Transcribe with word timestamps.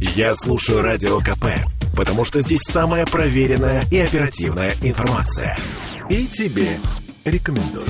Я 0.00 0.34
слушаю 0.34 0.80
Радио 0.80 1.18
КП, 1.18 1.44
потому 1.94 2.24
что 2.24 2.40
здесь 2.40 2.62
самая 2.62 3.04
проверенная 3.04 3.84
и 3.90 3.98
оперативная 3.98 4.72
информация. 4.82 5.58
И 6.08 6.26
тебе 6.26 6.78
рекомендую. 7.26 7.84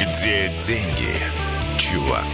Где 0.00 0.50
деньги, 0.58 1.12
чувак? 1.78 2.24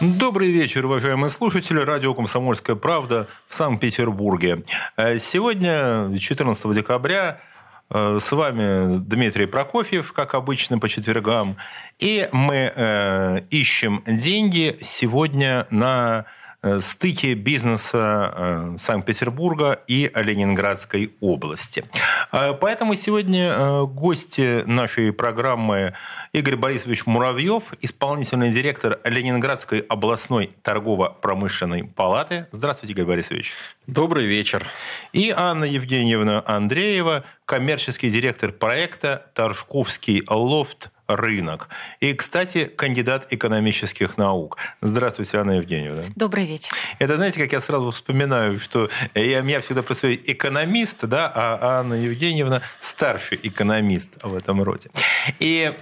Добрый 0.00 0.50
вечер, 0.50 0.84
уважаемые 0.84 1.30
слушатели. 1.30 1.78
Радио 1.78 2.14
«Комсомольская 2.14 2.74
правда» 2.74 3.28
в 3.46 3.54
Санкт-Петербурге. 3.54 4.64
Э, 4.96 5.20
сегодня, 5.20 6.10
14 6.18 6.72
декабря, 6.72 7.40
с 7.90 8.32
вами 8.32 8.98
Дмитрий 8.98 9.46
Прокофьев, 9.46 10.12
как 10.12 10.34
обычно, 10.34 10.78
по 10.78 10.88
четвергам. 10.88 11.56
И 11.98 12.28
мы 12.32 12.72
э, 12.74 13.40
ищем 13.50 14.02
деньги 14.06 14.76
сегодня 14.80 15.66
на 15.70 16.26
Э, 16.64 16.80
стыке 16.80 17.34
бизнеса 17.34 18.32
э, 18.34 18.76
Санкт-Петербурга 18.78 19.80
и 19.86 20.10
Ленинградской 20.14 21.12
области. 21.20 21.84
Э, 22.32 22.54
поэтому 22.58 22.94
сегодня 22.94 23.84
гости 23.84 24.62
нашей 24.64 25.12
программы 25.12 25.92
Игорь 26.32 26.56
Борисович 26.56 27.04
Муравьев, 27.04 27.64
исполнительный 27.82 28.50
директор 28.50 28.98
Ленинградской 29.04 29.80
областной 29.80 30.54
торгово-промышленной 30.62 31.84
палаты. 31.84 32.46
Здравствуйте, 32.50 32.94
Игорь 32.94 33.08
Борисович. 33.08 33.52
Добрый 33.86 34.24
вечер. 34.24 34.66
И 35.12 35.34
Анна 35.36 35.64
Евгеньевна 35.64 36.42
Андреева, 36.46 37.24
коммерческий 37.44 38.08
директор 38.10 38.52
проекта 38.52 39.26
«Торжковский 39.34 40.22
лофт 40.30 40.93
рынок. 41.06 41.68
И, 42.00 42.14
кстати, 42.14 42.64
кандидат 42.64 43.32
экономических 43.32 44.16
наук. 44.18 44.58
Здравствуйте, 44.80 45.38
Анна 45.38 45.52
Евгеньевна. 45.52 46.04
Добрый 46.16 46.46
вечер. 46.46 46.72
Это, 46.98 47.16
знаете, 47.16 47.38
как 47.40 47.52
я 47.52 47.60
сразу 47.60 47.90
вспоминаю, 47.90 48.58
что 48.58 48.88
я, 49.14 49.40
меня 49.42 49.60
всегда 49.60 49.82
происходит 49.82 50.28
экономист, 50.28 51.04
да, 51.06 51.30
а 51.34 51.80
Анна 51.80 51.94
Евгеньевна 51.94 52.62
старший 52.78 53.38
экономист 53.42 54.22
в 54.22 54.34
этом 54.34 54.62
роде. 54.62 54.90
И 55.38 55.72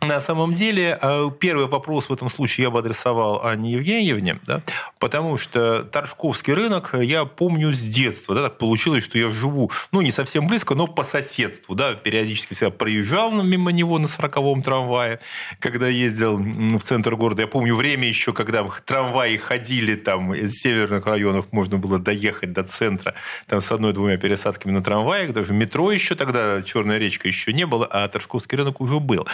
на 0.00 0.20
самом 0.20 0.52
деле, 0.52 0.98
э, 1.00 1.30
первый 1.40 1.66
вопрос 1.66 2.08
в 2.08 2.12
этом 2.12 2.28
случае 2.28 2.64
я 2.64 2.70
бы 2.70 2.78
адресовал 2.78 3.44
Анне 3.44 3.72
Евгеньевне, 3.72 4.38
да, 4.46 4.62
потому 4.98 5.36
что 5.36 5.82
Торжковский 5.84 6.52
рынок 6.52 6.94
я 7.00 7.24
помню 7.24 7.72
с 7.72 7.82
детства. 7.82 8.34
Да, 8.34 8.42
так 8.44 8.58
получилось, 8.58 9.04
что 9.04 9.18
я 9.18 9.30
живу, 9.30 9.70
ну, 9.92 10.00
не 10.00 10.12
совсем 10.12 10.46
близко, 10.46 10.74
но 10.74 10.86
по 10.86 11.04
соседству. 11.04 11.74
Да, 11.74 11.94
периодически 11.94 12.54
всегда 12.54 12.70
проезжал 12.70 13.32
мимо 13.42 13.72
него 13.72 13.98
на 13.98 14.06
40-м 14.06 14.62
трамвае, 14.62 15.20
когда 15.58 15.88
ездил 15.88 16.38
в 16.38 16.80
центр 16.80 17.16
города. 17.16 17.42
Я 17.42 17.48
помню 17.48 17.74
время 17.74 18.06
еще, 18.06 18.32
когда 18.32 18.64
трамваи 18.84 19.36
ходили 19.36 19.94
там 19.94 20.34
из 20.34 20.54
северных 20.54 21.06
районов, 21.06 21.46
можно 21.50 21.78
было 21.78 21.98
доехать 21.98 22.52
до 22.52 22.62
центра 22.62 23.14
там 23.46 23.60
с 23.60 23.72
одной-двумя 23.72 24.16
пересадками 24.16 24.72
на 24.72 24.82
трамваях. 24.82 25.32
Даже 25.32 25.52
метро 25.52 25.90
еще 25.90 26.14
тогда, 26.14 26.62
Черная 26.62 26.98
речка 26.98 27.28
еще 27.28 27.52
не 27.52 27.66
было, 27.66 27.86
а 27.90 28.06
Торжковский 28.08 28.58
рынок 28.58 28.80
уже 28.80 29.00
был. 29.00 29.26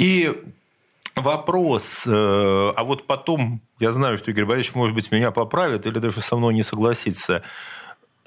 И 0.00 0.34
вопрос, 1.14 2.04
э, 2.06 2.72
а 2.74 2.84
вот 2.84 3.06
потом, 3.06 3.60
я 3.78 3.92
знаю, 3.92 4.16
что 4.16 4.30
Игорь 4.30 4.46
Борисович, 4.46 4.74
может 4.74 4.94
быть, 4.94 5.12
меня 5.12 5.30
поправит 5.30 5.84
или 5.84 5.98
даже 5.98 6.22
со 6.22 6.36
мной 6.36 6.54
не 6.54 6.62
согласится, 6.62 7.42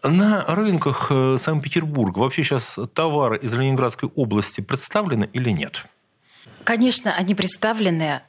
на 0.04 0.46
рынках 0.46 1.08
э, 1.10 1.38
Санкт-Петербурга 1.40 2.20
вообще 2.20 2.44
сейчас 2.44 2.78
товары 2.94 3.40
из 3.40 3.56
Ленинградской 3.56 4.08
области 4.16 4.62
представлены 4.62 5.28
или 5.34 5.50
нет? 5.50 5.86
Конечно, 6.64 7.14
они 7.16 7.36
представлены, 7.36 8.22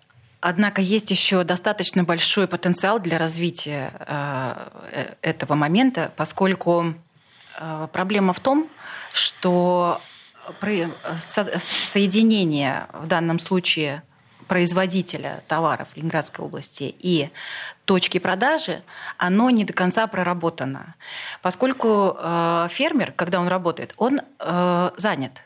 Однако 0.47 0.83
есть 0.83 1.11
еще 1.11 1.43
достаточно 1.43 2.05
большой 2.05 2.47
потенциал 2.47 2.99
для 2.99 3.17
развития 3.17 3.93
э, 3.99 5.15
этого 5.23 5.55
момента, 5.55 6.13
поскольку 6.17 6.93
проблема 7.93 8.35
в 8.35 8.41
том, 8.41 8.69
что 9.13 10.03
соединение 11.59 12.87
в 12.93 13.07
данном 13.07 13.39
случае 13.39 14.03
производителя 14.49 15.43
товаров 15.49 15.89
Ленинградской 15.95 16.45
области 16.45 16.95
и 16.99 17.31
точки 17.85 18.19
продажи, 18.19 18.83
оно 19.19 19.51
не 19.51 19.65
до 19.65 19.73
конца 19.73 20.07
проработано. 20.07 20.95
Поскольку 21.43 22.17
э, 22.19 22.69
фермер, 22.71 23.13
когда 23.13 23.41
он 23.41 23.49
работает, 23.49 23.95
он 23.97 24.21
э, 24.39 24.91
занят. 24.97 25.43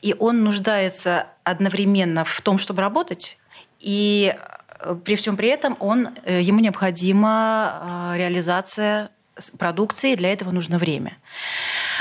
И 0.00 0.14
он 0.18 0.44
нуждается 0.44 1.26
одновременно 1.44 2.24
в 2.24 2.40
том, 2.40 2.58
чтобы 2.58 2.82
работать, 2.82 3.38
и 3.80 4.34
э, 4.80 4.96
при 5.04 5.16
всем 5.16 5.36
при 5.36 5.48
этом 5.48 5.76
он, 5.80 6.10
э, 6.24 6.40
ему 6.40 6.60
необходима 6.60 8.12
э, 8.14 8.18
реализация 8.18 9.10
продукции, 9.58 10.14
для 10.14 10.32
этого 10.32 10.50
нужно 10.50 10.78
время. 10.78 11.12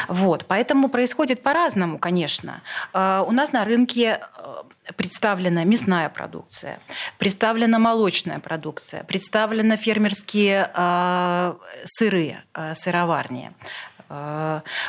Вот. 0.08 0.46
Поэтому 0.48 0.90
происходит 0.90 1.42
по-разному, 1.44 1.98
конечно. 1.98 2.62
Э, 2.94 3.24
у 3.26 3.32
нас 3.32 3.52
на 3.52 3.64
рынке 3.66 4.20
э, 4.38 4.94
представлена 4.96 5.64
мясная 5.64 6.10
продукция, 6.10 6.80
представлена 7.18 7.80
молочная 7.80 8.40
продукция, 8.40 9.04
представлены 9.04 9.78
фермерские 9.78 10.70
э, 10.74 11.54
сыры, 11.86 12.38
сыроварни, 12.74 13.52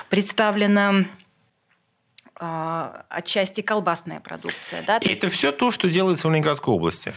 представлена 0.08 1.04
отчасти 3.08 3.60
колбасная 3.60 4.20
продукция. 4.20 4.82
Да? 4.86 4.98
И 4.98 5.12
это 5.12 5.28
все 5.28 5.52
то, 5.52 5.70
что 5.70 5.88
делается 5.88 6.28
в 6.28 6.32
Ленинградской 6.32 6.74
области? 6.74 7.14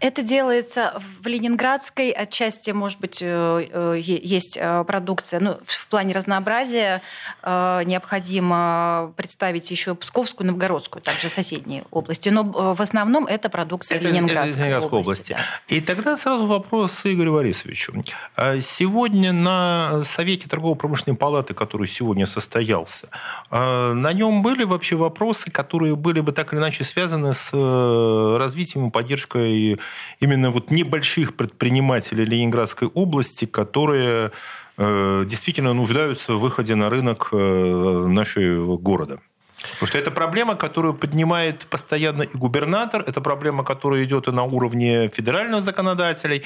Это 0.00 0.22
делается 0.22 1.00
в 1.22 1.26
Ленинградской, 1.26 2.10
отчасти, 2.10 2.70
может 2.72 3.00
быть, 3.00 3.20
э, 3.22 3.68
э, 3.70 3.98
есть 3.98 4.58
э, 4.60 4.84
продукция. 4.84 5.40
Ну, 5.40 5.58
в 5.64 5.86
плане 5.88 6.14
разнообразия 6.14 7.02
необходимо 7.42 9.12
представить 9.16 9.70
еще 9.70 9.94
Псковскую, 9.94 10.46
Новгородскую, 10.48 11.02
также 11.02 11.28
соседние 11.28 11.84
области. 11.90 12.28
Но 12.28 12.42
в 12.74 12.82
основном 12.82 13.26
это 13.26 13.48
продукция 13.48 13.98
это, 13.98 14.08
Ленинградской, 14.08 14.50
это 14.50 14.58
Ленинградской 14.58 14.98
области. 14.98 15.32
области. 15.32 15.46
Да. 15.68 15.76
И 15.76 15.80
тогда 15.80 16.16
сразу 16.16 16.46
вопрос 16.46 17.00
Игорю 17.04 17.34
Борисовичу. 17.34 17.94
А 18.36 18.60
сегодня 18.60 19.32
на 19.32 20.02
Совете 20.02 20.48
торгово-промышленной 20.48 21.16
палаты, 21.16 21.54
который 21.54 21.86
сегодня 21.86 22.26
состоялся, 22.26 23.08
на 23.50 24.12
нем 24.12 24.42
были 24.42 24.65
вообще 24.66 24.96
вопросы, 24.96 25.50
которые 25.50 25.96
были 25.96 26.20
бы 26.20 26.32
так 26.32 26.52
или 26.52 26.60
иначе 26.60 26.84
связаны 26.84 27.32
с 27.34 27.50
э, 27.52 28.36
развитием 28.38 28.88
и 28.88 28.90
поддержкой 28.90 29.78
именно 30.20 30.50
вот 30.50 30.70
небольших 30.70 31.36
предпринимателей 31.36 32.24
Ленинградской 32.24 32.88
области, 32.88 33.44
которые 33.44 34.32
э, 34.78 35.24
действительно 35.26 35.72
нуждаются 35.72 36.34
в 36.34 36.40
выходе 36.40 36.74
на 36.74 36.90
рынок 36.90 37.28
э, 37.32 38.06
нашего 38.06 38.76
города? 38.76 39.20
Потому 39.62 39.86
что 39.88 39.98
это 39.98 40.10
проблема, 40.10 40.54
которую 40.54 40.94
поднимает 40.94 41.66
постоянно 41.66 42.22
и 42.22 42.36
губернатор, 42.36 43.02
это 43.06 43.20
проблема, 43.20 43.64
которая 43.64 44.04
идет 44.04 44.28
и 44.28 44.30
на 44.30 44.44
уровне 44.44 45.08
федеральных 45.08 45.62
законодателей, 45.62 46.42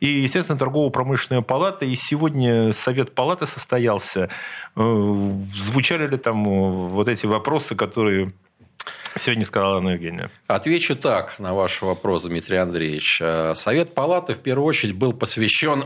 и, 0.00 0.06
естественно, 0.06 0.58
торгово-промышленная 0.58 1.42
палата. 1.42 1.84
И 1.84 1.94
сегодня 1.94 2.72
Совет 2.72 3.14
палаты 3.14 3.46
состоялся. 3.46 4.28
Э, 4.76 5.32
звучали 5.54 6.06
ли 6.06 6.16
там 6.16 6.46
э, 6.46 6.70
вот 6.88 7.08
эти 7.08 7.26
вопросы, 7.26 7.74
которые 7.74 8.32
Сегодня 9.16 9.44
сказала 9.44 9.76
Анна 9.76 9.90
Евгеньевна. 9.90 10.30
Отвечу 10.48 10.96
так 10.96 11.38
на 11.38 11.54
ваш 11.54 11.82
вопрос, 11.82 12.24
Дмитрий 12.24 12.56
Андреевич. 12.56 13.18
Э, 13.22 13.54
Совет 13.54 13.94
палаты 13.94 14.34
в 14.34 14.38
первую 14.38 14.66
очередь 14.66 14.96
был 14.96 15.12
посвящен 15.12 15.84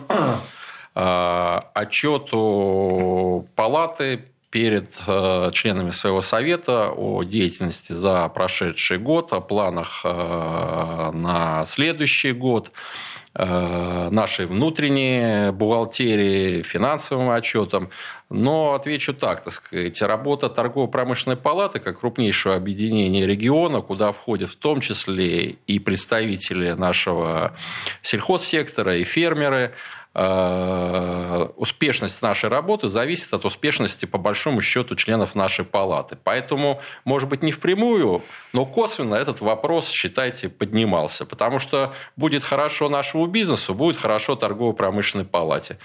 отчету 1.74 3.46
палаты 3.54 4.24
перед 4.50 4.98
э, 5.06 5.50
членами 5.52 5.90
своего 5.90 6.22
совета 6.22 6.90
о 6.90 7.22
деятельности 7.22 7.92
за 7.92 8.28
прошедший 8.28 8.98
год, 8.98 9.32
о 9.32 9.40
планах 9.40 10.02
э, 10.04 11.10
на 11.12 11.64
следующий 11.66 12.32
год, 12.32 12.72
э, 13.34 14.08
нашей 14.10 14.46
внутренней 14.46 15.50
бухгалтерии, 15.52 16.62
финансовым 16.62 17.28
отчетам. 17.30 17.90
Но 18.30 18.72
отвечу 18.72 19.12
так, 19.12 19.44
так 19.44 19.52
сказать, 19.52 20.00
работа 20.00 20.48
торгово-промышленной 20.48 21.36
палаты, 21.36 21.78
как 21.78 22.00
крупнейшего 22.00 22.54
объединения 22.54 23.26
региона, 23.26 23.82
куда 23.82 24.12
входят 24.12 24.48
в 24.48 24.56
том 24.56 24.80
числе 24.80 25.56
и 25.66 25.78
представители 25.78 26.72
нашего 26.72 27.54
сельхозсектора, 28.02 28.96
и 28.96 29.04
фермеры– 29.04 29.74
успешность 31.56 32.22
нашей 32.22 32.48
работы 32.48 32.88
зависит 32.88 33.32
от 33.32 33.44
успешности, 33.44 34.04
по 34.04 34.18
большому 34.18 34.60
счету, 34.62 34.96
членов 34.96 35.36
нашей 35.36 35.64
палаты. 35.64 36.18
Поэтому, 36.24 36.80
может 37.04 37.28
быть, 37.28 37.42
не 37.42 37.52
впрямую, 37.52 38.22
но 38.52 38.66
косвенно 38.66 39.14
этот 39.14 39.40
вопрос, 39.40 39.90
считайте, 39.90 40.48
поднимался. 40.48 41.24
Потому 41.24 41.60
что 41.60 41.94
будет 42.16 42.42
хорошо 42.42 42.88
нашему 42.88 43.26
бизнесу, 43.26 43.74
будет 43.74 43.96
хорошо 43.96 44.34
торгово-промышленной 44.34 45.24
палате. 45.24 45.78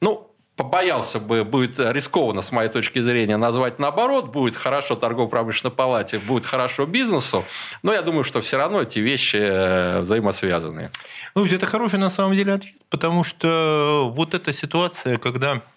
Ну, 0.00 0.33
побоялся 0.56 1.18
бы, 1.18 1.44
будет 1.44 1.78
рискованно, 1.78 2.42
с 2.42 2.52
моей 2.52 2.70
точки 2.70 3.00
зрения, 3.00 3.36
назвать 3.36 3.78
наоборот, 3.78 4.26
будет 4.26 4.56
хорошо 4.56 4.94
торгово-промышленной 4.94 5.74
палате, 5.74 6.18
будет 6.18 6.46
хорошо 6.46 6.86
бизнесу, 6.86 7.44
но 7.82 7.92
я 7.92 8.02
думаю, 8.02 8.24
что 8.24 8.40
все 8.40 8.56
равно 8.56 8.82
эти 8.82 9.00
вещи 9.00 9.38
э, 9.40 10.00
взаимосвязаны. 10.00 10.90
Ну, 11.34 11.44
это 11.44 11.66
хороший 11.66 11.98
на 11.98 12.10
самом 12.10 12.34
деле 12.34 12.52
ответ, 12.52 12.74
потому 12.88 13.24
что 13.24 14.12
вот 14.14 14.34
эта 14.34 14.52
ситуация, 14.52 15.16
когда 15.16 15.62
Э, 15.64 15.73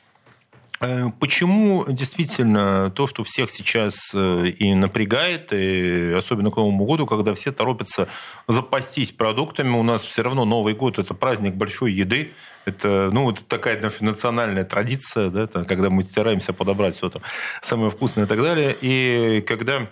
почему 1.19 1.85
действительно 1.87 2.91
то, 2.91 3.07
что 3.07 3.23
всех 3.23 3.49
сейчас 3.49 4.11
э, 4.13 4.49
и 4.49 4.75
напрягает, 4.75 5.51
и 5.51 6.13
особенно 6.15 6.51
к 6.51 6.57
Новому 6.57 6.85
году, 6.85 7.07
когда 7.07 7.33
все 7.33 7.51
торопятся 7.51 8.07
запастись 8.47 9.11
продуктами, 9.11 9.75
у 9.75 9.81
нас 9.81 10.03
все 10.03 10.21
равно 10.21 10.45
Новый 10.45 10.75
год– 10.75 10.99
это 10.99 11.15
праздник 11.15 11.55
большой 11.55 11.93
еды, 11.93 12.33
это, 12.65 13.09
ну, 13.11 13.31
это 13.31 13.43
такая 13.43 13.81
наша 13.81 14.03
национальная 14.03 14.65
традиция, 14.65 15.29
да, 15.29 15.43
это, 15.43 15.65
когда 15.65 15.89
мы 15.89 16.03
стараемся 16.03 16.53
подобрать 16.53 16.95
все 16.95 17.07
это 17.07 17.21
самое 17.61 17.89
вкусное 17.89 18.25
и 18.25 18.27
так 18.27 18.41
далее. 18.41 18.75
И 18.79 19.43
когда 19.47 19.87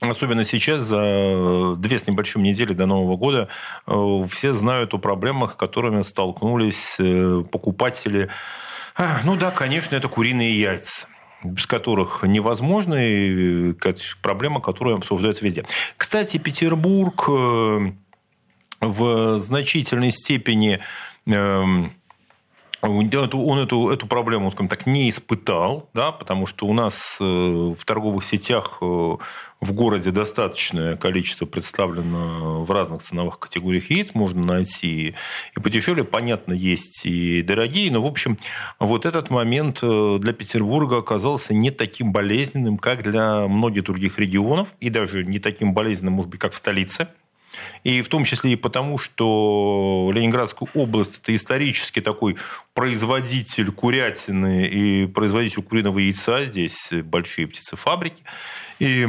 Особенно 0.00 0.44
сейчас, 0.44 0.82
за 0.82 1.76
две 1.78 1.98
с 1.98 2.06
небольшим 2.06 2.42
недели 2.42 2.74
до 2.74 2.84
Нового 2.84 3.16
года, 3.16 3.48
э, 3.86 4.24
все 4.28 4.52
знают 4.52 4.92
о 4.92 4.98
проблемах, 4.98 5.56
которыми 5.56 6.02
столкнулись 6.02 6.98
покупатели 7.50 8.28
ну 9.24 9.36
да, 9.36 9.50
конечно, 9.50 9.96
это 9.96 10.08
куриные 10.08 10.58
яйца 10.58 11.08
без 11.44 11.66
которых 11.66 12.22
невозможно, 12.22 12.94
и 12.94 13.72
э, 13.72 13.94
проблема, 14.22 14.62
которая 14.62 14.96
обсуждается 14.96 15.44
везде. 15.44 15.64
Кстати, 15.98 16.38
Петербург 16.38 17.28
э, 17.28 17.92
в 18.80 19.38
значительной 19.38 20.10
степени 20.10 20.80
эм, 22.84 23.10
он 23.32 23.58
эту, 23.58 23.90
эту 23.90 24.06
проблему, 24.06 24.50
скажем 24.50 24.68
так, 24.68 24.86
не 24.86 25.10
испытал, 25.10 25.88
да, 25.94 26.12
потому 26.12 26.46
что 26.46 26.66
у 26.66 26.74
нас 26.74 27.18
э, 27.20 27.24
в 27.24 27.84
торговых 27.84 28.24
сетях 28.24 28.80
в 29.64 29.72
городе 29.72 30.10
достаточное 30.10 30.96
количество 30.96 31.46
представлено 31.46 32.64
в 32.64 32.70
разных 32.70 33.02
ценовых 33.02 33.38
категориях 33.38 33.90
яиц. 33.90 34.10
Можно 34.14 34.46
найти 34.46 35.14
и 35.56 35.60
подешевле. 35.60 36.04
Понятно, 36.04 36.52
есть 36.52 37.06
и 37.06 37.42
дорогие. 37.42 37.90
Но, 37.90 38.02
в 38.02 38.06
общем, 38.06 38.38
вот 38.78 39.06
этот 39.06 39.30
момент 39.30 39.78
э, 39.82 40.18
для 40.20 40.32
Петербурга 40.32 40.98
оказался 40.98 41.54
не 41.54 41.70
таким 41.70 42.12
болезненным, 42.12 42.78
как 42.78 43.02
для 43.02 43.48
многих 43.48 43.84
других 43.84 44.18
регионов. 44.18 44.68
И 44.80 44.90
даже 44.90 45.24
не 45.24 45.38
таким 45.38 45.72
болезненным, 45.72 46.14
может 46.14 46.30
быть, 46.30 46.40
как 46.40 46.52
в 46.52 46.56
столице. 46.56 47.08
И 47.82 48.02
в 48.02 48.08
том 48.08 48.24
числе 48.24 48.52
и 48.52 48.56
потому, 48.56 48.98
что 48.98 50.10
Ленинградская 50.14 50.68
область– 50.74 51.20
это 51.22 51.34
исторически 51.34 52.00
такой 52.00 52.36
производитель 52.72 53.70
курятины 53.70 54.66
и 54.66 55.06
производитель 55.06 55.62
куриного 55.62 55.98
яйца. 55.98 56.44
Здесь 56.44 56.90
большие 56.92 57.46
птицефабрики 57.46 58.22
и 58.78 59.06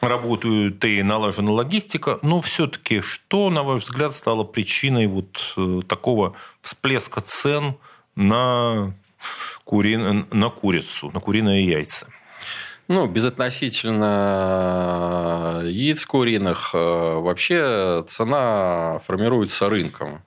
работают 0.00 0.84
и 0.84 1.02
налажена 1.02 1.52
логистика, 1.52 2.18
но 2.22 2.40
все-таки 2.40 3.00
что, 3.00 3.50
на 3.50 3.62
ваш 3.62 3.84
взгляд, 3.84 4.14
стало 4.14 4.44
причиной 4.44 5.06
вот 5.06 5.54
э, 5.56 5.80
такого 5.86 6.34
всплеска 6.62 7.20
цен 7.20 7.76
на, 8.14 8.94
кури... 9.64 9.96
на 9.96 10.50
курицу, 10.50 11.10
на 11.10 11.20
куриные 11.20 11.66
яйца? 11.66 12.08
Ну, 12.88 13.06
безотносительно 13.06 15.60
яиц 15.64 16.06
куриных, 16.06 16.70
э, 16.72 17.18
вообще 17.20 18.02
цена 18.08 19.00
формируется 19.06 19.68
рынком. 19.68 20.22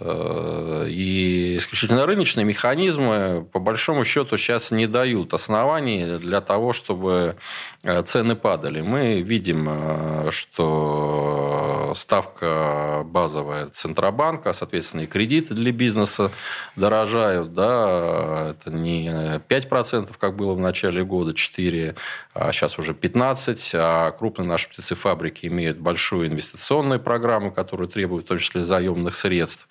Э, 0.00 0.86
и 0.88 1.58
исключительно 1.58 2.06
рыночные 2.06 2.46
механизмы, 2.46 3.46
по 3.52 3.58
большому 3.58 4.06
счету, 4.06 4.38
сейчас 4.38 4.70
не 4.70 4.86
дают 4.86 5.34
оснований 5.34 6.18
для 6.18 6.40
того, 6.40 6.72
чтобы 6.72 7.36
э, 7.79 7.79
цены 7.82 8.36
падали. 8.36 8.82
Мы 8.82 9.22
видим, 9.22 9.66
э, 9.70 10.30
что 10.30 11.92
ставка 11.94 13.02
базовая 13.04 13.68
Центробанка, 13.68 14.52
соответственно, 14.52 15.02
и 15.02 15.06
кредиты 15.06 15.54
для 15.54 15.72
бизнеса 15.72 16.30
дорожают. 16.76 17.54
Да? 17.54 18.50
Это 18.50 18.70
не 18.70 19.40
5%, 19.48 20.14
как 20.18 20.36
было 20.36 20.54
в 20.54 20.60
начале 20.60 21.04
года, 21.04 21.32
4%, 21.32 21.96
а 22.34 22.52
сейчас 22.52 22.78
уже 22.78 22.92
15%. 22.92 23.70
А 23.74 24.10
крупные 24.10 24.46
наши 24.46 24.68
птицефабрики 24.68 25.46
имеют 25.46 25.78
большую 25.78 26.28
инвестиционную 26.28 27.00
программу, 27.00 27.50
которую 27.50 27.88
требуют 27.88 28.26
в 28.26 28.28
том 28.28 28.38
числе 28.38 28.62
заемных 28.62 29.14
средств. 29.14 29.66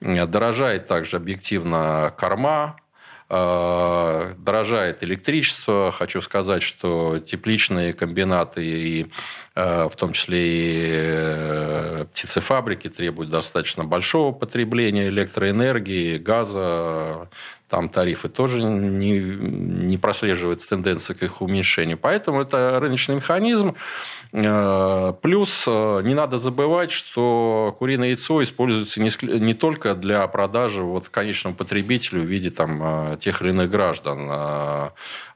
Дорожает 0.00 0.86
также 0.86 1.18
объективно 1.18 2.12
корма, 2.16 2.76
э, 2.76 2.89
дорожает 3.30 5.04
электричество. 5.04 5.92
Хочу 5.92 6.20
сказать, 6.20 6.64
что 6.64 7.20
тепличные 7.20 7.92
комбинаты 7.92 8.64
и 8.64 9.06
э, 9.54 9.88
в 9.88 9.94
том 9.94 10.12
числе 10.12 10.38
и 10.40 10.90
э, 10.92 12.06
птицефабрики 12.12 12.88
требуют 12.88 13.30
достаточно 13.30 13.84
большого 13.84 14.32
потребления 14.32 15.06
электроэнергии, 15.08 16.18
газа, 16.18 17.28
там 17.70 17.88
тарифы 17.88 18.28
тоже 18.28 18.62
не, 18.62 19.18
не 19.18 19.96
прослеживается 19.96 20.68
тенденция 20.68 21.14
к 21.14 21.22
их 21.22 21.40
уменьшению. 21.40 21.96
Поэтому 21.96 22.42
это 22.42 22.78
рыночный 22.80 23.14
механизм. 23.14 23.76
Э, 24.32 25.12
плюс 25.22 25.64
э, 25.66 26.02
не 26.04 26.14
надо 26.14 26.38
забывать, 26.38 26.92
что 26.92 27.74
куриное 27.78 28.08
яйцо 28.08 28.42
используется 28.42 29.00
не, 29.00 29.54
только 29.54 29.94
для 29.94 30.26
продажи 30.28 30.82
вот 30.82 31.08
конечному 31.08 31.56
потребителю 31.56 32.22
в 32.22 32.26
виде 32.26 32.50
там, 32.50 32.80
э, 32.82 33.16
тех 33.18 33.42
или 33.42 33.50
иных 33.50 33.70
граждан. 33.70 34.30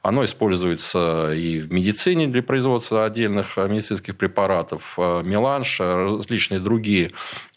Оно 0.01 0.23
используется 0.23 1.33
и 1.33 1.59
в 1.59 1.73
медицине 1.73 2.27
для 2.27 2.43
производства 2.43 3.05
отдельных 3.05 3.57
медицинских 3.57 4.15
препаратов. 4.15 4.97
Меланж, 4.97 5.79
различные 5.79 6.59
другие 6.59 7.11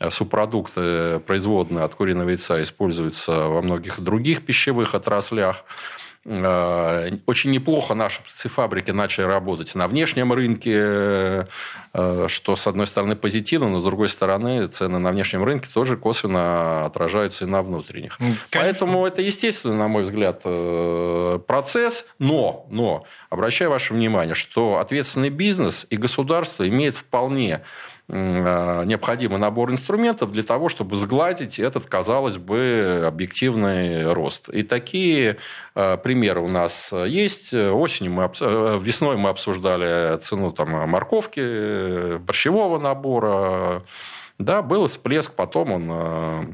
субпродукты, 0.09 1.21
производные 1.27 1.85
от 1.85 1.95
куриного 1.95 2.31
яйца, 2.31 2.63
используются 2.63 3.49
во 3.49 3.61
многих 3.61 4.01
других 4.01 4.47
пищевых 4.47 4.68
отраслях. 4.95 5.65
Э, 6.31 7.11
очень 7.27 7.53
неплохо 7.53 7.95
наши 7.95 8.23
птицефабрики 8.23 8.91
начали 8.91 9.25
работать 9.25 9.75
на 9.75 9.89
внешнем 9.89 10.33
рынке, 10.33 11.47
э, 11.95 12.27
что, 12.29 12.57
с 12.57 12.67
одной 12.67 12.87
стороны, 12.87 13.17
позитивно, 13.17 13.71
но, 13.71 13.81
с 13.81 13.85
другой 13.85 14.11
стороны, 14.11 14.67
цены 14.67 14.99
на 14.99 15.11
внешнем 15.11 15.43
рынке 15.43 15.69
тоже 15.73 15.97
косвенно 15.97 16.85
отражаются 16.85 17.45
и 17.45 17.49
на 17.49 17.63
внутренних. 17.63 18.19
Конечно. 18.19 18.41
Поэтому 18.53 19.07
это 19.07 19.23
естественно, 19.23 19.77
на 19.77 19.89
мой 19.89 20.03
взгляд, 20.03 20.43
э, 20.45 21.39
процесс. 21.47 22.07
Но, 22.19 22.67
но 22.71 23.07
обращаю 23.31 23.71
ваше 23.71 23.95
внимание, 23.95 24.35
что 24.35 24.79
ответственный 24.79 25.31
бизнес 25.31 25.87
и 25.89 25.97
государство 25.97 26.69
имеют 26.69 26.97
вполне 26.97 27.63
необходимый 28.09 29.39
набор 29.39 29.71
инструментов 29.71 30.33
для 30.33 30.43
того, 30.43 30.71
чтобы 30.71 30.97
сгладить 30.97 31.59
этот, 31.59 31.87
казалось 31.87 32.39
бы, 32.39 33.05
объективный 33.07 34.11
рост. 34.13 34.49
И 34.49 34.63
такие 34.63 35.37
э, 35.75 35.97
примеры 35.99 36.41
у 36.41 36.49
нас 36.49 36.91
есть. 36.93 37.53
Осенью 37.53 38.13
мы, 38.13 38.31
э, 38.41 38.79
весной 38.81 39.19
мы 39.19 39.29
обсуждали 39.29 40.19
цену 40.21 40.53
там, 40.53 40.89
морковки, 40.89 42.17
борщевого 42.17 42.79
набора. 42.79 43.83
Да, 44.39 44.63
был 44.63 44.87
всплеск, 44.87 45.35
потом 45.35 45.73
он 45.73 45.91
Э, 45.91 46.45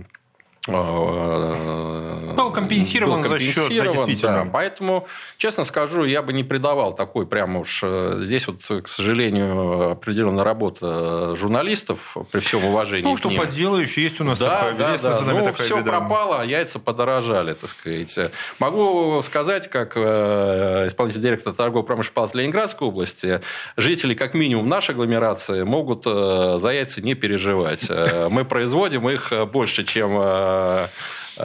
был 0.68 2.50
компенсирован, 2.50 3.23
был 3.23 3.28
компенсирован 3.28 3.28
за 3.28 3.38
счет, 3.38 3.85
да, 3.85 3.92
действительно. 3.92 4.44
Да. 4.44 4.50
Поэтому, 4.52 5.06
честно 5.37 5.64
скажу, 5.64 6.04
я 6.04 6.23
бы 6.23 6.33
не 6.33 6.44
придавал 6.44 6.94
такой 6.94 7.26
прямо 7.26 7.61
уж... 7.61 7.80
Э, 7.83 8.18
здесь 8.23 8.47
вот, 8.47 8.62
к 8.83 8.88
сожалению, 8.88 9.90
определенная 9.90 10.44
работа 10.44 11.37
журналистов, 11.37 12.16
при 12.30 12.40
всем 12.40 12.64
уважении 12.64 13.04
Ну, 13.04 13.16
что 13.16 13.30
поделаешь, 13.30 13.97
есть 13.97 14.21
у 14.21 14.25
нас 14.25 14.38
да, 14.38 14.56
такая, 14.56 14.75
да, 14.75 14.99
да. 14.99 15.14
За 15.14 15.25
нами 15.25 15.38
ну, 15.38 15.44
такая 15.44 15.66
все 15.66 15.76
беда. 15.80 15.90
пропало, 15.90 16.40
а 16.40 16.44
яйца 16.44 16.78
подорожали, 16.78 17.54
так 17.54 17.71
сказать. 17.71 18.18
Могу 18.59 19.21
сказать, 19.23 19.68
как 19.68 19.92
э, 19.97 20.85
исполнительный 20.87 21.25
директор 21.25 21.52
торгово-промышленной 21.52 22.14
палаты 22.14 22.38
Ленинградской 22.38 22.88
области, 22.88 23.40
жители, 23.76 24.14
как 24.14 24.35
минимум, 24.35 24.68
нашей 24.68 24.92
агломерации 24.92 25.62
могут 25.62 26.04
за 26.04 26.68
яйца 26.73 27.00
не 27.02 27.14
переживать. 27.14 27.88
Мы 28.30 28.44
производим 28.44 29.09
их 29.09 29.33
больше, 29.52 29.85
чем 29.85 30.18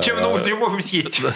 чем 0.02 0.18
э, 0.18 0.22
нужно, 0.22 0.48
и 0.48 0.54
можем 0.54 0.82
съесть. 0.82 1.22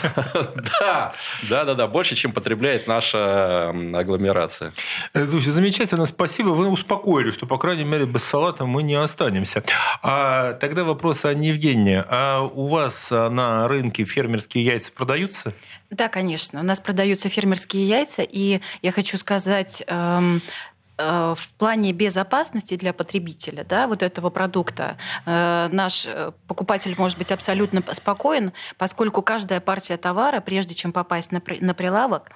Да, 0.80 1.14
да, 1.50 1.66
да, 1.66 1.74
да, 1.74 1.88
больше, 1.88 2.16
чем 2.16 2.32
потребляет 2.32 2.88
наша 2.88 3.70
агломерация. 3.70 4.74
Э, 5.14 5.26
слушай, 5.26 5.52
замечательно, 5.52 6.06
спасибо. 6.06 6.50
Вы 6.50 6.68
успокоили, 6.68 7.32
что, 7.32 7.46
по 7.46 7.58
крайней 7.58 7.84
мере, 7.84 8.06
без 8.06 8.24
салата 8.24 8.66
мы 8.66 8.84
не 8.84 8.96
останемся. 8.96 9.64
А 10.02 10.54
тогда 10.54 10.84
вопрос 10.84 11.26
Анне 11.26 11.50
Евгении. 11.50 12.04
А 12.08 12.42
у 12.42 12.68
вас 12.68 13.10
на 13.12 13.68
рынке 13.68 14.06
фермерские 14.06 14.66
яйца 14.66 14.92
продаются? 14.92 15.54
Да, 15.90 16.08
конечно. 16.08 16.60
У 16.60 16.64
нас 16.64 16.80
продаются 16.80 17.30
фермерские 17.30 17.88
яйца, 17.88 18.24
и 18.24 18.62
я 18.82 18.92
хочу 18.92 19.18
сказать, 19.18 19.84
эм, 19.88 20.42
Э, 20.42 20.73
в 20.98 21.40
плане 21.58 21.92
безопасности 21.92 22.76
для 22.76 22.94
потребителя 22.94 23.64
да, 23.64 23.88
вот 23.88 24.04
этого 24.04 24.30
продукта 24.30 24.98
э, 25.26 25.70
наш 25.72 26.06
э, 26.06 26.32
покупатель 26.48 26.94
может 26.98 27.18
быть 27.18 27.32
абсолютно 27.32 27.84
спокоен, 27.94 28.54
поскольку 28.78 29.24
каждая 29.24 29.60
партия 29.60 29.98
товара, 29.98 30.40
прежде 30.40 30.76
чем 30.76 30.92
попасть 30.94 31.32
на 31.32 31.42
прилавок, 31.42 32.32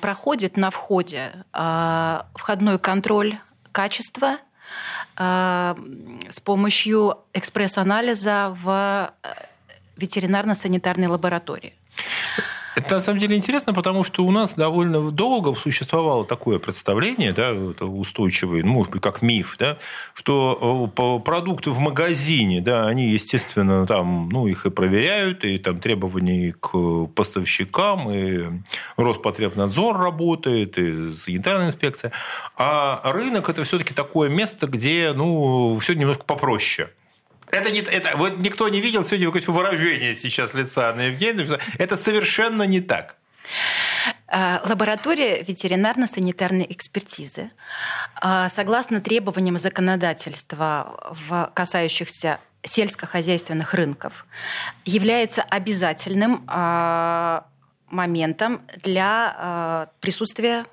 проходит 0.00 0.56
на 0.56 0.70
входе 0.70 1.44
входной 1.52 2.78
контроль 2.78 3.38
качества 3.72 4.38
с 5.16 6.40
помощью 6.42 7.18
экспресс-анализа 7.32 8.56
в 8.62 9.12
ветеринарно-санитарной 9.96 11.08
лаборатории. 11.08 11.74
Это 12.76 12.96
на 12.96 13.00
самом 13.00 13.18
деле 13.18 13.36
интересно, 13.36 13.74
потому 13.74 14.04
что 14.04 14.24
у 14.24 14.30
нас 14.30 14.54
довольно 14.54 15.10
долго 15.10 15.54
существовало 15.54 16.24
такое 16.24 16.58
представление, 16.58 17.32
да, 17.32 17.52
устойчивое, 17.52 18.62
ну, 18.62 18.72
может 18.72 18.92
быть, 18.92 19.02
как 19.02 19.22
миф, 19.22 19.56
да, 19.58 19.76
что 20.14 20.90
э, 20.96 21.24
продукты 21.24 21.70
в 21.70 21.78
магазине, 21.78 22.60
да, 22.60 22.86
они, 22.86 23.08
естественно, 23.08 23.86
там, 23.86 24.28
ну, 24.28 24.46
их 24.46 24.66
и 24.66 24.70
проверяют, 24.70 25.44
и 25.44 25.58
там 25.58 25.80
требования 25.80 26.54
к 26.58 27.06
поставщикам, 27.14 28.10
и 28.10 28.44
Роспотребнадзор 28.96 29.98
работает, 29.98 30.78
и 30.78 31.12
санитарная 31.12 31.66
инспекция. 31.66 32.12
А 32.56 33.00
рынок– 33.12 33.48
это 33.50 33.64
все-таки 33.64 33.94
такое 33.94 34.28
место, 34.28 34.66
где, 34.68 35.12
ну, 35.14 35.76
все 35.80 35.94
немножко 35.94 36.24
попроще. 36.24 36.88
Это 37.50 37.70
не, 37.70 37.80
это, 37.80 38.16
вот 38.16 38.38
никто 38.38 38.68
не 38.68 38.80
видел 38.80 39.02
сегодня 39.02 39.30
выражение 39.30 40.14
сейчас 40.14 40.54
лица 40.54 40.90
Анны 40.90 41.02
Евгеньевны. 41.02 41.58
Это 41.78 41.96
совершенно 41.96 42.62
не 42.62 42.80
так. 42.80 43.16
Э, 44.28 44.60
лаборатория 44.64 45.42
ветеринарно-санитарной 45.42 46.66
экспертизы, 46.68 47.50
э, 48.22 48.48
согласно 48.48 49.00
требованиям 49.00 49.58
законодательства, 49.58 51.14
в 51.28 51.50
касающихся 51.54 52.38
сельскохозяйственных 52.62 53.74
рынков, 53.74 54.26
является 54.84 55.42
обязательным 55.42 56.44
э, 56.46 57.40
моментом 57.88 58.62
для 58.84 59.88
присутствия 59.98 60.64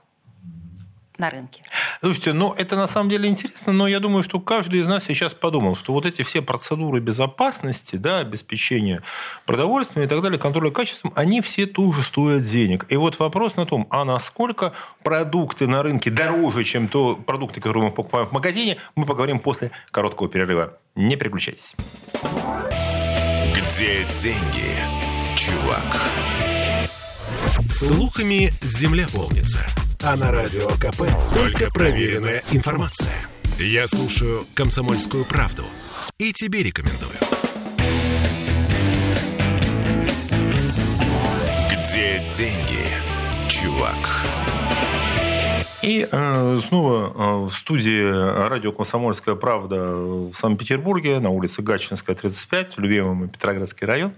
на 1.18 1.30
рынке. 1.30 1.64
Слушайте, 2.02 2.34
ну 2.34 2.54
это 2.54 2.76
на 2.76 2.88
самом 2.88 3.10
деле 3.10 3.30
интересно, 3.30 3.74
но 3.74 3.88
я 3.88 4.00
думаю, 4.00 4.24
что 4.24 4.40
каждый 4.40 4.82
из 4.82 4.88
нас 4.88 5.04
сейчас 5.06 5.34
подумал, 5.34 5.76
что 5.76 5.94
вот 5.94 6.06
эти 6.06 6.22
все 6.22 6.42
процедуры 6.42 7.00
безопасности, 7.00 7.96
да, 7.96 8.20
обеспечения 8.20 9.02
продовольствия 9.46 10.04
и 10.04 10.08
так 10.08 10.22
далее, 10.22 10.40
контроля 10.40 10.72
качеством, 10.72 11.12
они 11.16 11.42
все 11.42 11.66
тоже 11.66 12.04
стоят 12.04 12.44
денег. 12.44 12.86
И 12.90 12.96
вот 12.96 13.20
вопрос 13.20 13.56
на 13.56 13.66
том, 13.66 13.88
а 13.90 14.06
насколько 14.06 14.74
продукты 15.04 15.68
на 15.68 15.84
рынке 15.84 16.10
дороже, 16.10 16.64
чем 16.64 16.88
то 16.88 17.16
продукты, 17.16 17.62
которые 17.62 17.86
мы 17.86 17.92
покупаем 17.92 18.28
в 18.28 18.32
магазине, 18.32 18.78
мы 18.96 19.06
поговорим 19.06 19.40
после 19.40 19.72
короткого 19.92 20.30
перерыва. 20.30 20.78
Не 20.96 21.16
переключайтесь. 21.16 21.76
Где 23.56 24.06
деньги, 24.16 24.74
чувак? 25.36 26.02
Слухами 27.66 28.52
земля 28.62 29.06
полнится. 29.14 29.68
А 30.04 30.16
на 30.16 30.32
Радио 30.32 30.68
КП 30.80 31.10
только 31.34 31.72
проверенная 31.72 32.44
информация. 32.52 33.14
Я 33.58 33.88
слушаю 33.88 34.46
«Комсомольскую 34.54 35.26
правду» 35.26 35.64
и 36.20 36.32
тебе 36.32 36.62
рекомендую. 36.62 37.18
Где 41.72 42.22
деньги, 42.30 42.86
чувак? 43.50 43.96
И 45.82 46.08
э, 46.10 46.60
снова 46.64 47.14
э, 47.16 47.48
в 47.48 47.52
студии 47.52 48.48
радио 48.50 48.72
«Комсомольская 48.72 49.36
правда» 49.36 49.96
в 49.96 50.34
Санкт-Петербурге, 50.34 51.20
на 51.20 51.30
улице 51.32 51.62
Гатчинская, 51.62 52.16
35, 52.16 52.78
любимый 52.78 53.30
Петроградский 53.30 53.88
район. 53.88 54.14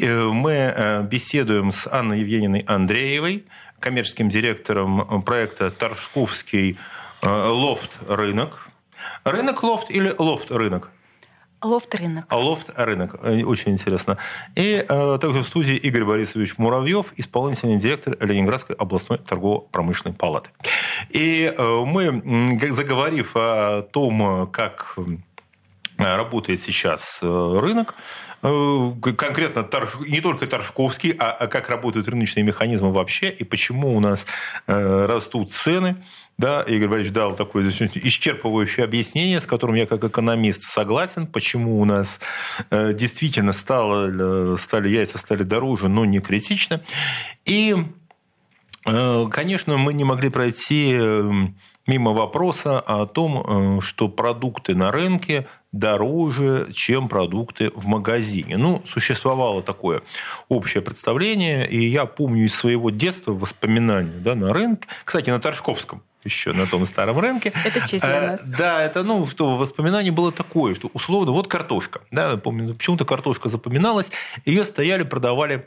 Э, 0.00 0.24
мы 0.24 0.52
э, 0.52 1.02
беседуем 1.02 1.70
с 1.70 1.90
Анной 1.90 2.20
Евгеньевной 2.20 2.64
Андреевой, 2.66 3.44
коммерческим 3.86 4.28
директором 4.28 5.22
проекта 5.22 5.70
«Торжковский 5.70 6.76
э, 7.22 7.28
лофт-рынок». 7.28 8.68
Рынок 9.22 9.62
лофт 9.62 9.92
или 9.92 10.12
лофт-рынок? 10.18 10.90
Лофт-рынок. 11.62 12.24
А 12.28 12.36
лофт-рынок. 12.36 13.14
Очень 13.22 13.74
интересно. 13.74 14.18
И 14.56 14.84
э, 14.88 15.18
также 15.20 15.44
в 15.44 15.46
студии 15.46 15.76
Игорь 15.76 16.04
Борисович 16.04 16.58
Муравьев, 16.58 17.12
исполнительный 17.14 17.76
директор 17.76 18.16
Ленинградской 18.18 18.74
областной 18.74 19.18
торгово-промышленной 19.18 20.16
палаты. 20.16 20.50
И 21.10 21.54
э, 21.56 21.84
мы, 21.86 22.58
заговорив 22.72 23.36
о 23.36 23.82
том, 23.82 24.50
как 24.50 24.96
работает 25.96 26.60
сейчас 26.60 27.20
рынок, 27.22 27.94
Э, 27.94 28.25
конкретно 28.42 29.62
Торж... 29.62 29.96
не 30.08 30.20
только 30.20 30.46
Торжковский, 30.46 31.12
а, 31.18 31.30
а 31.30 31.46
как 31.46 31.68
работают 31.68 32.08
рыночные 32.08 32.44
механизмы 32.44 32.92
вообще, 32.92 33.30
и 33.30 33.44
почему 33.44 33.96
у 33.96 34.00
нас 34.00 34.26
э, 34.66 35.06
растут 35.06 35.50
цены. 35.50 35.96
Да, 36.38 36.60
Игорь 36.62 36.88
Борисович 36.88 37.14
дал 37.14 37.34
такое 37.34 37.66
исчерпывающее 37.66 38.84
объяснение, 38.84 39.40
с 39.40 39.46
которым 39.46 39.74
я 39.74 39.86
как 39.86 40.04
экономист 40.04 40.64
согласен, 40.64 41.26
почему 41.26 41.80
у 41.80 41.84
нас 41.86 42.20
э, 42.70 42.92
действительно 42.92 43.52
стало, 43.52 44.56
стали 44.56 44.90
яйца 44.90 45.16
стали 45.16 45.44
дороже, 45.44 45.88
но 45.88 46.04
не 46.04 46.18
критично. 46.18 46.82
И, 47.46 47.74
конечно, 48.84 49.78
мы 49.78 49.94
не 49.94 50.04
могли 50.04 50.28
пройти 50.28 50.98
мимо 51.86 52.12
вопроса 52.12 52.80
о 52.80 53.06
том, 53.06 53.80
что 53.80 54.08
продукты 54.08 54.74
на 54.74 54.92
рынке 54.92 55.46
дороже, 55.78 56.68
чем 56.72 57.08
продукты 57.08 57.70
в 57.74 57.86
магазине. 57.86 58.56
Ну, 58.56 58.82
существовало 58.84 59.62
такое 59.62 60.02
общее 60.48 60.82
представление, 60.82 61.68
и 61.68 61.86
я 61.86 62.06
помню 62.06 62.46
из 62.46 62.54
своего 62.54 62.90
детства 62.90 63.32
воспоминания 63.32 64.18
да, 64.18 64.34
на 64.34 64.52
рынке, 64.52 64.88
кстати, 65.04 65.30
на 65.30 65.38
Торжковском, 65.38 66.02
еще 66.24 66.52
на 66.52 66.66
том 66.66 66.86
старом 66.86 67.18
рынке. 67.18 67.52
Это 67.64 67.80
честь 67.88 68.04
для 68.04 68.30
нас. 68.32 68.42
Да, 68.44 68.82
это, 68.82 69.02
ну, 69.02 69.26
что 69.26 69.56
воспоминание 69.56 70.12
было 70.12 70.32
такое, 70.32 70.74
что 70.74 70.90
условно, 70.92 71.32
вот 71.32 71.48
картошка, 71.48 72.00
да, 72.10 72.36
помню, 72.36 72.74
почему-то 72.74 73.04
картошка 73.04 73.48
запоминалась, 73.48 74.10
ее 74.44 74.64
стояли, 74.64 75.04
продавали 75.04 75.66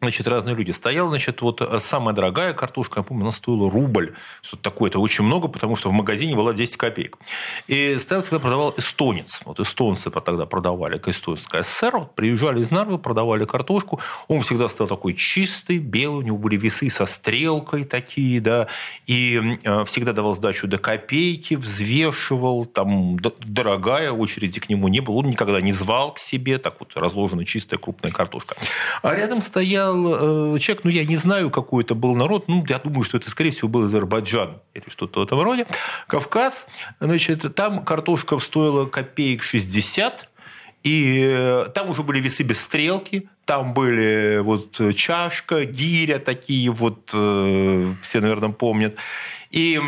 значит, 0.00 0.28
разные 0.28 0.54
люди. 0.54 0.70
Стояла, 0.72 1.08
значит, 1.08 1.40
вот 1.40 1.62
э, 1.62 1.80
самая 1.80 2.14
дорогая 2.14 2.52
картошка, 2.52 3.00
я 3.00 3.02
помню, 3.02 3.22
она 3.22 3.32
стоила 3.32 3.70
рубль. 3.70 4.14
Что-то 4.42 4.62
такое, 4.62 4.90
это 4.90 4.98
очень 4.98 5.24
много, 5.24 5.48
потому 5.48 5.74
что 5.76 5.88
в 5.88 5.92
магазине 5.92 6.34
была 6.36 6.52
10 6.52 6.76
копеек. 6.76 7.18
И 7.66 7.96
стоял, 7.98 8.22
всегда 8.22 8.38
продавал 8.38 8.74
эстонец. 8.76 9.40
Вот 9.44 9.58
эстонцы 9.58 10.10
тогда 10.10 10.46
продавали, 10.46 11.00
эстонская 11.06 11.62
СССР. 11.62 11.96
Вот 11.98 12.14
приезжали 12.14 12.60
из 12.60 12.70
Нарвы, 12.70 12.98
продавали 12.98 13.44
картошку. 13.44 14.00
Он 14.28 14.42
всегда 14.42 14.68
стал 14.68 14.86
такой 14.86 15.14
чистый, 15.14 15.78
белый, 15.78 16.18
у 16.18 16.22
него 16.22 16.36
были 16.36 16.56
весы 16.56 16.90
со 16.90 17.06
стрелкой 17.06 17.84
такие, 17.84 18.40
да, 18.40 18.68
и 19.06 19.58
э, 19.64 19.84
всегда 19.86 20.12
давал 20.12 20.34
сдачу 20.34 20.66
до 20.66 20.78
копейки, 20.78 21.54
взвешивал, 21.54 22.66
там, 22.66 23.18
дорогая, 23.18 24.12
очереди 24.12 24.60
к 24.60 24.68
нему 24.68 24.88
не 24.88 25.00
было, 25.00 25.16
он 25.16 25.26
никогда 25.26 25.60
не 25.60 25.72
звал 25.72 26.12
к 26.12 26.18
себе, 26.18 26.58
так 26.58 26.74
вот 26.80 26.92
разложена 26.96 27.44
чистая 27.44 27.78
крупная 27.78 28.12
картошка. 28.12 28.56
А 29.02 29.14
рядом 29.14 29.40
стоял 29.40 29.85
стоял 29.86 30.54
э, 30.54 30.58
человек, 30.58 30.84
ну, 30.84 30.90
я 30.90 31.04
не 31.04 31.16
знаю, 31.16 31.50
какой 31.50 31.84
это 31.84 31.94
был 31.94 32.14
народ, 32.14 32.48
ну, 32.48 32.64
я 32.68 32.78
думаю, 32.78 33.04
что 33.04 33.16
это, 33.16 33.30
скорее 33.30 33.50
всего, 33.50 33.68
был 33.68 33.84
Азербайджан 33.84 34.60
или 34.74 34.84
что-то 34.88 35.20
в 35.20 35.22
этом 35.22 35.40
роде. 35.40 35.66
Кавказ, 36.06 36.66
значит, 37.00 37.54
там 37.54 37.84
картошка 37.84 38.38
стоила 38.38 38.86
копеек 38.86 39.42
60, 39.42 40.28
и 40.82 41.30
э, 41.32 41.66
там 41.74 41.90
уже 41.90 42.02
были 42.02 42.20
весы 42.20 42.42
без 42.42 42.60
стрелки, 42.60 43.28
там 43.44 43.74
были 43.74 44.40
вот 44.42 44.80
чашка, 44.94 45.64
гиря 45.64 46.18
такие 46.18 46.70
вот, 46.70 47.10
э, 47.14 47.94
все, 48.02 48.20
наверное, 48.20 48.50
помнят. 48.50 48.96
И 49.50 49.80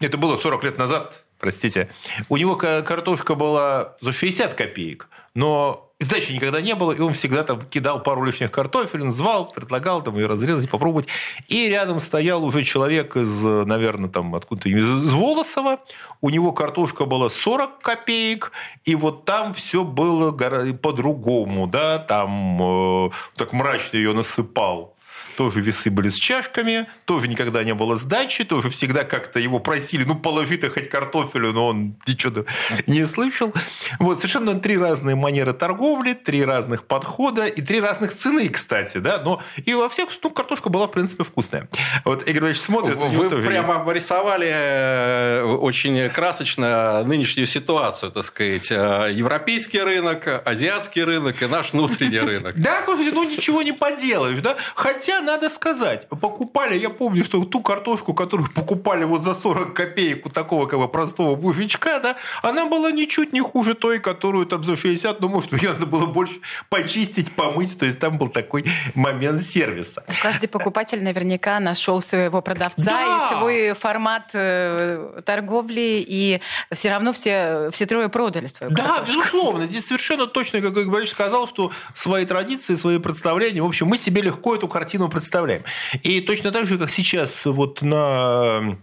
это 0.00 0.16
было 0.18 0.36
40 0.36 0.64
лет 0.64 0.78
назад, 0.78 1.24
простите. 1.38 1.88
У 2.28 2.36
него 2.36 2.56
картошка 2.56 3.34
была 3.34 3.94
за 4.00 4.12
60 4.12 4.54
копеек, 4.54 5.08
но 5.34 5.87
Сдачи 6.00 6.30
никогда 6.30 6.60
не 6.60 6.76
было, 6.76 6.92
и 6.92 7.00
он 7.00 7.12
всегда 7.12 7.42
там 7.42 7.60
кидал 7.60 8.00
пару 8.00 8.22
лишних 8.22 8.52
картофелин, 8.52 9.10
звал, 9.10 9.50
предлагал 9.50 10.00
там 10.00 10.16
ее 10.16 10.26
разрезать, 10.26 10.70
попробовать. 10.70 11.08
И 11.48 11.68
рядом 11.68 11.98
стоял 11.98 12.44
уже 12.44 12.62
человек 12.62 13.16
из, 13.16 13.42
наверное, 13.42 14.08
там 14.08 14.36
откуда-то 14.36 14.68
из 14.68 15.12
Волосова. 15.12 15.80
У 16.20 16.30
него 16.30 16.52
картошка 16.52 17.04
была 17.04 17.28
40 17.28 17.80
копеек, 17.80 18.52
и 18.84 18.94
вот 18.94 19.24
там 19.24 19.54
все 19.54 19.82
было 19.82 20.30
по-другому, 20.30 21.66
да, 21.66 21.98
там 21.98 23.06
э, 23.06 23.10
так 23.34 23.52
мрачно 23.52 23.96
ее 23.96 24.12
насыпал 24.12 24.97
тоже 25.38 25.60
весы 25.60 25.88
были 25.88 26.08
с 26.08 26.16
чашками, 26.16 26.88
тоже 27.04 27.28
никогда 27.28 27.62
не 27.62 27.72
было 27.72 27.94
сдачи, 27.94 28.42
тоже 28.42 28.70
всегда 28.70 29.04
как-то 29.04 29.38
его 29.38 29.60
просили, 29.60 30.02
ну, 30.02 30.16
положи 30.16 30.58
ты 30.58 30.68
хоть 30.68 30.88
картофелю, 30.88 31.52
но 31.52 31.68
он 31.68 31.94
ничего 32.08 32.44
не 32.88 33.06
слышал. 33.06 33.54
Вот, 34.00 34.16
совершенно 34.16 34.58
три 34.58 34.76
разные 34.76 35.14
манеры 35.14 35.52
торговли, 35.52 36.14
три 36.14 36.44
разных 36.44 36.88
подхода 36.88 37.46
и 37.46 37.62
три 37.62 37.80
разных 37.80 38.14
цены, 38.14 38.48
кстати, 38.48 38.98
да, 38.98 39.22
но 39.22 39.40
и 39.64 39.74
во 39.74 39.88
всех, 39.88 40.08
ну, 40.24 40.30
картошка 40.30 40.70
была, 40.70 40.88
в 40.88 40.90
принципе, 40.90 41.22
вкусная. 41.22 41.68
Вот 42.04 42.26
Игорь 42.26 42.46
Ильич 42.46 42.58
смотрит. 42.58 42.96
Вы 42.96 43.30
прямо 43.30 43.74
есть. 43.74 43.80
обрисовали 43.80 44.50
э, 44.50 45.42
очень 45.44 46.10
красочно 46.10 47.04
нынешнюю 47.04 47.46
ситуацию, 47.46 48.10
так 48.10 48.24
сказать. 48.24 48.72
Э, 48.72 49.08
европейский 49.12 49.80
рынок, 49.80 50.42
азиатский 50.44 51.04
рынок 51.04 51.40
и 51.40 51.46
наш 51.46 51.74
внутренний 51.74 52.18
рынок. 52.18 52.56
Да, 52.68 52.82
слушайте, 52.84 53.12
ну 53.12 53.22
ничего 53.22 53.62
не 53.62 53.72
поделаешь, 53.72 54.40
да? 54.40 54.56
Хотя, 54.74 55.20
надо 55.28 55.48
сказать, 55.50 56.08
покупали, 56.08 56.76
я 56.76 56.90
помню, 56.90 57.24
что 57.24 57.44
ту 57.44 57.62
картошку, 57.62 58.14
которую 58.14 58.50
покупали 58.50 59.04
вот 59.04 59.22
за 59.22 59.34
40 59.34 59.74
копеек 59.74 60.26
у 60.26 60.30
такого 60.30 60.66
как 60.66 60.78
бы 60.78 60.88
простого 60.88 61.34
буфичка, 61.36 62.00
да, 62.00 62.16
она 62.42 62.66
была 62.66 62.90
ничуть 62.90 63.32
не 63.32 63.40
хуже 63.40 63.74
той, 63.74 63.98
которую 63.98 64.46
там 64.46 64.64
за 64.64 64.76
60, 64.76 65.20
ну, 65.20 65.28
может, 65.28 65.52
ее 65.52 65.72
надо 65.72 65.86
было 65.86 66.06
больше 66.06 66.34
почистить, 66.70 67.32
помыть, 67.32 67.78
то 67.78 67.86
есть 67.86 67.98
там 67.98 68.18
был 68.18 68.28
такой 68.28 68.64
момент 68.94 69.42
сервиса. 69.42 70.04
Каждый 70.22 70.48
покупатель 70.48 71.02
наверняка 71.02 71.60
нашел 71.60 72.00
своего 72.00 72.40
продавца 72.42 72.84
да! 72.84 73.02
и 73.02 73.34
свой 73.34 73.72
формат 73.74 74.30
э, 74.32 75.20
торговли, 75.24 76.04
и 76.06 76.40
все 76.72 76.90
равно 76.90 77.12
все, 77.12 77.70
все 77.72 77.86
трое 77.86 78.08
продали 78.08 78.46
свою 78.46 78.72
Да, 78.72 78.82
картошку. 78.82 79.18
безусловно. 79.18 79.66
Здесь 79.66 79.86
совершенно 79.86 80.26
точно, 80.26 80.60
как 80.60 80.88
Борис 80.88 81.10
сказал, 81.10 81.46
что 81.46 81.70
свои 81.94 82.24
традиции, 82.24 82.74
свои 82.74 82.98
представления, 82.98 83.62
в 83.62 83.66
общем, 83.66 83.86
мы 83.86 83.98
себе 83.98 84.22
легко 84.22 84.54
эту 84.54 84.68
картину 84.68 85.08
представляем. 85.20 85.62
И 86.02 86.20
точно 86.20 86.50
так 86.50 86.66
же, 86.66 86.78
как 86.78 86.90
сейчас 86.90 87.46
вот 87.46 87.82
на 87.82 88.78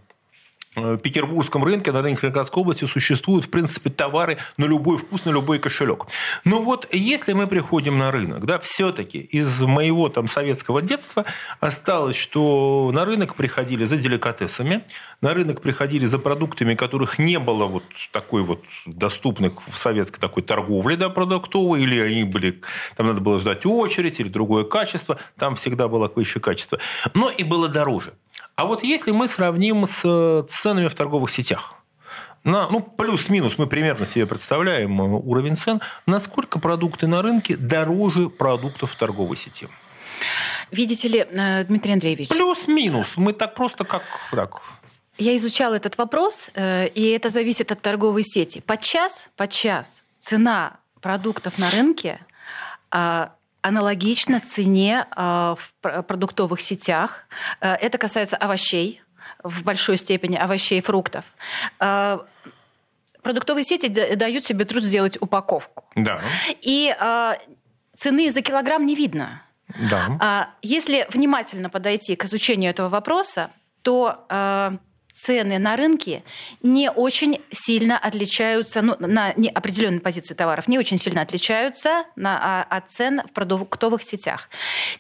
петербургском 0.75 1.63
рынке, 1.63 1.91
на 1.91 2.01
рынке 2.01 2.21
Ленинградской 2.23 2.61
области 2.61 2.85
существуют, 2.85 3.45
в 3.45 3.49
принципе, 3.49 3.89
товары 3.89 4.37
на 4.57 4.65
любой 4.65 4.97
вкус, 4.97 5.25
на 5.25 5.31
любой 5.31 5.59
кошелек. 5.59 6.05
Но 6.43 6.61
вот 6.61 6.87
если 6.93 7.33
мы 7.33 7.47
приходим 7.47 7.97
на 7.97 8.11
рынок, 8.11 8.45
да, 8.45 8.59
все-таки 8.59 9.19
из 9.19 9.61
моего 9.61 10.09
там 10.09 10.27
советского 10.27 10.81
детства 10.81 11.25
осталось, 11.59 12.15
что 12.15 12.91
на 12.93 13.05
рынок 13.05 13.35
приходили 13.35 13.85
за 13.85 13.97
деликатесами, 13.97 14.83
на 15.21 15.33
рынок 15.33 15.61
приходили 15.61 16.05
за 16.05 16.19
продуктами, 16.19 16.75
которых 16.75 17.19
не 17.19 17.39
было 17.39 17.65
вот 17.65 17.83
такой 18.11 18.43
вот 18.43 18.63
доступных 18.85 19.53
в 19.67 19.77
советской 19.77 20.19
такой 20.19 20.43
торговле 20.43 20.97
да, 20.97 21.09
продуктовой, 21.09 21.81
или 21.81 21.99
они 21.99 22.23
были, 22.23 22.61
там 22.95 23.07
надо 23.07 23.21
было 23.21 23.39
ждать 23.39 23.65
очередь, 23.65 24.19
или 24.19 24.27
другое 24.27 24.63
качество, 24.63 25.17
там 25.37 25.55
всегда 25.55 25.87
было 25.87 26.11
высшее 26.15 26.41
качество. 26.41 26.79
Но 27.13 27.29
и 27.29 27.43
было 27.43 27.67
дороже. 27.69 28.13
А 28.55 28.65
вот 28.65 28.83
если 28.83 29.11
мы 29.11 29.27
сравним 29.27 29.85
с 29.85 30.01
э, 30.05 30.43
ценами 30.47 30.87
в 30.87 30.95
торговых 30.95 31.29
сетях, 31.29 31.75
на, 32.43 32.69
ну, 32.69 32.79
плюс-минус 32.81 33.57
мы 33.57 33.67
примерно 33.67 34.05
себе 34.05 34.25
представляем 34.25 35.01
э, 35.01 35.05
уровень 35.05 35.55
цен, 35.55 35.81
насколько 36.05 36.59
продукты 36.59 37.07
на 37.07 37.21
рынке 37.21 37.57
дороже 37.57 38.29
продуктов 38.29 38.91
в 38.91 38.95
торговой 38.95 39.35
сети? 39.35 39.67
Видите 40.71 41.09
ли, 41.09 41.25
э, 41.29 41.65
Дмитрий 41.65 41.93
Андреевич... 41.93 42.29
Плюс-минус. 42.29 43.17
Мы 43.17 43.33
так 43.33 43.55
просто 43.55 43.83
как... 43.83 44.03
Так. 44.31 44.61
Я 45.17 45.35
изучала 45.35 45.75
этот 45.75 45.97
вопрос, 45.97 46.49
и 46.57 47.13
это 47.15 47.29
зависит 47.29 47.71
от 47.71 47.81
торговой 47.81 48.23
сети. 48.23 48.59
Подчас, 48.59 49.29
подчас 49.37 50.01
цена 50.19 50.79
продуктов 50.99 51.57
на 51.57 51.71
рынке 51.71 52.19
а, 52.91 53.34
аналогично 53.65 54.39
цене 54.39 55.07
а, 55.11 55.55
в 55.55 56.03
продуктовых 56.03 56.61
сетях. 56.61 57.25
Э, 57.61 57.73
это 57.73 57.97
касается 57.97 58.37
овощей, 58.37 59.01
в 59.43 59.63
большой 59.63 59.97
степени 59.97 60.35
овощей 60.35 60.79
и 60.79 60.81
фруктов. 60.81 61.25
А, 61.79 62.23
продуктовые 63.23 63.63
сети 63.63 63.87
дают 63.87 64.45
себе 64.45 64.65
труд 64.65 64.83
сделать 64.83 65.17
упаковку. 65.19 65.83
Да. 65.95 66.21
И 66.61 66.95
а, 66.99 67.37
цены 67.95 68.31
за 68.31 68.41
килограмм 68.41 68.85
не 68.85 68.93
видно. 68.93 69.41
Да. 69.89 70.53
Если 70.61 71.07
внимательно 71.09 71.71
подойти 71.71 72.15
к 72.15 72.25
изучению 72.25 72.69
этого 72.69 72.87
вопроса, 72.87 73.49
то 73.81 74.79
цены 75.15 75.59
на 75.59 75.75
рынке 75.75 76.23
не 76.61 76.89
очень 76.89 77.41
сильно 77.51 77.97
отличаются, 77.97 78.81
ну, 78.81 78.95
на 78.99 79.33
определенной 79.53 80.01
позиции 80.01 80.33
товаров, 80.33 80.67
не 80.67 80.77
очень 80.77 80.97
сильно 80.97 81.21
отличаются 81.21 82.05
на, 82.15 82.39
а, 82.41 82.77
от 82.77 82.91
цен 82.91 83.21
в 83.25 83.31
продуктовых 83.31 84.03
сетях. 84.03 84.49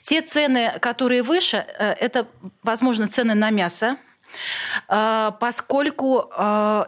Те 0.01 0.21
цены, 0.21 0.79
которые 0.79 1.21
выше, 1.21 1.57
э, 1.57 1.93
это, 1.93 2.27
возможно, 2.63 3.07
цены 3.07 3.35
на 3.35 3.51
мясо, 3.51 3.97
э, 4.87 5.31
поскольку 5.39 6.29
э, 6.35 6.85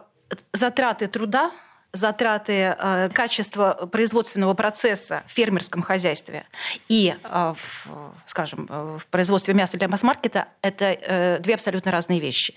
затраты 0.52 1.06
труда 1.06 1.52
затраты 1.98 2.76
э, 2.78 3.08
качества 3.12 3.88
производственного 3.90 4.54
процесса 4.54 5.22
в 5.26 5.32
фермерском 5.32 5.82
хозяйстве 5.82 6.44
и, 6.88 7.14
э, 7.22 7.54
в, 7.56 7.88
скажем, 8.26 8.66
в 8.66 9.06
производстве 9.10 9.54
мяса 9.54 9.76
для 9.76 9.88
масс-маркета– 9.88 10.48
это 10.62 10.86
э, 10.86 11.38
две 11.40 11.54
абсолютно 11.54 11.90
разные 11.90 12.20
вещи. 12.20 12.54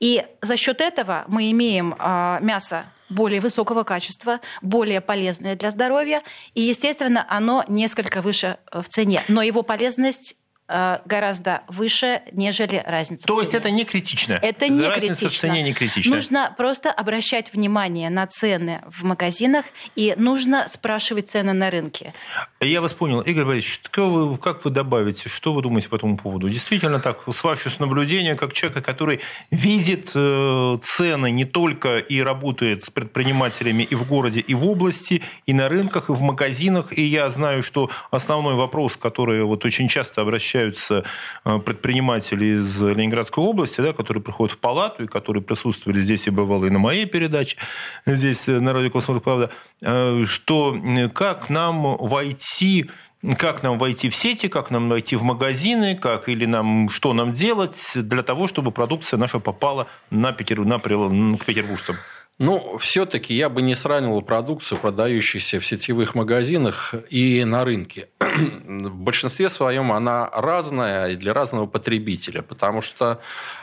И 0.00 0.24
за 0.40 0.56
счет 0.56 0.80
этого 0.80 1.24
мы 1.28 1.50
имеем 1.50 1.94
э, 1.98 2.38
мясо 2.40 2.84
более 3.08 3.40
высокого 3.40 3.84
качества, 3.84 4.40
более 4.62 5.00
полезное 5.00 5.54
для 5.54 5.70
здоровья, 5.70 6.22
и, 6.54 6.62
естественно, 6.62 7.26
оно 7.28 7.64
несколько 7.68 8.22
выше 8.22 8.56
в 8.72 8.88
цене. 8.88 9.22
Но 9.28 9.42
его 9.42 9.62
полезность 9.62 10.36
Э, 10.36 10.41
гораздо 10.68 11.62
выше, 11.68 12.22
нежели 12.32 12.82
разница 12.86 13.26
То 13.26 13.40
есть 13.40 13.52
это 13.52 13.70
не 13.70 13.84
критично? 13.84 14.38
Это 14.40 14.68
не 14.68 14.86
разница 14.86 15.26
критично. 15.26 15.28
в 15.28 15.52
цене 15.52 15.62
не 15.62 15.74
критична? 15.74 16.14
Нужно 16.14 16.54
просто 16.56 16.90
обращать 16.90 17.52
внимание 17.52 18.08
на 18.10 18.26
цены 18.26 18.80
в 18.86 19.02
магазинах 19.04 19.66
и 19.96 20.14
нужно 20.16 20.68
спрашивать 20.68 21.28
цены 21.28 21.52
на 21.52 21.70
рынке. 21.70 22.14
Я 22.60 22.80
вас 22.80 22.92
понял. 22.94 23.20
Игорь 23.20 23.44
Борисович, 23.44 23.80
как 23.90 24.04
вы, 24.04 24.38
как 24.38 24.64
вы 24.64 24.70
добавите, 24.70 25.28
что 25.28 25.52
вы 25.52 25.62
думаете 25.62 25.88
по 25.88 25.96
этому 25.96 26.16
поводу? 26.16 26.48
Действительно 26.48 27.00
так, 27.00 27.20
с 27.30 27.44
вашего 27.44 27.72
наблюдения, 27.80 28.34
как 28.34 28.52
человека, 28.52 28.80
который 28.82 29.20
видит 29.50 30.12
э, 30.14 30.78
цены 30.80 31.30
не 31.32 31.44
только 31.44 31.98
и 31.98 32.20
работает 32.20 32.84
с 32.84 32.90
предпринимателями 32.90 33.82
и 33.82 33.94
в 33.94 34.06
городе, 34.06 34.40
и 34.40 34.54
в 34.54 34.66
области, 34.66 35.22
и 35.44 35.52
на 35.52 35.68
рынках, 35.68 36.08
и 36.08 36.12
в 36.12 36.20
магазинах, 36.22 36.96
и 36.96 37.02
я 37.02 37.28
знаю, 37.30 37.62
что 37.62 37.90
основной 38.10 38.54
вопрос, 38.54 38.96
который 38.96 39.42
вот 39.42 39.64
очень 39.64 39.88
часто 39.88 40.22
обращается 40.22 40.51
встречаются 40.52 41.04
э, 41.44 41.58
предприниматели 41.58 42.58
из 42.60 42.80
Ленинградской 42.80 43.42
области, 43.42 43.80
да, 43.80 43.92
которые 43.92 44.22
приходят 44.22 44.52
в 44.52 44.58
палату 44.58 45.04
и 45.04 45.06
которые 45.06 45.42
присутствовали 45.42 46.00
здесь 46.00 46.26
и 46.26 46.30
бывало 46.30 46.66
и 46.66 46.70
на 46.70 46.78
моей 46.78 47.06
передаче, 47.06 47.56
здесь 48.04 48.48
э, 48.48 48.60
на 48.60 48.72
радио 48.72 48.90
«Комсомольская 48.90 49.24
правда», 49.24 49.50
э, 49.80 50.24
что 50.26 50.76
как 51.14 51.50
нам 51.50 51.96
войти 51.98 52.90
как 53.38 53.62
нам 53.62 53.78
войти 53.78 54.10
в 54.10 54.16
сети, 54.16 54.48
как 54.48 54.70
нам 54.72 54.88
войти 54.88 55.14
в 55.14 55.22
магазины, 55.22 55.94
как 55.94 56.28
или 56.28 56.44
нам 56.44 56.88
что 56.88 57.14
нам 57.14 57.30
делать 57.30 57.92
для 57.94 58.22
того, 58.22 58.48
чтобы 58.48 58.72
продукция 58.72 59.16
наша 59.16 59.38
попала 59.38 59.86
на 60.10 60.32
Петер, 60.32 60.64
на, 60.64 60.80
к 60.80 61.44
петербуржцам. 61.44 61.96
Ну, 62.42 62.76
все-таки 62.78 63.34
я 63.34 63.48
бы 63.48 63.62
не 63.62 63.76
сравнивал 63.76 64.20
продукцию, 64.20 64.76
продающуюся 64.80 65.60
в 65.60 65.66
сетевых 65.66 66.16
магазинах 66.16 66.92
и 67.08 67.44
на 67.44 67.64
рынке. 67.64 68.08
в 68.18 68.96
большинстве 68.96 69.48
своем 69.48 69.92
она 69.92 70.28
разная 70.32 71.14
для 71.14 71.34
разного 71.34 71.66
потребителя, 71.66 72.42
потому 72.42 72.82
что 72.82 73.20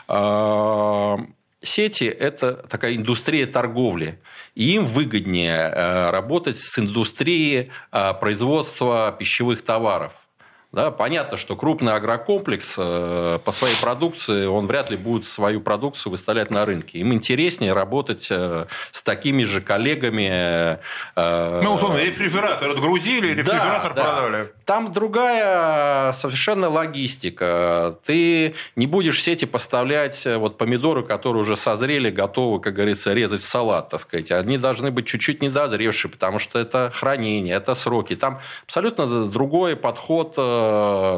э, 0.08 1.18
сети– 1.62 2.06
это 2.20 2.54
такая 2.54 2.96
индустрия 2.96 3.48
торговли. 3.48 4.18
И 4.56 4.76
им 4.76 4.86
выгоднее 4.86 5.74
э, 5.76 6.12
работать 6.12 6.58
с 6.58 6.80
индустрией 6.80 7.72
э, 7.92 8.14
производства 8.14 9.14
пищевых 9.20 9.62
товаров– 9.62 10.14
да, 10.72 10.92
понятно, 10.92 11.38
что 11.38 11.56
крупный 11.56 11.94
агрокомплекс 11.94 12.76
э, 12.78 13.40
по 13.44 13.52
своей 13.52 13.76
продукции, 13.78 14.46
он 14.46 14.68
вряд 14.68 14.92
ли 14.92 14.98
будет 14.98 15.26
свою 15.26 15.62
продукцию 15.62 16.12
выставлять 16.12 16.52
на 16.52 16.64
рынке. 16.66 17.00
Им 17.00 17.12
интереснее 17.12 17.74
работать 17.74 18.28
э, 18.30 18.66
с 18.92 19.02
такими 19.02 19.46
же 19.46 19.62
коллегами. 19.62 20.78
Э, 21.16 21.62
ну, 21.64 21.74
условно, 21.74 21.98
рефрижератор 21.98 22.70
отгрузили, 22.70 23.34
рефрижератор 23.34 23.96
да, 23.96 24.04
продали. 24.04 24.44
Да. 24.44 24.50
Там 24.66 24.92
другая 24.92 26.12
совершенно 26.12 26.70
логистика. 26.70 27.98
Ты 28.06 28.54
не 28.76 28.86
будешь 28.86 29.18
в 29.18 29.22
сети 29.22 29.46
поставлять 29.46 30.28
вот 30.36 30.60
помидоры, 30.60 31.04
которые 31.04 31.42
уже 31.42 31.56
созрели, 31.56 32.12
готовы, 32.12 32.60
как 32.60 32.76
говорится, 32.76 33.14
резать 33.14 33.42
в 33.42 33.46
салат, 33.46 33.90
так 33.90 34.02
сказать. 34.02 34.30
Они 34.32 34.60
должны 34.60 34.92
быть 34.92 35.08
чуть-чуть 35.08 35.42
недозревшие, 35.42 36.12
потому 36.12 36.38
что 36.38 36.60
это 36.60 36.92
хранение, 36.94 37.56
это 37.56 37.74
сроки. 37.74 38.16
Там 38.16 38.40
абсолютно 38.66 39.26
другой 39.26 39.76
подход 39.76 40.38
Э, 40.38 40.59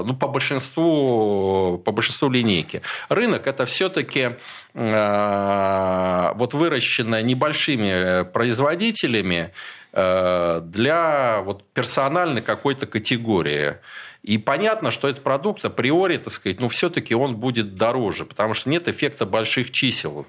ну, 0.06 0.15
по 0.15 0.27
большинству, 0.27 1.82
по 1.84 1.91
большинству 1.91 2.30
линейки. 2.30 2.82
Рынок– 3.10 3.47
это 3.47 3.65
все-таки 3.65 4.32
э, 4.73 6.32
вот 6.36 6.54
выращено 6.54 7.21
небольшими 7.21 8.23
производителями 8.23 9.51
э, 9.93 10.62
для 10.63 11.41
вот 11.43 11.63
персональной 11.73 12.41
какой-то 12.41 12.86
категории. 12.88 13.75
И 14.23 14.38
понятно, 14.38 14.91
что 14.91 15.07
этот 15.07 15.23
продукт 15.23 15.65
априори, 15.65 16.17
так 16.17 16.31
сказать, 16.31 16.60
ну, 16.60 16.67
все-таки 16.67 17.15
он 17.15 17.38
будет 17.38 17.75
дороже, 17.75 18.25
потому 18.25 18.53
что 18.53 18.69
нет 18.69 18.88
эффекта 18.88 19.25
больших 19.25 19.71
чисел. 19.71 20.27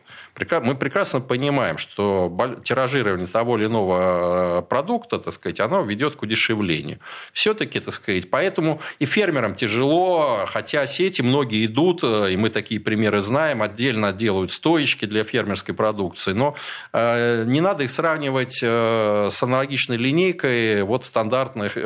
Мы 0.63 0.75
прекрасно 0.75 1.21
понимаем, 1.21 1.77
что 1.77 2.35
тиражирование 2.65 3.27
того 3.27 3.59
или 3.59 3.67
иного 3.67 4.61
э, 4.61 4.63
продукта, 4.63 5.19
так 5.19 5.35
сказать, 5.35 5.61
оно 5.61 5.83
ведет 5.83 6.17
к 6.17 6.23
удешевлению. 6.23 7.01
Все-таки, 7.35 7.81
так 7.81 7.93
сказать, 7.93 8.31
поэтому 8.31 8.81
и 8.99 9.05
фермерам 9.05 9.55
тяжело, 9.55 10.47
хотя 10.47 10.87
сети 10.87 11.21
многие 11.21 11.67
идут, 11.67 12.01
э, 12.03 12.33
и 12.33 12.37
мы 12.39 12.49
такие 12.49 12.81
примеры 12.81 13.21
знаем, 13.21 13.61
отдельно 13.61 14.13
делают 14.13 14.53
стоечки 14.53 15.05
для 15.05 15.23
фермерской 15.23 15.75
продукции, 15.75 16.33
но 16.33 16.57
э, 16.95 17.45
не 17.47 17.61
надо 17.61 17.85
их 17.85 17.91
сравнивать 17.91 18.63
с 18.63 19.43
аналогичной 19.43 19.99
линейкой 19.99 20.83
вот 20.83 21.05
стандартных, 21.05 21.77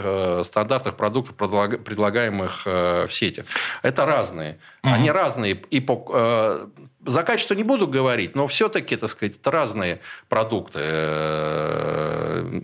стандартных 0.45 0.97
продуктов, 0.97 1.35
предлагаемых 1.97 2.67
в 2.67 3.09
сети. 3.11 3.45
Это 3.83 4.05
разные. 4.05 4.59
Они 4.83 5.11
разные 5.11 5.55
и 5.71 5.81
по 5.81 6.69
за 7.07 7.23
качество 7.23 7.55
не 7.55 7.63
буду 7.63 7.87
говорить, 7.87 8.35
но 8.35 8.49
все-таки, 8.49 8.97
так 8.97 9.09
сказать, 9.09 9.37
это 9.37 9.51
разные 9.53 10.01
продукты. 10.29 10.81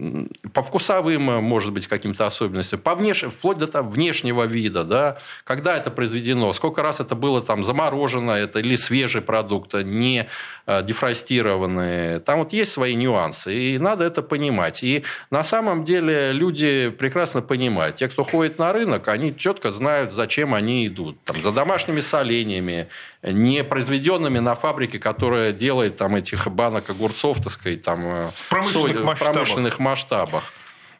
Э, 0.03 0.27
по 0.53 0.63
вкусовым, 0.63 1.23
может 1.23 1.73
быть, 1.73 1.87
каким-то 1.87 2.27
особенностям, 2.27 2.81
по 2.81 2.95
внеш... 2.95 3.23
вплоть 3.23 3.59
до 3.59 3.67
там, 3.67 3.89
внешнего 3.89 4.45
вида, 4.45 4.85
да, 4.85 5.19
когда 5.45 5.77
это 5.77 5.91
произведено, 5.91 6.53
сколько 6.53 6.83
раз 6.83 7.01
это 7.01 7.15
было 7.15 7.41
там 7.41 7.65
заморожено, 7.65 8.33
это 8.33 8.59
или 8.59 8.77
свежий 8.77 9.23
продукт, 9.23 9.75
не 9.75 10.29
э, 10.67 10.83
дефростированный. 10.83 12.21
Там 12.21 12.41
вот 12.41 12.53
есть 12.53 12.73
свои 12.73 12.95
нюансы, 12.95 13.55
и 13.55 13.79
надо 13.79 14.05
это 14.05 14.23
понимать. 14.23 14.83
И 14.83 15.05
на 15.31 15.45
самом 15.45 15.85
деле 15.85 16.33
люди 16.33 16.91
прекрасно 16.91 17.41
понимают. 17.41 17.97
Те, 17.97 18.09
кто 18.09 18.25
ходит 18.25 18.59
на 18.59 18.73
рынок, 18.73 19.09
они 19.09 19.35
четко 19.37 19.73
знают, 19.73 20.13
зачем 20.13 20.55
они 20.55 20.87
идут. 20.87 21.23
Там, 21.25 21.41
за 21.43 21.53
домашними 21.53 22.01
соленьями, 22.01 22.89
не 23.23 23.63
произведенными 23.63 24.41
на 24.41 24.55
фабрике, 24.55 24.99
которая 24.99 25.53
делает 25.53 25.97
там 25.97 26.17
этих 26.17 26.49
банок 26.49 26.91
огурцов, 26.91 27.39
так 27.43 27.53
сказать, 27.53 27.83
там, 27.83 28.05
э, 28.05 28.31
в 28.35 28.49
промышленных, 28.49 28.97
соль, 28.97 29.05
масштабах. 29.05 29.17
В 29.17 29.33
промышленных 29.33 29.79
масштабах. 29.79 30.45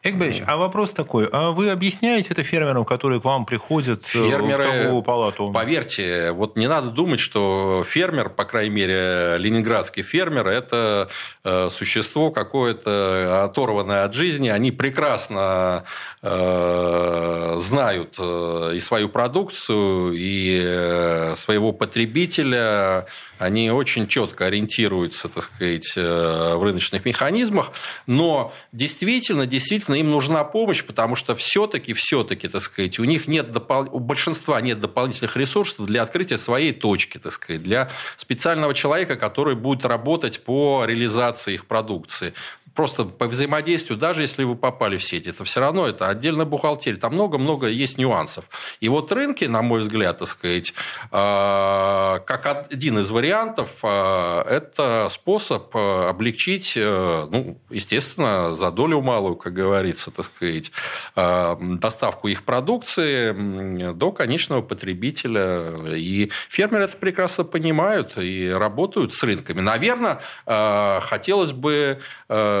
Игорь 0.03 0.43
а 0.45 0.57
вопрос 0.57 0.91
такой. 0.91 1.29
А 1.31 1.51
вы 1.51 1.69
объясняете 1.69 2.29
это 2.31 2.43
фермерам, 2.43 2.83
которые 2.83 3.21
к 3.21 3.23
вам 3.23 3.45
приходят 3.45 4.03
э, 4.13 4.29
Фермеры, 4.29 4.63
в 4.63 4.67
торговую 4.67 5.01
палату? 5.01 5.51
Поверьте, 5.53 6.31
вот 6.31 6.57
не 6.57 6.67
надо 6.67 6.89
думать, 6.89 7.21
что 7.21 7.83
фермер, 7.85 8.29
по 8.29 8.43
крайней 8.43 8.75
мере, 8.75 9.37
ленинградский 9.37 10.03
фермер, 10.03 10.47
это 10.47 11.09
э, 11.45 11.69
существо 11.69 12.31
какое-то 12.31 13.45
оторванное 13.45 14.03
от 14.03 14.13
жизни. 14.13 14.49
Они 14.49 14.71
прекрасно 14.71 15.85
э, 16.21 17.57
знают 17.59 18.19
и 18.19 18.79
свою 18.79 19.07
продукцию, 19.07 20.13
и 20.15 21.31
своего 21.35 21.71
потребителя. 21.71 23.05
Они 23.39 23.71
очень 23.71 24.07
четко 24.07 24.45
ориентируются, 24.45 25.27
так 25.27 25.43
сказать, 25.43 25.95
в 25.95 26.63
рыночных 26.63 27.03
механизмах. 27.05 27.71
Но 28.07 28.53
действительно, 28.71 29.45
действительно, 29.45 29.92
Естественно, 29.93 29.95
им 29.95 30.11
нужна 30.11 30.43
помощь, 30.43 30.83
потому 30.83 31.15
что 31.15 31.35
все-таки, 31.35 31.93
все-таки, 31.93 32.47
так 32.47 32.61
сказать, 32.61 32.99
у 32.99 33.03
них 33.03 33.27
нет 33.27 33.51
допол... 33.51 33.87
у 33.91 33.99
большинства 33.99 34.59
нет 34.61 34.79
дополнительных 34.79 35.37
ресурсов 35.37 35.85
для 35.85 36.03
открытия 36.03 36.37
своей 36.37 36.73
точки, 36.73 37.17
так 37.19 37.31
сказать, 37.31 37.63
для 37.63 37.89
специального 38.15 38.73
человека, 38.73 39.15
который 39.15 39.55
будет 39.55 39.85
работать 39.85 40.43
по 40.43 40.85
реализации 40.85 41.53
их 41.53 41.65
продукции 41.65 42.33
просто 42.73 43.05
по 43.05 43.27
взаимодействию, 43.27 43.97
даже 43.97 44.21
если 44.21 44.43
вы 44.43 44.55
попали 44.55 44.97
в 44.97 45.03
сеть, 45.03 45.27
это 45.27 45.43
все 45.43 45.59
равно 45.59 45.87
это 45.87 46.09
отдельная 46.09 46.45
бухгалтерия. 46.45 46.97
Там 46.97 47.13
много-много 47.13 47.67
есть 47.67 47.97
нюансов. 47.97 48.49
И 48.79 48.89
вот 48.89 49.11
рынки, 49.11 49.45
на 49.45 49.61
мой 49.61 49.81
взгляд, 49.81 50.19
так 50.19 50.27
сказать, 50.27 50.73
а, 51.11 52.19
как 52.25 52.67
один 52.71 52.99
из 52.99 53.09
вариантов, 53.09 53.79
а, 53.83 54.43
это 54.49 55.07
способ 55.09 55.69
а, 55.75 56.09
облегчить, 56.09 56.73
э, 56.75 57.27
ну, 57.29 57.57
естественно, 57.69 58.55
за 58.55 58.71
долю 58.71 59.01
малую, 59.01 59.35
как 59.35 59.53
говорится, 59.53 60.11
так 60.11 60.25
сказать, 60.25 60.71
доставку 61.15 62.27
их 62.27 62.43
продукции 62.43 63.93
до 63.93 64.11
конечного 64.11 64.61
потребителя. 64.61 65.73
И 65.95 66.31
фермеры 66.49 66.85
это 66.85 66.97
прекрасно 66.97 67.43
понимают 67.43 68.17
и 68.17 68.49
работают 68.49 69.13
с 69.13 69.23
рынками. 69.23 69.61
Наверное, 69.61 70.19
хотелось 70.45 71.51
бы 71.51 71.99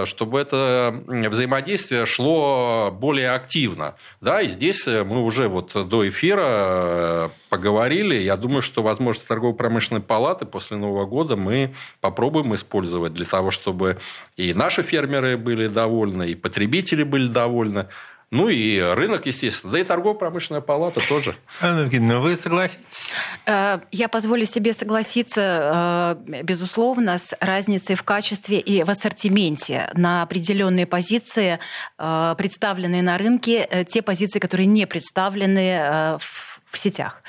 чтобы 0.05 0.39
это 0.39 1.03
взаимодействие 1.07 2.05
шло 2.05 2.91
более 2.91 3.31
активно. 3.31 3.95
Да, 4.21 4.41
и 4.41 4.47
здесь 4.47 4.87
мы 4.87 5.23
уже 5.23 5.47
вот 5.47 5.75
до 5.87 6.07
эфира 6.07 6.45
э, 6.47 7.29
поговорили. 7.49 8.15
Я 8.15 8.37
думаю, 8.37 8.61
что 8.61 8.83
возможности 8.83 9.27
торгово-промышленной 9.27 10.01
палаты 10.01 10.45
после 10.45 10.77
Нового 10.77 11.05
года 11.05 11.35
мы 11.35 11.73
попробуем 12.01 12.53
использовать 12.55 13.13
для 13.13 13.25
того, 13.25 13.51
чтобы 13.51 13.97
и 14.37 14.53
наши 14.53 14.83
фермеры 14.83 15.37
были 15.37 15.67
довольны, 15.67 16.29
и 16.29 16.35
потребители 16.35 17.03
были 17.03 17.27
довольны. 17.27 17.87
Ну 18.33 18.49
и 18.49 18.79
рынок, 18.79 19.27
естественно. 19.27 19.73
Да 19.73 19.79
и 19.79 19.83
торгово-промышленная 19.83 20.61
палата 20.61 21.07
тоже. 21.07 21.35
Анна 21.61 21.81
Евгеньевна, 21.81 22.19
вы 22.19 22.35
согласитесь? 22.35 23.13
Э, 23.45 23.77
я 23.91 24.07
позволю 24.07 24.45
себе 24.45 24.73
согласиться, 24.73 26.15
э, 26.27 26.41
безусловно, 26.41 27.19
с 27.19 27.35
разницей 27.39 27.95
в 27.95 28.01
качестве 28.01 28.59
и 28.59 28.83
в 28.83 28.89
ассортименте 28.89 29.87
на 29.93 30.23
определенные 30.23 30.87
позиции, 30.87 31.59
э, 31.99 32.35
представленные 32.35 33.03
на 33.03 33.19
рынке, 33.19 33.85
те 33.87 34.01
позиции, 34.01 34.39
которые 34.39 34.65
не 34.65 34.87
представлены 34.87 36.17
в 36.19 36.52
в 36.73 36.77
сетях. 36.77 37.23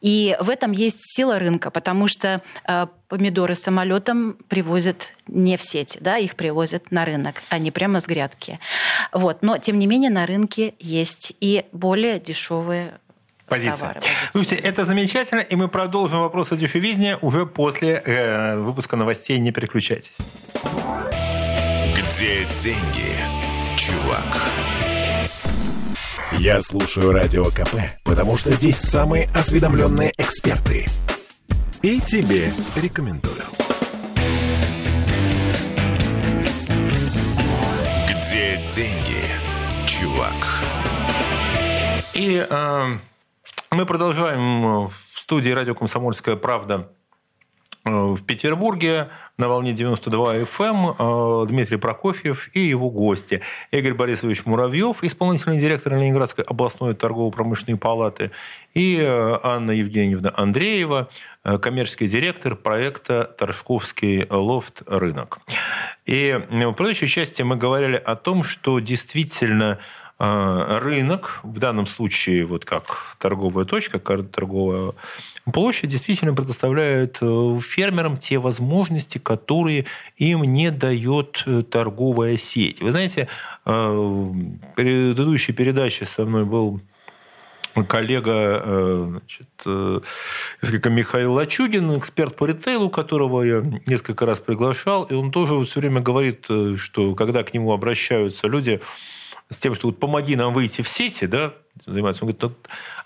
И 0.00 0.36
в 0.40 0.50
этом 0.50 0.72
есть 0.72 1.00
сила 1.00 1.38
рынка, 1.38 1.70
потому 1.70 2.06
что 2.06 2.42
э, 2.68 2.86
помидоры 3.08 3.54
самолетом 3.54 4.36
привозят 4.48 5.14
не 5.26 5.56
в 5.56 5.62
сеть, 5.62 5.98
да, 6.00 6.18
их 6.18 6.36
привозят 6.36 6.92
на 6.92 7.04
рынок, 7.04 7.42
а 7.48 7.58
не 7.58 7.70
прямо 7.70 8.00
с 8.00 8.06
грядки. 8.06 8.60
Вот. 9.12 9.42
Но, 9.42 9.58
тем 9.58 9.78
не 9.78 9.86
менее, 9.86 10.10
на 10.10 10.26
рынке 10.26 10.74
есть 10.78 11.32
и 11.40 11.64
более 11.72 12.20
дешевые 12.20 12.98
Позиция. 13.48 13.76
Товары, 13.76 14.00
Слушайте, 14.32 14.56
это 14.56 14.84
замечательно, 14.84 15.40
и 15.40 15.54
мы 15.54 15.68
продолжим 15.68 16.18
вопрос 16.18 16.50
о 16.50 16.56
дешевизне 16.56 17.16
уже 17.22 17.46
после 17.46 18.02
э, 18.04 18.58
выпуска 18.58 18.96
новостей. 18.96 19.38
Не 19.38 19.52
переключайтесь. 19.52 20.18
Где 21.94 22.44
деньги, 22.56 23.14
чувак? 23.76 24.75
Я 26.46 26.60
слушаю 26.60 27.10
Радио 27.10 27.46
КП, 27.46 27.74
потому 28.04 28.36
что 28.36 28.52
здесь 28.52 28.76
самые 28.76 29.28
осведомленные 29.34 30.12
эксперты. 30.16 30.86
И 31.82 32.00
тебе 32.00 32.52
рекомендую. 32.76 33.42
Где 38.08 38.60
деньги, 38.68 39.24
чувак? 39.88 40.62
И 42.14 42.46
э, 42.48 42.84
мы 43.72 43.84
продолжаем 43.84 44.86
в 44.86 44.92
студии 45.16 45.50
радио 45.50 45.74
«Комсомольская 45.74 46.36
правда» 46.36 46.88
Э, 46.88 46.95
в 47.86 48.22
Петербурге 48.24 49.08
на 49.38 49.48
волне 49.48 49.72
92 49.72 50.38
FM 50.38 50.96
э, 50.98 51.46
Дмитрий 51.48 51.76
Прокофьев 51.76 52.50
и 52.52 52.60
его 52.60 52.90
гости. 52.90 53.42
Игорь 53.70 53.94
Борисович 53.94 54.44
Муравьев, 54.44 55.04
исполнительный 55.04 55.58
директор 55.58 55.94
Ленинградской 55.94 56.44
областной 56.44 56.94
торгово-промышленной 56.94 57.78
палаты, 57.78 58.32
и 58.74 58.98
э, 59.00 59.38
Анна 59.42 59.70
Евгеньевна 59.70 60.32
Андреева, 60.36 61.08
коммерческий 61.62 62.08
директор 62.08 62.56
проекта 62.56 63.22
«Торжковский 63.24 64.26
лофт. 64.28 64.82
Рынок». 64.86 65.38
И 66.06 66.40
в 66.50 66.72
предыдущей 66.72 67.06
части 67.06 67.42
мы 67.42 67.54
говорили 67.56 67.96
о 67.96 68.16
том, 68.16 68.42
что 68.42 68.80
действительно 68.80 69.78
рынок, 70.18 71.40
в 71.42 71.58
данном 71.58 71.86
случае 71.86 72.46
вот 72.46 72.64
как 72.64 73.16
торговая 73.18 73.66
точка, 73.66 73.98
торговая 73.98 74.92
площадь 75.52 75.90
действительно 75.90 76.34
предоставляет 76.34 77.18
э, 77.20 77.60
фермерам 77.62 78.16
те 78.16 78.38
возможности, 78.38 79.18
которые 79.18 79.86
им 80.16 80.42
не 80.42 80.70
дает 80.70 81.44
э, 81.46 81.62
торговая 81.62 82.36
сеть. 82.36 82.82
Вы 82.82 82.90
знаете, 82.90 83.28
э, 83.64 83.70
в 83.70 84.74
предыдущей 84.74 85.52
передаче 85.52 86.06
со 86.06 86.24
мной 86.24 86.44
был 86.44 86.80
коллега 87.88 89.04
значит, 89.06 89.48
несколько 90.62 90.88
Михаил 90.88 91.34
Лачугин, 91.34 91.98
эксперт 91.98 92.34
по 92.34 92.46
ритейлу, 92.46 92.88
которого 92.88 93.42
я 93.42 93.62
несколько 93.84 94.24
раз 94.24 94.40
приглашал, 94.40 95.04
и 95.04 95.12
он 95.12 95.30
тоже 95.30 95.62
все 95.66 95.80
время 95.80 96.00
говорит, 96.00 96.48
что 96.78 97.14
когда 97.14 97.42
к 97.44 97.52
нему 97.52 97.74
обращаются 97.74 98.48
люди 98.48 98.80
с 99.48 99.58
тем, 99.58 99.74
что 99.74 99.88
вот 99.88 100.00
помоги 100.00 100.36
нам 100.36 100.52
выйти 100.52 100.82
в 100.82 100.88
сети, 100.88 101.26
да, 101.26 101.54
занимаются. 101.84 102.24
Он 102.24 102.32
говорит, 102.32 102.58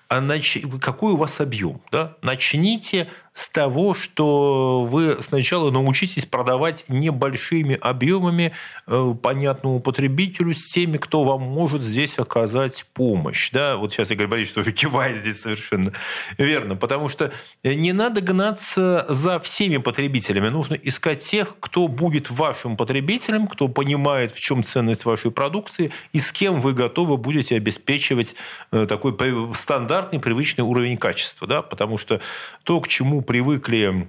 а 0.09 0.20
нач... 0.20 0.59
какой 0.81 1.12
у 1.12 1.16
вас 1.16 1.40
объем? 1.40 1.81
Да? 1.92 2.16
Начните 2.22 3.09
с 3.40 3.48
того, 3.48 3.94
что 3.94 4.85
вы 4.85 5.16
сначала 5.20 5.70
научитесь 5.70 6.26
продавать 6.26 6.85
небольшими 6.88 7.74
объемами 7.74 8.53
э, 8.87 9.14
понятному 9.22 9.81
потребителю 9.81 10.53
с 10.53 10.66
теми, 10.66 10.98
кто 10.98 11.24
вам 11.24 11.40
может 11.40 11.81
здесь 11.81 12.18
оказать 12.18 12.85
помощь. 12.92 13.50
Да? 13.50 13.79
Вот 13.79 13.94
сейчас 13.94 14.11
Игорь 14.11 14.26
Борисович 14.26 14.55
тоже 14.55 14.72
кивает 14.72 15.22
здесь 15.22 15.40
совершенно 15.40 15.92
верно. 16.37 16.76
Потому 16.76 17.09
что 17.09 17.33
не 17.64 17.94
надо 17.94 18.20
гнаться 18.20 19.07
за 19.09 19.40
всеми 19.40 19.79
потребителями. 19.79 20.48
Нужно 20.48 20.74
искать 20.74 21.20
тех, 21.20 21.57
кто 21.61 21.88
будет 21.88 22.31
вашим 22.31 22.76
потребителем, 22.76 23.46
кто 23.46 23.68
понимает, 23.68 24.33
в 24.33 24.40
чем 24.40 24.62
ценность 24.62 25.07
вашей 25.07 25.31
продукции 25.31 25.92
и 26.12 26.20
с 26.20 26.31
кем 26.31 26.61
вы 26.61 26.74
готовы 26.74 27.16
будете 27.16 27.57
обеспечивать 27.57 28.35
э, 28.70 28.85
такой 28.85 29.16
стандартный, 29.55 30.20
привычный 30.20 30.62
уровень 30.62 30.98
качества. 30.98 31.46
Да? 31.46 31.62
Потому 31.62 31.96
что 31.96 32.20
то, 32.64 32.83
к 32.83 32.88
чему 32.88 33.22
привыкли 33.30 34.08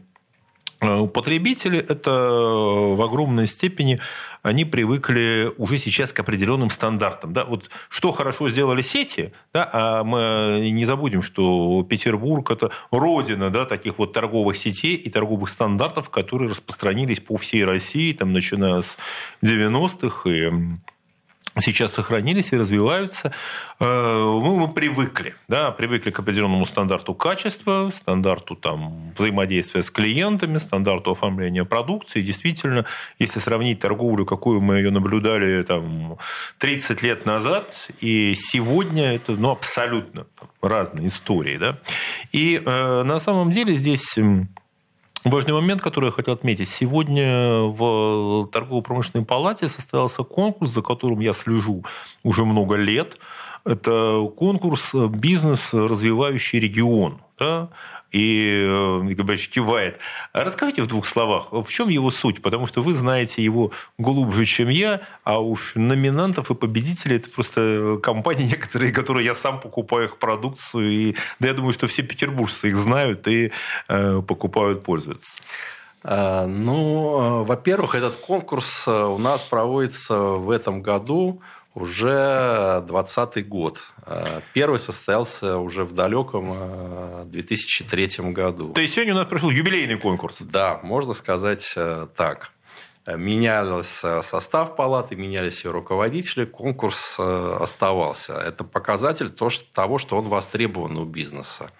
э, 0.79 1.07
потребители, 1.13 1.77
это 1.77 2.10
в 2.12 3.01
огромной 3.03 3.45
степени 3.45 3.99
они 4.41 4.65
привыкли 4.65 5.51
уже 5.60 5.77
сейчас 5.77 6.12
к 6.12 6.19
определенным 6.19 6.71
стандартам. 6.71 7.31
Да? 7.34 7.45
Вот 7.45 7.69
что 7.88 8.12
хорошо 8.12 8.49
сделали 8.49 8.81
сети, 8.81 9.31
да? 9.53 9.69
а 9.71 10.03
мы 10.03 10.71
не 10.71 10.86
забудем, 10.86 11.21
что 11.21 11.86
Петербург– 11.88 12.49
это 12.49 12.71
родина 12.89 13.51
да, 13.51 13.65
таких 13.65 13.99
вот 13.99 14.13
торговых 14.13 14.57
сетей 14.57 14.95
и 14.95 15.07
торговых 15.12 15.49
стандартов, 15.49 16.10
которые 16.10 16.49
распространились 16.49 17.19
по 17.19 17.38
всей 17.38 17.63
России, 17.63 18.13
там, 18.13 18.34
начиная 18.34 18.81
с 18.81 18.97
90-х 19.43 20.27
и 20.31 20.51
сейчас 21.59 21.93
сохранились 21.93 22.53
и 22.53 22.57
развиваются. 22.57 23.33
Э, 23.79 24.39
мы, 24.41 24.55
мы 24.57 24.67
привыкли, 24.73 25.35
да, 25.47 25.71
привыкли 25.71 26.11
к 26.11 26.19
определенному 26.19 26.65
стандарту 26.65 27.13
качества, 27.13 27.89
стандарту 27.93 28.55
там, 28.55 29.13
взаимодействия 29.17 29.83
с 29.83 29.91
клиентами, 29.91 30.57
стандарту 30.57 31.11
оформления 31.11 31.65
продукции. 31.65 32.21
Действительно, 32.21 32.85
если 33.19 33.39
сравнить 33.39 33.79
торговлю, 33.79 34.25
какую 34.25 34.61
мы 34.61 34.77
ее 34.77 34.91
наблюдали 34.91 35.61
там, 35.63 36.17
30 36.59 37.01
лет 37.01 37.25
назад, 37.25 37.89
и 37.99 38.33
сегодня 38.35 39.13
это 39.13 39.33
ну, 39.33 39.51
абсолютно 39.51 40.27
разные 40.61 41.07
истории. 41.07 41.57
Да? 41.57 41.77
И 42.31 42.61
э, 42.63 43.03
на 43.03 43.19
самом 43.19 43.51
деле 43.51 43.75
здесь 43.75 44.17
Важный 45.23 45.53
момент, 45.53 45.81
который 45.81 46.05
я 46.05 46.12
хотел 46.12 46.34
отметить. 46.34 46.67
Сегодня 46.67 47.62
в 47.62 48.47
торгово-промышленной 48.51 49.23
палате 49.23 49.69
состоялся 49.69 50.23
конкурс, 50.23 50.71
за 50.71 50.81
которым 50.81 51.19
я 51.19 51.34
слежу 51.34 51.84
уже 52.23 52.43
много 52.43 52.75
лет. 52.75 53.17
Это 53.63 54.27
конкурс 54.36 54.95
«Бизнес, 54.95 55.73
развивающий 55.73 56.60
регион». 56.60 57.21
Да? 57.38 57.69
И 58.12 58.63
Игорь 59.10 59.38
кивает. 59.38 60.00
Расскажите 60.34 60.84
в 60.84 60.88
двух 60.88 61.06
словах, 61.06 61.52
в 61.52 61.67
чем 61.69 61.89
его 61.89 62.12
суть? 62.12 62.41
Потому 62.41 62.67
что 62.67 62.82
вы 62.82 62.93
знаете 62.93 63.43
его 63.43 63.71
глубже, 63.97 64.45
чем 64.45 64.69
я, 64.69 65.02
а 65.24 65.39
уж 65.39 65.76
номинантов 65.76 66.52
и 66.52 66.56
победителей 66.56 67.15
это 67.15 67.30
просто 67.30 68.00
компании 68.04 68.43
некоторые, 68.52 68.91
которые 68.91 69.26
я 69.26 69.36
сам 69.36 69.60
покупаю 69.60 70.06
их 70.06 70.17
продукцию. 70.17 70.91
И, 70.91 71.15
да 71.39 71.47
я 71.47 71.54
думаю, 71.54 71.74
что 71.74 71.88
все 71.88 72.04
петербуржцы 72.04 72.69
их 72.69 72.76
знают 72.76 73.28
и 73.28 73.52
э, 73.88 74.21
покупают, 74.28 74.84
пользуются. 74.84 75.38
Э, 76.04 76.45
ну, 76.45 77.43
э, 77.43 77.45
во-первых, 77.45 77.95
этот 77.95 78.15
конкурс 78.15 78.88
э, 78.88 79.06
у 79.06 79.17
нас 79.17 79.43
проводится 79.43 80.15
в 80.15 80.50
этом 80.50 80.82
году 80.82 81.41
уже 81.73 82.84
20 82.88 83.47
год. 83.47 83.81
Э, 84.05 84.41
первый 84.53 84.79
состоялся 84.79 85.57
уже 85.57 85.86
в 85.86 85.93
далеком 85.93 86.55
2003 87.29 88.10
э, 88.17 88.31
году. 88.31 88.73
То 88.73 88.81
есть 88.81 88.95
сегодня 88.95 89.13
у 89.13 89.17
нас 89.17 89.27
прошел 89.27 89.49
юбилейный 89.49 89.97
конкурс? 89.97 90.41
Да, 90.41 90.79
можно 90.84 91.13
сказать 91.13 91.73
э, 91.77 92.07
так. 92.15 92.51
Менялся 93.07 94.21
состав 94.21 94.75
палаты, 94.75 95.15
менялись 95.15 95.65
ее 95.65 95.71
руководители, 95.71 96.45
конкурс 96.45 97.19
оставался. 97.19 98.34
Это 98.34 98.63
показатель 98.63 99.31
того, 99.73 99.97
что 99.97 100.17
он 100.17 100.29
востребован 100.29 100.95
у 100.97 101.05
бизнеса. 101.05 101.71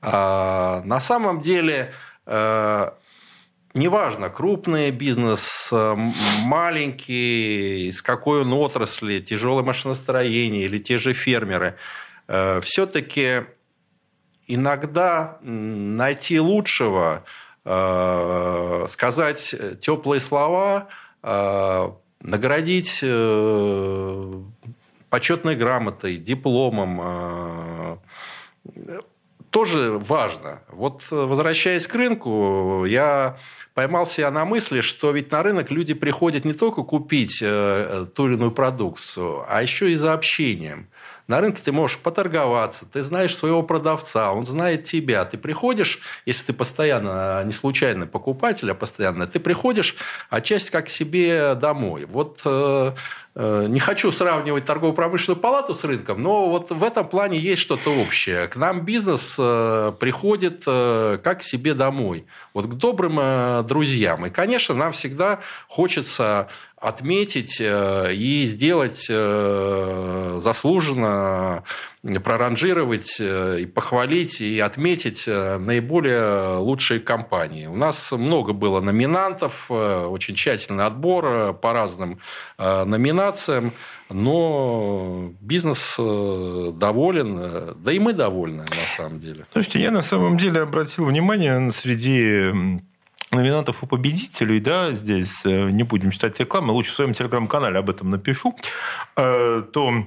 На 0.00 1.00
самом 1.00 1.42
деле 1.42 1.92
неважно, 3.74 4.28
крупный 4.30 4.90
бизнес, 4.90 5.72
маленький, 6.42 7.88
из 7.88 8.02
какой 8.02 8.42
он 8.42 8.52
отрасли, 8.52 9.20
тяжелое 9.20 9.62
машиностроение 9.62 10.64
или 10.64 10.78
те 10.78 10.98
же 10.98 11.12
фермеры, 11.12 11.76
э, 12.28 12.60
все-таки 12.62 13.44
иногда 14.46 15.38
найти 15.42 16.40
лучшего, 16.40 17.24
э, 17.64 18.86
сказать 18.88 19.54
теплые 19.80 20.20
слова, 20.20 20.88
э, 21.22 21.90
наградить 22.20 23.04
почетной 25.10 25.54
грамотой, 25.54 26.16
дипломом, 26.16 28.00
тоже 29.50 29.98
важно. 29.98 30.60
Вот 30.68 31.06
возвращаясь 31.10 31.86
к 31.86 31.94
рынку, 31.94 32.84
я 32.86 33.38
поймал 33.78 34.08
себя 34.08 34.32
на 34.32 34.44
мысли, 34.44 34.80
что 34.80 35.12
ведь 35.12 35.30
на 35.30 35.40
рынок 35.40 35.70
люди 35.70 35.94
приходят 35.94 36.44
не 36.44 36.52
только 36.52 36.82
купить 36.82 37.38
э, 37.40 38.06
ту 38.12 38.26
или 38.26 38.34
иную 38.34 38.50
продукцию, 38.50 39.44
а 39.48 39.62
еще 39.62 39.92
и 39.92 39.94
за 39.94 40.14
общением. 40.14 40.88
На 41.28 41.42
рынке 41.42 41.60
ты 41.62 41.72
можешь 41.72 41.98
поторговаться, 41.98 42.86
ты 42.86 43.02
знаешь 43.02 43.36
своего 43.36 43.62
продавца, 43.62 44.32
он 44.32 44.46
знает 44.46 44.84
тебя. 44.84 45.26
Ты 45.26 45.36
приходишь, 45.36 46.00
если 46.24 46.46
ты 46.46 46.52
постоянно, 46.54 47.42
не 47.44 47.52
случайный 47.52 48.06
покупатель, 48.06 48.70
а 48.70 48.74
постоянно, 48.74 49.26
ты 49.26 49.38
приходишь 49.38 49.94
отчасти 50.30 50.70
как 50.70 50.86
к 50.86 50.88
себе 50.88 51.54
домой. 51.54 52.06
Вот 52.06 52.40
э, 52.46 52.92
Э, 53.40 53.66
не 53.68 53.78
хочу 53.78 54.10
сравнивать 54.10 54.64
торгово-промышленную 54.64 55.40
палату 55.40 55.72
с 55.72 55.84
рынком, 55.84 56.20
но 56.20 56.50
вот 56.50 56.72
в 56.72 56.82
этом 56.82 57.06
плане 57.06 57.38
есть 57.38 57.62
что-то 57.62 57.90
общее. 57.90 58.48
К 58.48 58.56
нам 58.56 58.84
бизнес 58.84 59.36
э, 59.38 59.92
приходит 60.00 60.64
как 60.64 61.38
к 61.38 61.42
себе 61.42 61.74
домой, 61.74 62.26
вот 62.52 62.66
к 62.66 62.74
добрым 62.74 63.64
друзьям. 63.64 64.26
И, 64.26 64.30
конечно, 64.30 64.74
нам 64.74 64.90
всегда 64.90 65.38
хочется 65.68 66.48
отметить 66.80 67.60
и 67.60 68.42
сделать 68.44 69.06
заслуженно 70.42 71.62
проранжировать 72.24 73.20
и 73.20 73.66
похвалить 73.66 74.40
и 74.40 74.60
отметить 74.60 75.26
наиболее 75.26 76.58
лучшие 76.58 77.00
компании. 77.00 77.66
У 77.66 77.76
нас 77.76 78.12
много 78.12 78.52
было 78.52 78.80
номинантов, 78.80 79.70
очень 79.70 80.34
тщательный 80.34 80.86
отбор 80.86 81.54
по 81.54 81.72
разным 81.72 82.20
номинациям, 82.58 83.72
но 84.08 85.32
бизнес 85.40 85.96
доволен, 85.98 87.74
да 87.76 87.92
и 87.92 87.98
мы 87.98 88.12
довольны 88.12 88.62
на 88.62 88.86
самом 88.96 89.18
деле. 89.18 89.44
Слушайте, 89.52 89.80
я 89.80 89.90
на 89.90 90.02
самом 90.02 90.36
деле 90.36 90.60
обратил 90.60 91.06
внимание 91.06 91.70
среди 91.72 92.80
номинантов 93.30 93.82
и 93.82 93.86
победителей, 93.86 94.60
да, 94.60 94.92
здесь 94.92 95.44
не 95.44 95.82
будем 95.82 96.10
читать 96.10 96.38
рекламы, 96.40 96.72
лучше 96.72 96.92
в 96.92 96.94
своем 96.94 97.12
телеграм-канале 97.12 97.78
об 97.78 97.90
этом 97.90 98.10
напишу, 98.10 98.56
то 99.14 100.04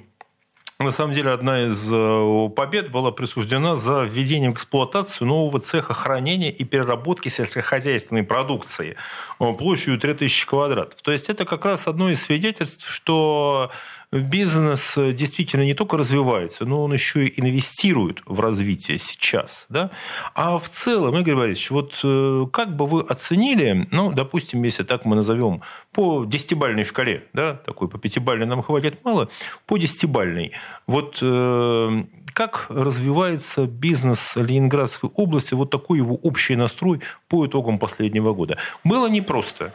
на 0.81 0.91
самом 0.91 1.13
деле, 1.13 1.29
одна 1.29 1.63
из 1.63 1.89
э, 1.91 2.49
побед 2.55 2.91
была 2.91 3.11
присуждена 3.11 3.75
за 3.75 4.03
введение 4.03 4.49
в 4.49 4.53
эксплуатацию 4.53 5.27
нового 5.27 5.59
цеха 5.59 5.93
хранения 5.93 6.49
и 6.49 6.63
переработки 6.63 7.29
сельскохозяйственной 7.29 8.23
продукции 8.23 8.97
э, 9.39 9.53
площадью 9.53 9.99
3000 9.99 10.47
квадратов. 10.47 11.01
То 11.01 11.11
есть 11.11 11.29
это 11.29 11.45
как 11.45 11.65
раз 11.65 11.87
одно 11.87 12.09
из 12.09 12.23
свидетельств, 12.23 12.89
что 12.89 13.71
бизнес 14.11 14.97
э, 14.97 15.13
действительно 15.13 15.63
не 15.63 15.73
только 15.73 15.97
развивается, 15.97 16.65
но 16.65 16.83
он 16.83 16.93
еще 16.93 17.25
и 17.25 17.39
инвестирует 17.39 18.21
в 18.25 18.39
развитие 18.39 18.97
сейчас. 18.97 19.67
Да? 19.69 19.91
А 20.35 20.59
в 20.59 20.69
целом, 20.69 21.15
Игорь 21.17 21.35
Борисович, 21.35 21.71
вот 21.71 21.99
э, 22.03 22.45
как 22.51 22.75
бы 22.75 22.87
вы 22.87 23.01
оценили, 23.01 23.87
ну, 23.91 24.11
допустим, 24.11 24.63
если 24.63 24.83
так 24.83 25.05
мы 25.05 25.15
назовем, 25.15 25.61
по 25.93 26.25
десятибальной 26.25 26.83
шкале, 26.83 27.25
да, 27.33 27.53
такой 27.53 27.87
по 27.87 27.97
пятибальной 27.97 28.45
нам 28.45 28.61
хватит 28.61 29.03
мало, 29.05 29.29
по 29.65 29.77
десятибальной, 29.77 30.51
вот 30.87 31.19
э, 31.21 32.03
как 32.33 32.67
развивается 32.69 33.65
бизнес 33.65 34.35
Ленинградской 34.35 35.09
области, 35.15 35.53
вот 35.53 35.69
такой 35.69 35.99
его 35.99 36.15
общий 36.15 36.55
настрой 36.55 37.01
по 37.27 37.45
итогам 37.45 37.79
последнего 37.79 38.33
года? 38.33 38.57
Было 38.83 39.09
непросто, 39.09 39.73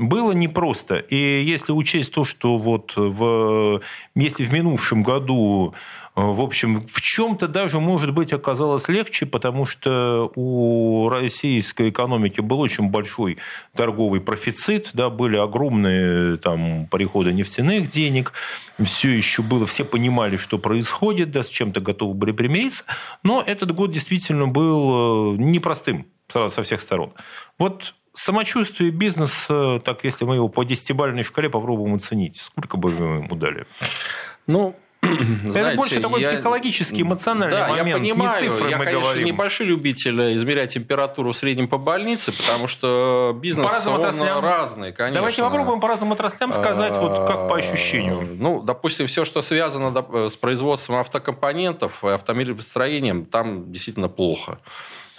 было 0.00 0.32
непросто. 0.32 0.96
И 0.96 1.16
если 1.16 1.72
учесть 1.72 2.12
то, 2.12 2.24
что 2.24 2.58
вот 2.58 2.94
в, 2.96 3.80
если 4.14 4.44
в 4.44 4.52
минувшем 4.52 5.02
году 5.02 5.74
в 6.16 6.40
общем, 6.40 6.86
в 6.86 7.00
чем-то 7.00 7.46
даже, 7.46 7.78
может 7.78 8.12
быть, 8.12 8.32
оказалось 8.32 8.88
легче, 8.88 9.26
потому 9.26 9.64
что 9.64 10.30
у 10.34 11.08
российской 11.08 11.90
экономики 11.90 12.40
был 12.40 12.60
очень 12.60 12.88
большой 12.88 13.38
торговый 13.74 14.20
профицит, 14.20 14.90
да, 14.92 15.08
были 15.08 15.36
огромные 15.36 16.36
там, 16.36 16.88
приходы 16.90 17.32
нефтяных 17.32 17.88
денег, 17.88 18.32
все 18.82 19.10
еще 19.10 19.42
было, 19.42 19.66
все 19.66 19.84
понимали, 19.84 20.36
что 20.36 20.58
происходит, 20.58 21.30
да, 21.30 21.44
с 21.44 21.48
чем-то 21.48 21.80
готовы 21.80 22.14
были 22.14 22.32
примириться, 22.32 22.84
но 23.22 23.42
этот 23.46 23.72
год 23.72 23.92
действительно 23.92 24.48
был 24.48 25.34
э, 25.34 25.36
непростым 25.38 26.06
со 26.28 26.62
всех 26.62 26.80
сторон. 26.80 27.12
Вот 27.58 27.94
самочувствие 28.12 28.90
бизнеса, 28.90 29.80
так 29.84 30.04
если 30.04 30.24
мы 30.24 30.36
его 30.36 30.48
по 30.48 30.64
десятибалльной 30.64 31.22
шкале 31.22 31.48
попробуем 31.48 31.94
оценить, 31.94 32.40
сколько 32.40 32.76
бы 32.76 32.90
вы 32.90 33.04
ему 33.16 33.34
дали? 33.36 33.66
Ну, 34.46 34.76
Знаете, 35.02 35.60
это 35.60 35.76
больше 35.76 36.00
такой 36.00 36.20
я... 36.20 36.28
психологический, 36.28 37.02
эмоциональный 37.02 37.56
да, 37.56 37.68
момент. 37.68 37.88
Я 37.88 37.94
понимаю, 38.14 38.42
не 38.42 38.48
цифры 38.48 38.70
я, 38.70 38.76
мы 38.76 38.84
конечно, 38.84 39.04
говорим. 39.04 39.26
небольшой 39.26 39.66
любитель 39.66 40.34
измерять 40.34 40.74
температуру 40.74 41.32
в 41.32 41.36
среднем 41.36 41.68
по 41.68 41.78
больнице, 41.78 42.32
потому 42.32 42.66
что 42.66 43.36
бизнес 43.40 43.66
по 43.66 43.72
разным 43.72 43.94
отраслям. 43.94 44.40
разный, 44.40 44.92
конечно. 44.92 45.16
Давайте 45.16 45.42
попробуем 45.42 45.80
по 45.80 45.88
разным 45.88 46.12
отраслям 46.12 46.52
сказать, 46.52 46.92
вот 46.92 47.26
как 47.26 47.48
по 47.48 47.56
ощущению. 47.56 48.36
Ну, 48.36 48.60
допустим, 48.60 49.06
все, 49.06 49.24
что 49.24 49.40
связано 49.40 50.28
с 50.28 50.36
производством 50.36 50.96
автокомпонентов 50.96 52.04
и 52.04 52.08
автомобилестроением, 52.08 53.24
там 53.24 53.72
действительно 53.72 54.08
плохо. 54.08 54.58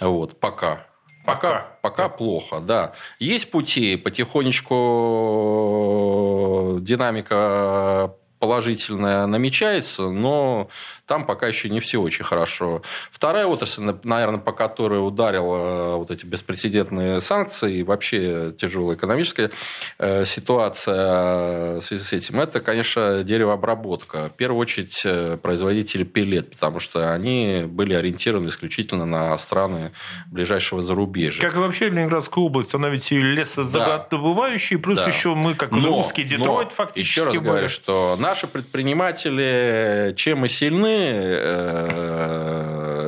Вот, 0.00 0.38
пока. 0.38 0.86
Пока, 1.24 1.68
пока, 1.82 2.08
плохо, 2.08 2.60
да. 2.60 2.92
Есть 3.18 3.50
пути, 3.50 3.96
потихонечку 3.96 4.78
динамика 6.80 8.14
положительная 8.38 9.26
намечается, 9.26 10.10
но 10.10 10.68
там 11.12 11.26
пока 11.26 11.46
еще 11.46 11.68
не 11.68 11.80
все 11.80 12.00
очень 12.00 12.24
хорошо. 12.24 12.80
Вторая 13.10 13.44
отрасль, 13.44 13.82
наверное, 14.02 14.40
по 14.40 14.52
которой 14.52 15.06
ударила 15.06 15.96
вот 15.96 16.10
эти 16.10 16.24
беспрецедентные 16.24 17.20
санкции 17.20 17.80
и 17.80 17.82
вообще 17.82 18.54
тяжелая 18.56 18.96
экономическая 18.96 19.50
э, 19.98 20.24
ситуация 20.24 21.80
в 21.80 21.82
связи 21.82 22.02
с 22.02 22.14
этим, 22.14 22.40
это, 22.40 22.60
конечно, 22.60 23.22
деревообработка. 23.24 24.30
В 24.30 24.32
первую 24.32 24.60
очередь 24.60 25.02
э, 25.04 25.36
производители 25.36 26.04
пилет, 26.04 26.50
потому 26.50 26.80
что 26.80 27.12
они 27.12 27.64
были 27.66 27.92
ориентированы 27.92 28.48
исключительно 28.48 29.04
на 29.04 29.36
страны 29.36 29.92
ближайшего 30.28 30.80
зарубежья. 30.80 31.42
Как 31.42 31.56
и 31.56 31.58
вообще 31.58 31.90
Ленинградская 31.90 32.42
область, 32.42 32.74
она 32.74 32.88
ведь 32.88 33.12
и 33.12 33.18
лесозаготовывающая, 33.18 34.78
да. 34.78 34.82
плюс 34.82 34.96
да. 34.96 35.08
еще 35.08 35.34
мы, 35.34 35.54
как 35.56 35.72
но, 35.72 35.88
русский 35.88 36.22
Детройт, 36.22 36.70
но, 36.70 36.74
фактически 36.74 37.18
еще 37.18 37.24
раз 37.26 37.34
были. 37.34 37.44
говорю, 37.44 37.68
что 37.68 38.16
наши 38.18 38.46
предприниматели, 38.46 40.14
чем 40.16 40.38
мы 40.38 40.48
сильны, 40.48 41.01
Э, 41.01 41.01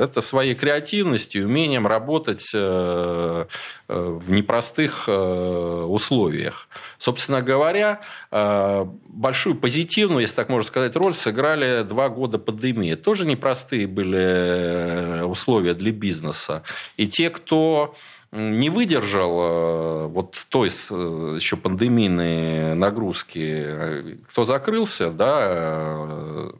это 0.04 0.20
своей 0.20 0.54
креативностью, 0.54 1.46
умением 1.46 1.86
работать 1.86 2.50
э, 2.54 3.46
э, 3.88 4.18
в 4.20 4.30
непростых 4.30 5.08
условиях. 5.08 6.68
Собственно 6.98 7.42
говоря, 7.42 8.00
большую 8.30 9.56
позитивную, 9.56 10.20
если 10.20 10.36
так 10.36 10.48
можно 10.48 10.66
сказать, 10.66 10.96
роль 10.96 11.14
сыграли 11.14 11.82
два 11.82 12.08
года 12.08 12.38
пандемии. 12.38 12.94
Тоже 12.94 13.26
непростые 13.26 13.86
были 13.86 15.22
условия 15.22 15.74
для 15.74 15.92
бизнеса. 15.92 16.62
И 16.96 17.06
те, 17.08 17.30
кто 17.30 17.94
не 18.34 18.68
выдержал 18.68 19.38
э, 19.38 20.06
вот 20.08 20.46
той 20.48 20.68
э, 20.68 21.36
еще 21.36 21.56
пандемийной 21.56 22.74
нагрузки, 22.74 24.18
кто 24.28 24.44
закрылся, 24.44 25.10
да, 25.10 26.50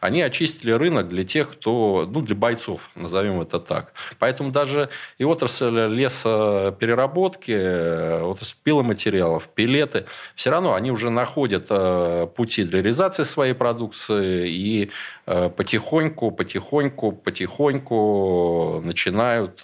они 0.00 0.20
очистили 0.20 0.72
рынок 0.72 1.08
для 1.08 1.24
тех, 1.24 1.50
кто, 1.50 2.06
ну, 2.10 2.20
для 2.20 2.34
бойцов, 2.34 2.90
назовем 2.94 3.40
это 3.40 3.58
так. 3.58 3.94
Поэтому 4.18 4.50
даже 4.50 4.90
и 5.16 5.24
отрасль 5.24 5.88
лесопереработки, 5.88 8.22
отрасль 8.22 8.56
пиломатериалов, 8.62 9.48
пилеты, 9.48 10.04
все 10.34 10.50
равно 10.50 10.74
они 10.74 10.90
уже 10.90 11.08
находят 11.08 11.66
э, 11.70 12.26
пути 12.36 12.64
для 12.64 12.82
реализации 12.82 13.22
своей 13.22 13.54
продукции 13.54 14.50
и 14.50 14.90
потихоньку, 15.24 16.30
потихоньку, 16.30 17.12
потихоньку 17.12 18.80
начинают 18.84 19.62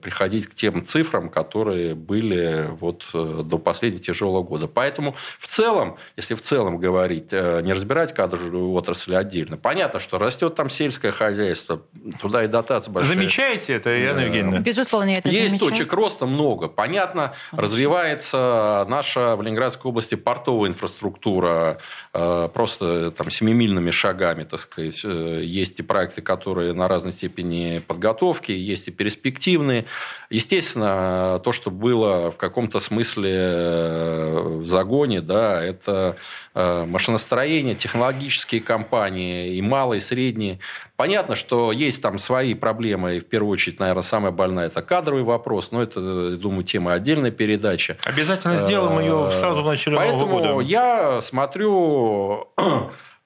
приходить 0.00 0.48
к 0.48 0.54
тем 0.54 0.84
цифрам, 0.84 1.28
которые 1.28 1.94
были 1.94 2.68
вот 2.78 3.04
э, 3.14 3.42
до 3.44 3.58
последнего 3.58 4.02
тяжелого 4.02 4.42
года. 4.42 4.68
Поэтому 4.68 5.14
в 5.38 5.46
целом, 5.46 5.96
если 6.16 6.34
в 6.34 6.42
целом 6.42 6.78
говорить, 6.78 7.28
э, 7.32 7.60
не 7.62 7.72
разбирать 7.72 8.14
кадровую 8.14 8.72
отрасль 8.72 9.14
отдельно, 9.14 9.56
понятно, 9.56 9.98
что 10.00 10.18
растет 10.18 10.54
там 10.54 10.70
сельское 10.70 11.12
хозяйство, 11.12 11.82
туда 12.20 12.44
и 12.44 12.46
дотация 12.46 12.92
большая. 12.92 13.14
Замечаете 13.14 13.74
это, 13.74 13.90
Яна 13.90 14.20
Евгеньевна? 14.20 14.58
Безусловно, 14.60 15.10
я 15.10 15.18
это 15.18 15.30
Есть 15.30 15.50
замечаю. 15.50 15.70
точек 15.70 15.92
роста 15.92 16.26
много. 16.26 16.68
Понятно, 16.68 17.34
развивается 17.52 18.84
наша 18.88 19.36
в 19.36 19.42
Ленинградской 19.42 19.88
области 19.88 20.14
портовая 20.14 20.70
инфраструктура 20.70 21.78
э, 22.12 22.48
просто 22.52 23.10
там 23.10 23.30
семимильными 23.30 23.90
шагами, 23.90 24.44
так 24.44 24.60
сказать. 24.60 24.73
Есть 24.76 25.80
и 25.80 25.82
проекты, 25.82 26.20
которые 26.22 26.72
на 26.72 26.88
разной 26.88 27.12
степени 27.12 27.80
подготовки, 27.86 28.52
есть 28.52 28.88
и 28.88 28.90
перспективные. 28.90 29.84
Естественно, 30.30 30.64
естественно, 30.64 31.40
то, 31.42 31.52
что 31.52 31.70
было 31.70 32.30
в 32.30 32.36
каком-то 32.36 32.80
смысле 32.80 33.32
э, 33.32 34.58
в 34.60 34.66
загоне, 34.66 35.20
да, 35.20 35.62
это 35.62 36.16
э, 36.54 36.84
машиностроение, 36.84 37.74
технологические 37.74 38.60
компании, 38.60 39.54
и 39.54 39.62
малые, 39.62 39.98
и 39.98 40.00
средние. 40.00 40.58
Понятно, 40.96 41.34
что 41.34 41.72
есть 41.72 42.02
там 42.02 42.18
свои 42.18 42.54
проблемы, 42.54 43.16
и 43.16 43.20
в 43.20 43.26
первую 43.26 43.52
очередь, 43.52 43.80
наверное, 43.80 44.02
самая 44.02 44.32
больная– 44.32 44.66
это 44.68 44.82
кадровый 44.82 45.22
вопрос, 45.22 45.72
но 45.72 45.82
это, 45.82 46.36
думаю, 46.36 46.64
тема 46.64 46.92
отдельной 46.92 47.30
передачи. 47.30 47.96
Обязательно 48.04 48.56
сделаем 48.56 48.98
ее 49.00 49.30
сразу 49.32 49.62
в 49.62 49.66
начале 49.66 49.96
Поэтому 49.96 50.38
Нового 50.38 50.52
года. 50.54 50.66
я 50.66 51.20
смотрю, 51.20 52.48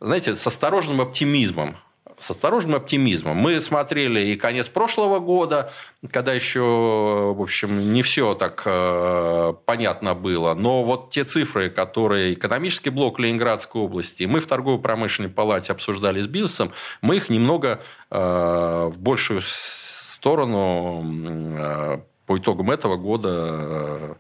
знаете, 0.01 0.37
с 0.37 0.47
осторожным 0.47 1.01
оптимизмом 1.01 1.77
с 2.19 2.31
осторожным 2.31 2.75
оптимизмом. 2.75 3.37
Мы 3.37 3.61
смотрели 3.61 4.21
и 4.21 4.37
конец 4.37 4.69
прошлого 4.69 5.21
года, 5.21 5.73
когда 6.11 6.33
еще, 6.33 6.61
в 6.61 7.41
общем, 7.41 7.93
не 7.93 8.03
все 8.03 8.35
так 8.35 8.63
э, 8.65 9.55
понятно 9.65 10.15
было. 10.15 10.55
Но 10.55 10.83
вот 10.83 11.11
те 11.11 11.25
цифры, 11.25 11.71
которые 11.71 12.35
экономический 12.35 12.91
блок 12.91 13.19
Ленинградской 13.19 13.81
области, 13.81 14.25
мы 14.25 14.41
в 14.41 14.47
торгово-промышленной 14.47 15.31
палате 15.31 15.73
обсуждали 15.73 16.21
с 16.21 16.27
бизнесом, 16.27 16.73
мы 17.03 17.17
их 17.17 17.31
немного 17.31 17.81
э, 18.11 18.91
в 18.93 18.99
большую 18.99 19.41
сторону 19.45 21.05
э, 21.05 22.01
по 22.27 22.39
итогам 22.39 22.71
этого 22.71 22.97
года 22.97 23.29
э, 23.31 24.15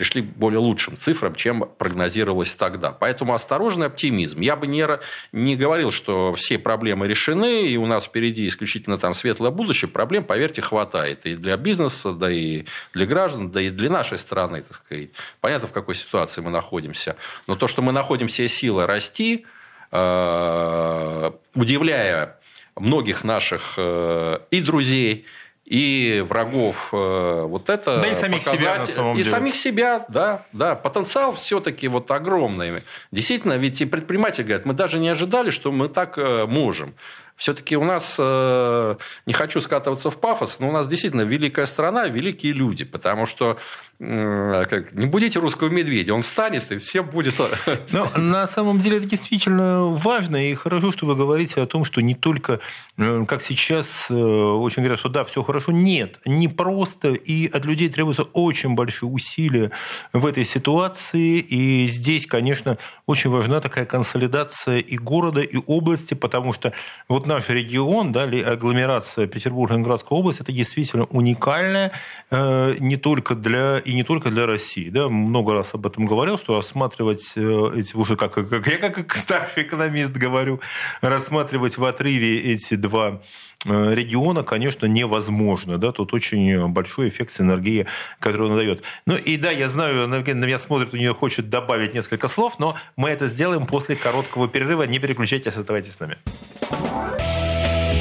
пришли 0.00 0.22
более 0.22 0.60
лучшим 0.60 0.96
цифрам, 0.96 1.34
чем 1.34 1.68
прогнозировалось 1.76 2.56
тогда. 2.56 2.90
Поэтому 2.90 3.34
осторожный 3.34 3.86
оптимизм. 3.88 4.40
Я 4.40 4.56
бы 4.56 4.66
не, 4.66 4.86
не 5.32 5.56
говорил, 5.56 5.90
что 5.90 6.32
все 6.36 6.58
проблемы 6.58 7.06
решены, 7.06 7.66
и 7.66 7.76
у 7.76 7.84
нас 7.84 8.06
впереди 8.06 8.48
исключительно 8.48 8.96
там 8.96 9.12
светлое 9.12 9.50
будущее. 9.50 9.90
Проблем, 9.90 10.24
поверьте, 10.24 10.62
хватает. 10.62 11.26
И 11.26 11.36
для 11.36 11.58
бизнеса, 11.58 12.12
да 12.12 12.30
и 12.30 12.64
для 12.94 13.04
граждан, 13.04 13.50
да 13.50 13.60
и 13.60 13.68
для 13.68 13.90
нашей 13.90 14.16
страны, 14.16 14.62
так 14.62 14.76
сказать. 14.76 15.10
Понятно, 15.42 15.68
в 15.68 15.72
какой 15.72 15.94
ситуации 15.94 16.40
мы 16.40 16.48
находимся. 16.50 17.16
Но 17.46 17.54
то, 17.54 17.68
что 17.68 17.82
мы 17.82 17.92
находим 17.92 18.28
все 18.28 18.48
силы 18.48 18.86
расти, 18.86 19.44
э, 19.92 21.30
удивляя 21.54 22.40
многих 22.74 23.22
наших 23.22 23.74
э, 23.76 24.38
и 24.50 24.62
друзей, 24.62 25.26
и 25.70 26.24
врагов. 26.28 26.88
Э, 26.92 27.44
вот 27.46 27.70
это 27.70 28.00
да 28.02 28.08
и 28.08 28.14
самих 28.14 28.40
показать... 28.40 28.60
себя, 28.60 28.78
на 28.78 28.84
самом 28.84 29.12
И 29.12 29.16
деле. 29.18 29.30
самих 29.30 29.54
себя, 29.54 30.04
да. 30.08 30.44
да. 30.52 30.74
Потенциал 30.74 31.32
все-таки 31.34 31.86
вот 31.86 32.10
огромный. 32.10 32.82
Действительно, 33.12 33.56
ведь 33.56 33.80
и 33.80 33.86
предприниматели 33.86 34.42
говорят, 34.42 34.66
мы 34.66 34.74
даже 34.74 34.98
не 34.98 35.08
ожидали, 35.08 35.50
что 35.50 35.70
мы 35.70 35.88
так 35.88 36.18
э, 36.18 36.46
можем. 36.46 36.94
Все-таки 37.40 37.74
у 37.74 37.84
нас, 37.84 38.16
э, 38.18 38.96
не 39.24 39.32
хочу 39.32 39.62
скатываться 39.62 40.10
в 40.10 40.20
пафос, 40.20 40.60
но 40.60 40.68
у 40.68 40.72
нас 40.72 40.86
действительно 40.86 41.22
великая 41.22 41.64
страна, 41.64 42.06
великие 42.06 42.52
люди. 42.52 42.84
Потому 42.84 43.24
что 43.24 43.56
как, 44.00 44.92
не 44.92 45.04
будете 45.04 45.40
русского 45.40 45.68
медведя, 45.68 46.14
он 46.14 46.22
встанет, 46.22 46.72
и 46.72 46.78
все 46.78 47.02
будет... 47.02 47.34
Но 47.92 48.10
на 48.16 48.46
самом 48.46 48.78
деле 48.78 48.96
это 48.96 49.06
действительно 49.06 49.88
важно, 49.88 50.36
и 50.48 50.54
хорошо, 50.54 50.90
что 50.90 51.04
вы 51.04 51.14
говорите 51.14 51.60
о 51.60 51.66
том, 51.66 51.84
что 51.84 52.00
не 52.00 52.14
только, 52.14 52.60
как 52.96 53.42
сейчас 53.42 54.10
очень 54.10 54.82
говорят, 54.82 54.98
что 54.98 55.10
да, 55.10 55.22
все 55.24 55.42
хорошо. 55.42 55.72
Нет, 55.72 56.18
не 56.24 56.48
просто, 56.48 57.12
и 57.12 57.46
от 57.46 57.66
людей 57.66 57.90
требуется 57.90 58.22
очень 58.22 58.74
большие 58.74 59.10
усилия 59.10 59.70
в 60.14 60.24
этой 60.24 60.46
ситуации, 60.46 61.38
и 61.38 61.86
здесь, 61.86 62.24
конечно, 62.26 62.78
очень 63.04 63.28
важна 63.28 63.60
такая 63.60 63.84
консолидация 63.84 64.78
и 64.78 64.96
города, 64.96 65.42
и 65.42 65.58
области, 65.66 66.14
потому 66.14 66.54
что 66.54 66.72
вот 67.06 67.26
наш 67.30 67.48
регион, 67.48 68.12
да, 68.12 68.24
агломерация 68.24 69.26
Петербурга 69.26 69.74
и 69.74 69.76
Ленинградской 69.76 70.18
области, 70.18 70.42
это 70.42 70.52
действительно 70.52 71.04
уникальная 71.04 71.92
э, 72.30 72.76
не 72.80 72.96
только 72.96 73.34
для, 73.34 73.78
и 73.78 73.94
не 73.94 74.02
только 74.02 74.30
для 74.30 74.46
России. 74.46 74.90
Да. 74.90 75.08
Много 75.08 75.54
раз 75.54 75.74
об 75.74 75.86
этом 75.86 76.06
говорил, 76.06 76.38
что 76.38 76.56
рассматривать 76.56 77.32
э, 77.36 77.72
эти, 77.76 77.94
уже 77.96 78.16
как, 78.16 78.34
как 78.34 78.66
я 78.66 78.78
как 78.78 79.14
старший 79.14 79.62
экономист 79.62 80.10
говорю, 80.10 80.60
рассматривать 81.02 81.78
в 81.78 81.84
отрыве 81.84 82.40
эти 82.40 82.74
два 82.74 83.20
региона, 83.66 84.42
конечно, 84.42 84.86
невозможно. 84.86 85.78
Да? 85.78 85.92
Тут 85.92 86.14
очень 86.14 86.68
большой 86.68 87.08
эффект 87.08 87.30
синергии, 87.30 87.86
который 88.18 88.48
он 88.48 88.56
дает. 88.56 88.82
Ну 89.06 89.16
и 89.16 89.36
да, 89.36 89.50
я 89.50 89.68
знаю, 89.68 90.08
на 90.08 90.22
меня 90.22 90.58
смотрит, 90.58 90.94
у 90.94 90.96
нее 90.96 91.12
хочет 91.12 91.50
добавить 91.50 91.94
несколько 91.94 92.28
слов, 92.28 92.58
но 92.58 92.76
мы 92.96 93.10
это 93.10 93.28
сделаем 93.28 93.66
после 93.66 93.96
короткого 93.96 94.48
перерыва. 94.48 94.84
Не 94.84 94.98
переключайтесь, 94.98 95.56
оставайтесь 95.56 95.92
с 95.92 96.00
нами. 96.00 96.16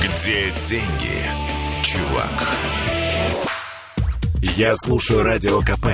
Где 0.02 0.52
деньги, 0.64 1.20
чувак? 1.84 2.48
Я 4.42 4.76
слушаю 4.78 5.24
Радио 5.24 5.60
КП, 5.60 5.88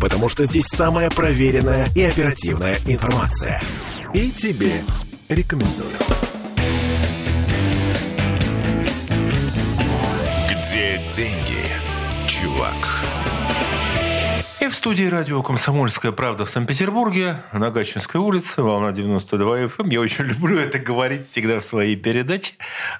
потому 0.00 0.28
что 0.28 0.44
здесь 0.44 0.66
самая 0.66 1.08
проверенная 1.10 1.86
и 1.94 2.02
оперативная 2.02 2.78
информация. 2.86 3.60
И 4.14 4.32
тебе 4.32 4.82
рекомендую. 5.28 5.90
Где 10.72 10.96
деньги, 11.10 11.66
чувак? 12.26 13.04
И 14.58 14.68
в 14.68 14.74
студии 14.74 15.04
радио 15.04 15.42
«Комсомольская 15.42 16.12
правда» 16.12 16.46
в 16.46 16.50
Санкт-Петербурге, 16.50 17.36
на 17.52 17.70
Гатчинской 17.70 18.18
улице, 18.18 18.62
волна 18.62 18.90
92 18.92 19.64
FM. 19.64 19.72
Эм. 19.80 19.88
Я 19.90 20.00
очень 20.00 20.24
люблю 20.24 20.58
это 20.58 20.78
говорить 20.78 21.26
всегда 21.26 21.60
в 21.60 21.64
своей 21.64 21.96
передаче. 21.96 22.54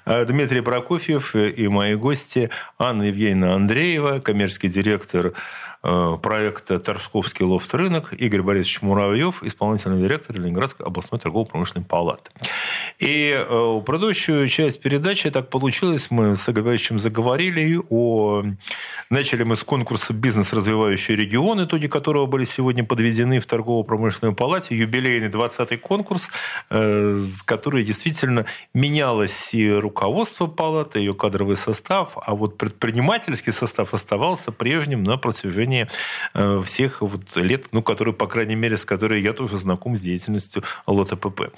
А, 0.05 0.23
Дмитрий 0.23 0.61
Прокофьев 0.61 1.35
и 1.35 1.67
мои 1.67 1.95
гости 1.95 2.51
Анна 2.77 3.03
Евгеньевна 3.03 3.55
Андреева, 3.55 4.19
коммерческий 4.19 4.69
директор 4.69 5.33
Э, 5.33 5.72
проекта 5.83 6.79
«Торжковский 6.79 7.45
лофт-рынок» 7.45 8.13
Игорь 8.13 8.41
Борисович 8.41 8.81
Муравьев, 8.81 9.43
исполнительный 9.43 10.01
директор 10.01 10.35
Ленинградской 10.35 10.85
областной 10.85 11.19
торгово-промышленной 11.19 11.85
палаты. 11.85 12.31
И 12.99 13.33
э, 13.37 13.81
предыдущую 13.85 14.47
часть 14.47 14.81
передачи 14.81 15.29
так 15.29 15.49
получилось, 15.49 16.07
мы 16.09 16.35
с 16.35 16.49
Игорем 16.49 16.73
Борисовичем 16.73 16.99
заговорили 16.99 17.79
о... 17.89 18.43
Начали 19.09 19.43
мы 19.43 19.55
с 19.55 19.63
конкурса 19.63 20.13
«Бизнес, 20.13 20.53
развивающий 20.53 21.15
регион», 21.15 21.63
итоги 21.63 21.87
которого 21.87 22.25
были 22.25 22.45
сегодня 22.45 22.83
подведены 22.83 23.39
в 23.39 23.45
торгово-промышленной 23.45 24.33
палате. 24.33 24.75
Юбилейный 24.75 25.29
20-й 25.29 25.77
конкурс, 25.77 26.31
э, 26.71 27.17
который 27.45 27.83
действительно 27.83 28.45
менялось 28.73 29.53
и 29.53 29.71
руководство 29.71 30.47
палаты, 30.47 30.99
ее 30.99 31.13
кадровый 31.13 31.55
состав, 31.55 32.13
а 32.15 32.33
вот 32.33 32.57
предпринимательский 32.57 33.53
состав 33.53 33.93
оставался 33.93 34.51
прежним 34.51 35.03
на 35.03 35.17
протяжении 35.17 35.72
протяжении 35.73 35.87
э, 36.33 36.61
всех 36.63 37.01
вот 37.01 37.35
лет, 37.35 37.67
ну, 37.71 37.81
которые, 37.81 38.13
по 38.13 38.27
крайней 38.27 38.55
мере, 38.55 38.77
с 38.77 38.85
которой 38.85 39.21
я 39.21 39.33
тоже 39.33 39.57
знаком 39.57 39.95
с 39.95 40.01
деятельностью 40.01 40.63
ЛОТПП. 40.87 41.51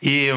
И 0.00 0.34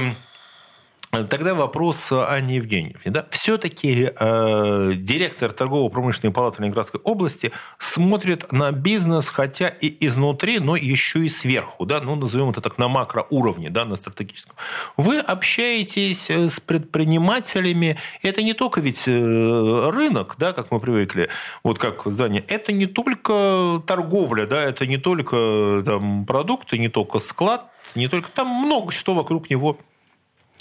Тогда 1.11 1.53
вопрос 1.53 2.11
Анне 2.13 2.55
Евгеньевне. 2.55 3.11
Да? 3.11 3.27
Все-таки 3.31 4.11
э, 4.17 4.91
директор 4.95 5.51
торгово-промышленной 5.51 6.33
палаты 6.33 6.61
Ленинградской 6.61 7.01
области 7.03 7.51
смотрит 7.79 8.53
на 8.53 8.71
бизнес, 8.71 9.27
хотя 9.27 9.67
и 9.67 9.93
изнутри, 10.05 10.59
но 10.59 10.77
еще 10.77 11.25
и 11.25 11.29
сверху. 11.29 11.85
Да? 11.85 11.99
Ну, 11.99 12.15
назовем 12.15 12.51
это 12.51 12.61
так 12.61 12.77
на 12.77 12.87
макроуровне, 12.87 13.69
да, 13.69 13.83
на 13.83 13.97
стратегическом. 13.97 14.55
Вы 14.95 15.19
общаетесь 15.19 16.29
э, 16.29 16.47
с 16.47 16.61
предпринимателями. 16.61 17.97
Это 18.23 18.41
не 18.41 18.53
только 18.53 18.79
ведь 18.79 19.03
э, 19.05 19.89
рынок, 19.91 20.35
да, 20.39 20.53
как 20.53 20.71
мы 20.71 20.79
привыкли, 20.79 21.27
вот 21.61 21.77
как 21.77 22.03
здание. 22.05 22.41
Это 22.47 22.71
не 22.71 22.85
только 22.85 23.83
торговля, 23.85 24.45
да, 24.45 24.63
это 24.63 24.87
не 24.87 24.97
только 24.97 25.83
там, 25.85 26.25
продукты, 26.25 26.77
не 26.77 26.87
только 26.87 27.19
склад, 27.19 27.69
не 27.95 28.07
только 28.07 28.31
там 28.31 28.47
много 28.47 28.93
что 28.93 29.13
вокруг 29.13 29.49
него 29.49 29.77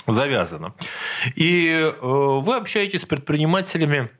завязано. 0.06 0.74
И 1.36 1.68
э, 1.68 1.92
вы 2.00 2.54
общаетесь 2.54 3.02
с 3.02 3.06
предпринимателями, 3.06 4.10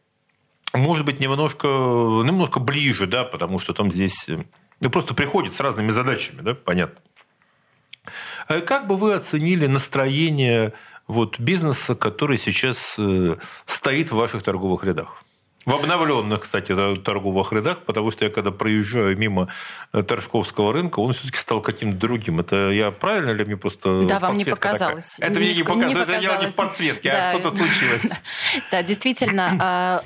может 0.72 1.04
быть, 1.04 1.20
немножко, 1.20 1.66
немножко 1.66 2.60
ближе, 2.60 3.06
да, 3.06 3.24
потому 3.24 3.58
что 3.58 3.72
там 3.72 3.90
здесь 3.90 4.28
ну, 4.80 4.90
просто 4.90 5.14
приходят 5.14 5.52
с 5.52 5.60
разными 5.60 5.90
задачами, 5.90 6.40
да, 6.42 6.54
понятно. 6.54 7.00
А 8.48 8.60
как 8.60 8.86
бы 8.86 8.96
вы 8.96 9.14
оценили 9.14 9.66
настроение 9.66 10.72
вот, 11.06 11.38
бизнеса, 11.38 11.94
который 11.94 12.38
сейчас 12.38 12.96
э, 12.98 13.36
стоит 13.64 14.10
в 14.10 14.16
ваших 14.16 14.42
торговых 14.42 14.84
рядах? 14.84 15.22
В 15.70 15.74
обновленных, 15.74 16.40
кстати, 16.40 16.74
торговых 16.96 17.52
рядах, 17.52 17.78
потому 17.86 18.10
что 18.10 18.24
я 18.24 18.30
когда 18.30 18.50
проезжаю 18.50 19.16
мимо 19.16 19.48
э, 19.92 20.02
Торжковского 20.02 20.72
рынка, 20.72 20.98
он 20.98 21.12
все-таки 21.12 21.38
стал 21.38 21.60
каким-то 21.60 21.96
другим. 21.96 22.40
Это 22.40 22.70
я 22.70 22.90
правильно 22.90 23.30
ли 23.30 23.44
мне 23.44 23.56
просто 23.56 24.02
Да, 24.02 24.18
вам 24.18 24.36
не 24.36 24.44
показалось. 24.44 25.14
Такая? 25.14 25.30
Это 25.30 25.40
не 25.40 25.46
мне 25.46 25.54
не 25.54 25.62
показалось. 25.62 26.08
Это 26.08 26.20
я 26.20 26.36
не 26.38 26.46
в 26.46 26.54
подсветке, 26.56 27.10
а 27.10 27.28
а 27.28 27.32
что-то 27.32 27.56
случилось. 27.56 28.18
Да, 28.72 28.82
действительно, 28.82 29.56
а, 29.60 30.04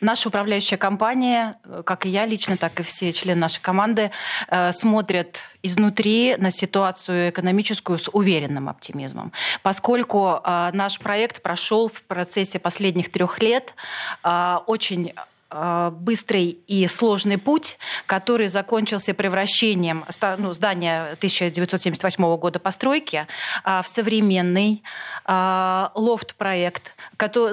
Наша 0.00 0.28
управляющая 0.28 0.76
компания, 0.76 1.54
как 1.84 2.04
и 2.04 2.10
я 2.10 2.26
лично, 2.26 2.56
так 2.56 2.80
и 2.80 2.82
все 2.82 3.12
члены 3.12 3.40
нашей 3.40 3.62
команды, 3.62 4.10
э, 4.48 4.72
смотрят 4.72 5.56
изнутри 5.62 6.36
на 6.36 6.50
ситуацию 6.50 7.30
экономическую 7.30 7.98
с 7.98 8.08
уверенным 8.12 8.68
оптимизмом, 8.68 9.32
поскольку 9.62 10.40
э, 10.44 10.70
наш 10.74 10.98
проект 10.98 11.40
прошел 11.40 11.88
в 11.88 12.02
процессе 12.02 12.58
последних 12.58 13.10
трех 13.10 13.40
лет 13.40 13.74
э, 14.22 14.58
очень 14.66 15.14
быстрый 15.48 16.58
и 16.66 16.88
сложный 16.88 17.38
путь, 17.38 17.78
который 18.06 18.48
закончился 18.48 19.14
превращением 19.14 20.04
ну, 20.38 20.52
здания 20.52 21.12
1978 21.12 22.36
года 22.36 22.58
постройки 22.58 23.28
в 23.64 23.84
современный 23.84 24.82
лофт-проект, 25.24 26.95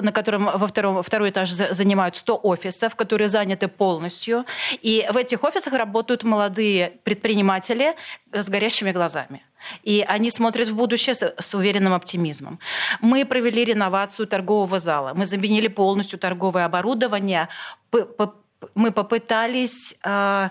на 0.02 0.12
котором 0.12 0.44
во 0.44 0.66
втором, 0.66 1.02
второй 1.02 1.30
этаж 1.30 1.50
занимают 1.50 2.16
100 2.16 2.40
офисов, 2.42 2.94
которые 2.94 3.28
заняты 3.28 3.68
полностью. 3.68 4.44
И 4.82 5.06
в 5.10 5.16
этих 5.16 5.42
офисах 5.44 5.74
работают 5.74 6.24
молодые 6.24 6.92
предприниматели 7.04 7.94
с 8.32 8.48
горящими 8.48 8.92
глазами. 8.92 9.42
И 9.82 10.04
они 10.06 10.30
смотрят 10.30 10.68
в 10.68 10.74
будущее 10.74 11.14
с, 11.14 11.34
с 11.38 11.54
уверенным 11.54 11.94
оптимизмом. 11.94 12.58
Мы 13.00 13.24
провели 13.24 13.64
реновацию 13.64 14.26
торгового 14.26 14.78
зала. 14.78 15.12
Мы 15.14 15.26
заменили 15.26 15.68
полностью 15.68 16.18
торговое 16.18 16.66
оборудование. 16.66 17.48
Мы 18.74 18.92
попытались 18.92 19.96
э, 20.04 20.50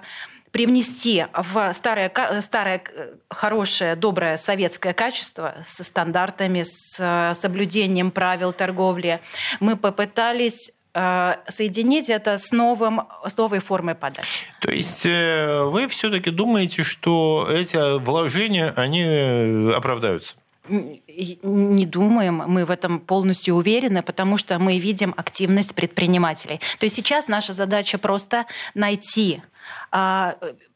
привнести 0.54 1.26
в 1.34 1.74
старое, 1.74 2.12
старое 2.42 2.84
хорошее, 3.30 3.96
доброе 3.96 4.38
советское 4.38 4.94
качество 4.94 5.56
со 5.66 5.84
стандартами, 5.84 6.62
с 6.64 6.96
э, 7.00 7.34
соблюдением 7.34 8.12
правил 8.12 8.54
торговли. 8.54 9.20
Мы 9.60 9.76
попытались 9.76 10.72
э, 10.94 11.36
соединить 11.48 12.08
это 12.10 12.38
с, 12.38 12.52
новым, 12.52 13.02
с 13.28 13.36
новой 13.36 13.60
формой 13.60 13.96
подачи. 13.96 14.46
То 14.62 14.72
есть 14.72 15.08
э, 15.08 15.64
вы 15.64 15.88
все-таки 15.88 16.30
думаете, 16.30 16.84
что 16.84 17.50
эти 17.52 17.98
вложения, 18.00 18.74
они 18.78 19.74
оправдаются? 19.74 20.36
не 20.70 21.86
думаем, 21.86 22.42
мы 22.48 22.64
в 22.64 22.72
этом 22.72 23.02
полностью 23.02 23.56
уверены, 23.56 24.02
потому 24.02 24.38
что 24.38 24.58
мы 24.60 24.80
видим 24.80 25.14
активность 25.18 25.76
предпринимателей. 25.76 26.62
То 26.80 26.86
есть 26.86 26.96
сейчас 26.96 27.28
наша 27.28 27.52
задача 27.52 27.98
просто 27.98 28.46
найти 28.74 29.42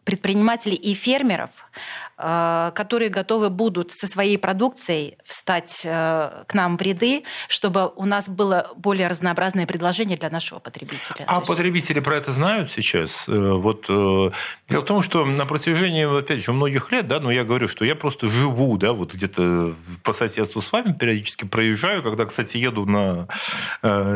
предпринимателей 0.03 0.75
и 0.75 0.93
фермеров, 0.93 1.49
а, 1.61 1.69
которые 2.17 3.09
готовы 3.09 3.51
будут 3.51 3.91
со 3.91 4.07
своей 4.07 4.39
продукцией 4.39 5.17
встать 5.23 5.83
э, 5.85 6.43
к 6.47 6.53
нам 6.55 6.75
в 6.75 6.81
ряды, 6.81 7.23
чтобы 7.47 7.91
у 7.95 8.05
нас 8.05 8.27
было 8.27 8.71
более 8.75 9.07
разнообразное 9.07 9.67
предложение 9.67 10.17
для 10.17 10.31
нашего 10.31 10.57
потребителя. 10.57 11.25
А 11.27 11.35
есть... 11.35 11.47
потребители 11.47 11.99
про 11.99 12.15
это 12.15 12.31
знают 12.31 12.71
сейчас? 12.71 13.29
Э, 13.29 13.53
вот 13.53 13.85
э, 13.87 14.31
дело 14.67 14.81
в 14.81 14.85
том, 14.85 15.03
что 15.03 15.25
на 15.25 15.45
протяжении, 15.45 16.19
опять 16.19 16.43
же, 16.43 16.53
многих 16.53 16.91
лет, 16.91 17.07
да, 17.07 17.19
но 17.19 17.29
я 17.29 17.43
говорю, 17.43 17.67
что 17.67 17.85
я 17.85 17.95
просто 17.95 18.27
живу, 18.29 18.79
да, 18.79 18.93
вот 18.93 19.13
где-то 19.13 19.75
по 20.01 20.11
соседству 20.11 20.59
с 20.59 20.71
вами 20.71 20.93
периодически 20.93 21.45
проезжаю, 21.45 22.01
когда, 22.01 22.25
кстати, 22.25 22.57
еду 22.57 22.87
на, 22.87 23.27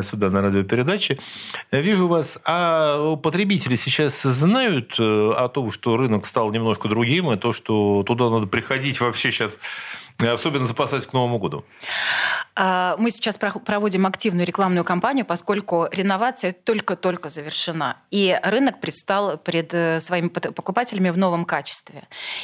сюда 0.02 0.28
на 0.30 0.42
радиопередачи, 0.42 1.20
вижу 1.70 2.08
вас, 2.08 2.40
а 2.44 3.14
потребители 3.16 3.76
сейчас 3.76 4.22
знают 4.22 4.96
о 4.98 5.48
том, 5.48 5.70
что 5.70 5.96
рынок 5.96 6.26
стал 6.26 6.50
немножко 6.50 6.88
другим, 6.88 7.30
и 7.30 7.36
то, 7.36 7.52
что 7.52 7.91
туда 8.02 8.30
надо 8.30 8.46
приходить 8.46 9.00
вообще 9.00 9.30
сейчас, 9.30 9.58
особенно 10.18 10.66
запасать 10.66 11.06
к 11.06 11.12
Новому 11.12 11.38
году? 11.38 11.64
А, 12.54 12.96
мы 12.98 13.10
сейчас 13.10 13.38
проводим 13.38 14.06
активную 14.06 14.46
рекламную 14.46 14.84
кампанию, 14.84 15.24
поскольку 15.24 15.88
реновация 15.90 16.52
только-только 16.52 17.28
завершена. 17.28 17.96
И 18.10 18.38
рынок 18.42 18.80
предстал 18.80 19.38
пред 19.38 19.72
э, 19.74 20.00
своими 20.00 20.28
покупателями 20.28 21.10
в 21.10 21.16
новом 21.16 21.44
качестве. 21.44 22.02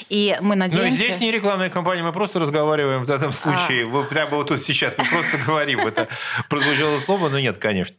И 0.08 0.36
мы 0.40 0.56
надеемся... 0.56 0.90
Но 0.90 0.96
здесь 0.96 1.20
не 1.20 1.30
рекламная 1.30 1.70
кампания, 1.70 2.02
мы 2.02 2.12
просто 2.12 2.38
разговариваем 2.38 3.04
в 3.04 3.10
этом 3.10 3.32
случае. 3.32 3.88
А... 3.92 4.02
Прямо 4.04 4.36
вот 4.36 4.48
тут 4.48 4.62
сейчас 4.62 4.96
мы 4.96 5.04
просто 5.04 5.38
говорим. 5.46 5.80
Это 5.80 6.08
прозвучало 6.48 7.00
слово, 7.00 7.28
но 7.28 7.38
нет, 7.38 7.58
конечно. 7.58 7.96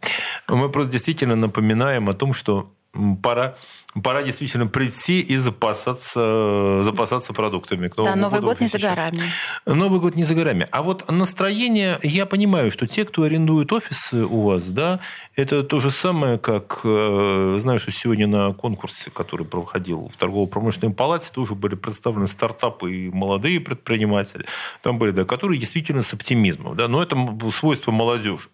Мы 0.47 0.69
просто 0.69 0.91
действительно 0.91 1.35
напоминаем 1.35 2.09
о 2.09 2.13
том, 2.13 2.33
что 2.33 2.73
пора 3.21 3.55
пора 3.93 4.23
действительно 4.23 4.67
прийти 4.67 5.19
и 5.19 5.35
запасаться, 5.35 6.83
запасаться 6.83 7.33
продуктами. 7.33 7.87
К 7.87 7.95
да, 7.95 8.15
Новый 8.15 8.41
год 8.41 8.59
не 8.59 8.67
за 8.67 8.77
горами. 8.77 9.21
Новый 9.65 9.99
год 9.99 10.15
не 10.15 10.23
за 10.23 10.35
горами. 10.35 10.67
А 10.71 10.81
вот 10.83 11.09
настроение, 11.09 11.99
я 12.03 12.25
понимаю, 12.25 12.71
что 12.71 12.87
те, 12.87 13.03
кто 13.03 13.23
арендует 13.23 13.71
офисы 13.73 14.25
у 14.25 14.43
вас, 14.43 14.69
да, 14.71 14.99
это 15.35 15.63
то 15.63 15.79
же 15.79 15.89
самое, 15.89 16.37
как, 16.37 16.81
э, 16.83 17.57
знаю, 17.59 17.79
что 17.79 17.91
сегодня 17.91 18.27
на 18.27 18.53
конкурсе, 18.53 19.09
который 19.09 19.45
проходил 19.45 20.11
в 20.13 20.17
торгово-промышленной 20.17 20.93
палате, 20.93 21.31
тоже 21.33 21.55
были 21.55 21.75
представлены 21.75 22.27
стартапы 22.27 22.93
и 22.93 23.09
молодые 23.09 23.59
предприниматели, 23.59 24.45
там 24.81 24.99
были, 24.99 25.11
да, 25.11 25.25
которые 25.25 25.59
действительно 25.59 26.03
с 26.03 26.13
оптимизмом, 26.13 26.75
да, 26.75 26.87
но 26.87 27.01
это 27.01 27.17
свойство 27.51 27.91
молодежи. 27.91 28.49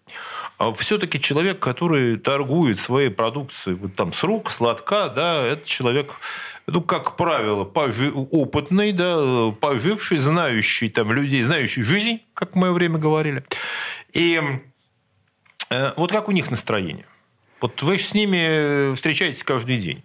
А 0.58 0.74
все-таки 0.74 1.20
человек, 1.20 1.60
который 1.60 2.18
торгует 2.18 2.80
своей 2.80 3.10
продукцией 3.10 3.78
вот 3.78 3.96
там 3.96 4.14
с 4.14 4.24
рук, 4.24 4.52
сладка, 4.52 5.10
да, 5.10 5.42
это 5.44 5.68
человек, 5.68 6.16
ну, 6.66 6.82
как 6.82 7.18
правило, 7.18 7.66
пожи, 7.66 8.10
опытный, 8.12 8.94
да, 8.94 9.52
поживший, 9.60 10.18
знающий 10.18 10.90
там 10.90 11.12
людей, 11.12 11.42
знающий 11.42 11.84
жизнь, 11.84 12.22
как 12.34 12.54
в 12.54 12.56
мое 12.56 12.72
время 12.72 12.98
говорили. 12.98 13.44
И 14.14 14.42
э, 15.70 15.92
вот 15.98 16.12
как 16.12 16.30
у 16.30 16.32
них 16.32 16.50
настроение? 16.50 17.06
Вот 17.60 17.82
вы 17.82 17.98
с 17.98 18.14
ними 18.14 18.96
встречаетесь 18.96 19.44
каждый 19.44 19.78
день. 19.78 20.04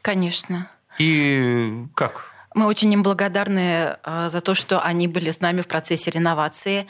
Конечно. 0.00 0.70
И 0.98 1.84
как? 1.94 2.32
Мы 2.54 2.66
очень 2.66 2.92
им 2.92 3.02
благодарны 3.02 3.96
э, 4.02 4.28
за 4.28 4.40
то, 4.40 4.54
что 4.54 4.80
они 4.80 5.08
были 5.08 5.30
с 5.30 5.40
нами 5.40 5.62
в 5.62 5.66
процессе 5.66 6.10
реновации 6.10 6.86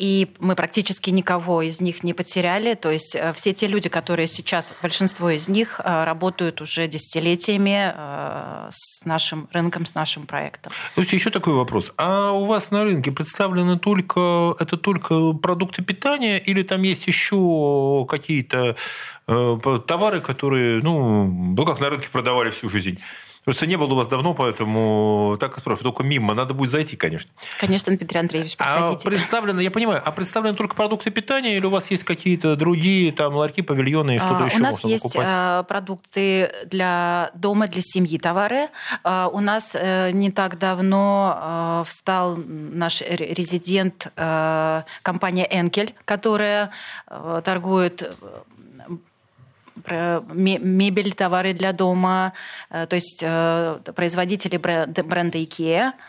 и 0.00 0.28
мы 0.38 0.56
практически 0.56 1.10
никого 1.10 1.60
из 1.60 1.82
них 1.82 2.02
не 2.02 2.14
потеряли. 2.14 2.72
То 2.72 2.90
есть 2.90 3.14
э, 3.14 3.34
все 3.34 3.52
те 3.52 3.66
люди, 3.66 3.90
которые 3.90 4.26
сейчас, 4.28 4.72
большинство 4.80 5.28
из 5.28 5.46
них 5.46 5.78
э, 5.78 6.04
работают 6.04 6.62
уже 6.62 6.86
десятилетиями 6.86 7.92
э, 7.94 8.68
с 8.70 9.04
нашим 9.04 9.46
рынком, 9.52 9.84
с 9.84 9.94
нашим 9.94 10.26
проектом. 10.26 10.72
Слушайте, 10.94 11.16
еще 11.16 11.30
такой 11.30 11.52
вопрос. 11.52 11.92
А 11.98 12.32
у 12.32 12.46
вас 12.46 12.70
на 12.70 12.84
рынке 12.84 13.12
представлены 13.12 13.78
только, 13.78 14.56
это 14.58 14.78
только 14.78 15.34
продукты 15.34 15.84
питания 15.84 16.38
или 16.38 16.62
там 16.62 16.80
есть 16.80 17.06
еще 17.06 18.06
какие-то 18.08 18.76
товары, 19.26 20.20
которые, 20.20 20.82
ну, 20.82 21.26
ну, 21.26 21.66
как 21.66 21.78
на 21.78 21.90
рынке 21.90 22.08
продавали 22.10 22.50
всю 22.50 22.70
жизнь? 22.70 22.98
Просто 23.44 23.66
не 23.66 23.76
было 23.76 23.92
у 23.92 23.96
вас 23.96 24.06
давно, 24.06 24.34
поэтому 24.34 25.36
так 25.40 25.58
спрашиваю, 25.58 25.92
только 25.92 26.04
мимо. 26.04 26.34
Надо 26.34 26.52
будет 26.52 26.70
зайти, 26.70 26.96
конечно. 26.96 27.30
Конечно, 27.56 27.96
Дмитрий 27.96 28.20
Андреевич, 28.20 28.56
приходите. 28.56 29.00
А 29.02 29.08
представлено, 29.08 29.60
я 29.60 29.70
понимаю, 29.70 30.02
а 30.04 30.12
представлены 30.12 30.56
только 30.56 30.76
продукты 30.76 31.10
питания 31.10 31.56
или 31.56 31.64
у 31.64 31.70
вас 31.70 31.90
есть 31.90 32.04
какие-то 32.04 32.54
другие 32.54 33.12
там 33.12 33.34
ларьки, 33.34 33.62
павильоны 33.62 34.16
и 34.16 34.18
что-то 34.18 34.44
а, 34.44 34.46
еще 34.46 34.58
У 34.58 34.60
нас 34.60 34.84
есть 34.84 35.02
покупать? 35.02 35.26
А, 35.28 35.62
продукты 35.62 36.52
для 36.66 37.30
дома, 37.34 37.66
для 37.66 37.80
семьи 37.80 38.18
товары. 38.18 38.68
А, 39.04 39.28
у 39.32 39.40
нас 39.40 39.74
э, 39.74 40.10
не 40.12 40.30
так 40.30 40.58
давно 40.58 41.34
а, 41.34 41.84
встал 41.86 42.36
наш 42.36 43.00
резидент 43.00 44.12
компания 45.02 45.48
«Энкель», 45.50 45.94
которая 46.04 46.70
торгует 47.44 48.14
мебель, 49.88 51.12
товары 51.14 51.52
для 51.52 51.72
дома, 51.72 52.32
э, 52.70 52.86
то 52.86 52.96
есть 52.96 53.22
э, 53.22 53.78
производители 53.94 54.56
бренда 54.56 55.38
IKEA– 55.38 55.92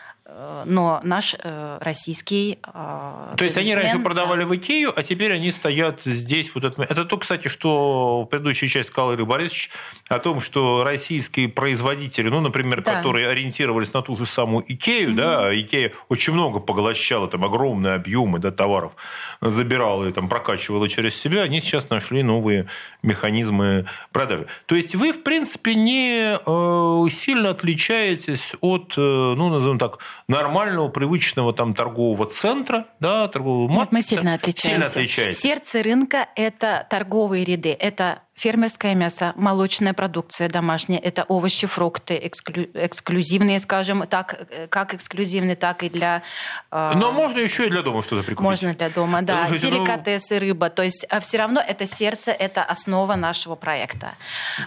но 0.64 1.00
наш 1.02 1.34
э, 1.38 1.78
российский... 1.80 2.58
Э, 2.66 3.34
то 3.36 3.44
есть 3.44 3.56
они 3.56 3.74
раньше 3.74 3.98
продавали 3.98 4.44
в 4.44 4.54
Икею, 4.54 4.92
а 4.94 5.02
теперь 5.02 5.32
они 5.32 5.50
стоят 5.50 6.02
здесь. 6.04 6.54
Вот 6.54 6.64
это, 6.64 6.82
это 6.82 7.04
то, 7.04 7.16
кстати, 7.18 7.48
что 7.48 8.26
предыдущая 8.30 8.68
часть 8.68 8.88
сказал 8.88 9.12
Игорь 9.12 9.26
Борисович 9.26 9.70
о 10.08 10.18
том, 10.18 10.40
что 10.40 10.84
российские 10.84 11.48
производители, 11.48 12.28
ну, 12.28 12.40
например, 12.40 12.82
да. 12.82 12.96
которые 12.96 13.28
ориентировались 13.28 13.92
на 13.92 14.02
ту 14.02 14.16
же 14.16 14.26
самую 14.26 14.64
Икею, 14.66 15.10
mm-hmm. 15.10 15.14
да, 15.14 15.60
Икея 15.60 15.92
очень 16.08 16.32
много 16.32 16.60
поглощала, 16.60 17.28
там 17.28 17.44
огромные 17.44 17.94
объемы 17.94 18.38
да, 18.38 18.50
товаров 18.50 18.92
забирала 19.40 20.06
и 20.06 20.12
там 20.12 20.28
прокачивала 20.28 20.88
через 20.88 21.14
себя, 21.16 21.42
они 21.42 21.60
сейчас 21.60 21.90
нашли 21.90 22.22
новые 22.22 22.66
механизмы 23.02 23.86
продажи. 24.12 24.46
То 24.66 24.74
есть 24.74 24.94
вы, 24.94 25.12
в 25.12 25.22
принципе, 25.22 25.74
не 25.74 26.38
э, 26.44 27.10
сильно 27.10 27.50
отличаетесь 27.50 28.54
от, 28.60 28.94
э, 28.96 29.00
ну, 29.00 29.48
назовем 29.48 29.78
так, 29.78 29.98
нормального, 30.28 30.88
привычного 30.88 31.52
там 31.52 31.74
торгового 31.74 32.26
центра, 32.26 32.86
да, 33.00 33.28
торгового 33.28 33.68
маркета. 33.68 33.80
Нет, 33.80 33.92
мы 33.92 34.02
сильно 34.02 34.34
отличаемся. 34.34 34.68
Сильно 34.68 34.86
отличаемся. 34.86 35.40
Сердце 35.40 35.82
рынка– 35.82 36.28
это 36.36 36.86
торговые 36.88 37.44
ряды, 37.44 37.76
это 37.78 38.20
фермерское 38.34 38.94
мясо, 38.94 39.32
молочная 39.36 39.92
продукция 39.92 40.48
домашняя, 40.48 40.98
это 40.98 41.24
овощи, 41.24 41.66
фрукты, 41.66 42.18
эксклю, 42.22 42.68
эксклюзивные, 42.74 43.60
скажем, 43.60 44.06
так, 44.06 44.48
как 44.68 44.94
эксклюзивные, 44.94 45.54
так 45.54 45.82
и 45.82 45.90
для... 45.90 46.22
Э, 46.70 46.92
Но 46.94 47.12
можно 47.12 47.38
еще 47.38 47.66
и 47.66 47.70
для 47.70 47.82
дома 47.82 48.02
что-то 48.02 48.22
прикупить. 48.24 48.42
Можно 48.42 48.74
для 48.74 48.90
дома, 48.90 49.22
да. 49.22 49.46
Слушайте, 49.46 49.68
ну, 49.68 49.76
Деликатесы, 49.76 50.34
ну... 50.34 50.40
рыба. 50.40 50.70
То 50.70 50.82
есть 50.82 51.06
а 51.08 51.20
все 51.20 51.38
равно 51.38 51.60
это 51.60 51.86
сердце, 51.86 52.32
это 52.32 52.64
основа 52.64 53.14
нашего 53.16 53.54
проекта. 53.54 54.14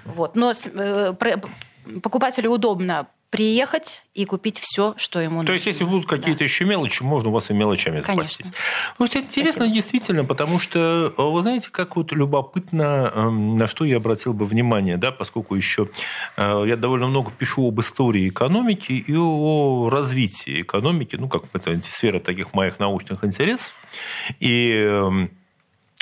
Вот. 0.06 0.36
Но 0.36 0.54
э, 0.54 1.14
покупателю 2.02 2.52
удобно 2.52 3.08
приехать 3.30 4.06
и 4.14 4.26
купить 4.26 4.60
все, 4.60 4.94
что 4.98 5.20
ему 5.20 5.38
нужно. 5.38 5.48
То 5.48 5.54
есть, 5.54 5.66
если 5.66 5.84
будут 5.84 6.06
какие-то 6.06 6.40
да. 6.40 6.46
еще 6.46 6.66
мелочи, 6.66 7.04
можно 7.04 7.30
у 7.30 7.32
вас 7.34 7.50
и 7.50 7.54
мелочами 7.54 8.00
запастись. 8.00 8.52
Ну, 8.98 9.06
это 9.06 9.20
интересно 9.20 9.52
Спасибо. 9.52 9.76
действительно, 9.76 10.26
потому 10.26 10.60
что, 10.60 11.14
э, 11.18 11.22
вы 11.22 11.42
знаете, 11.42 11.70
как 11.72 11.96
вот 11.96 12.12
любопытно, 12.14 13.12
эм, 13.14 13.58
на 13.58 13.68
что 13.68 13.84
я 13.84 13.98
обратил 13.98 14.34
бы 14.34 14.46
внимание, 14.46 14.98
да, 14.98 15.12
поскольку 15.12 15.56
еще 15.56 15.90
э, 16.38 16.64
я 16.68 16.78
довольно 16.78 17.08
много 17.08 17.32
пишу 17.32 17.68
об 17.68 17.80
истории 17.82 18.30
экономики 18.30 18.94
и 18.94 19.16
о 19.18 19.90
развитии 19.90 20.62
экономики, 20.62 21.18
ну, 21.18 21.28
как 21.28 21.44
это 21.54 21.82
сфера 21.82 22.20
таких 22.20 22.54
моих 22.54 22.80
научных 22.80 23.24
интересов. 23.26 23.74
И 24.40 24.72
эм, 24.88 25.32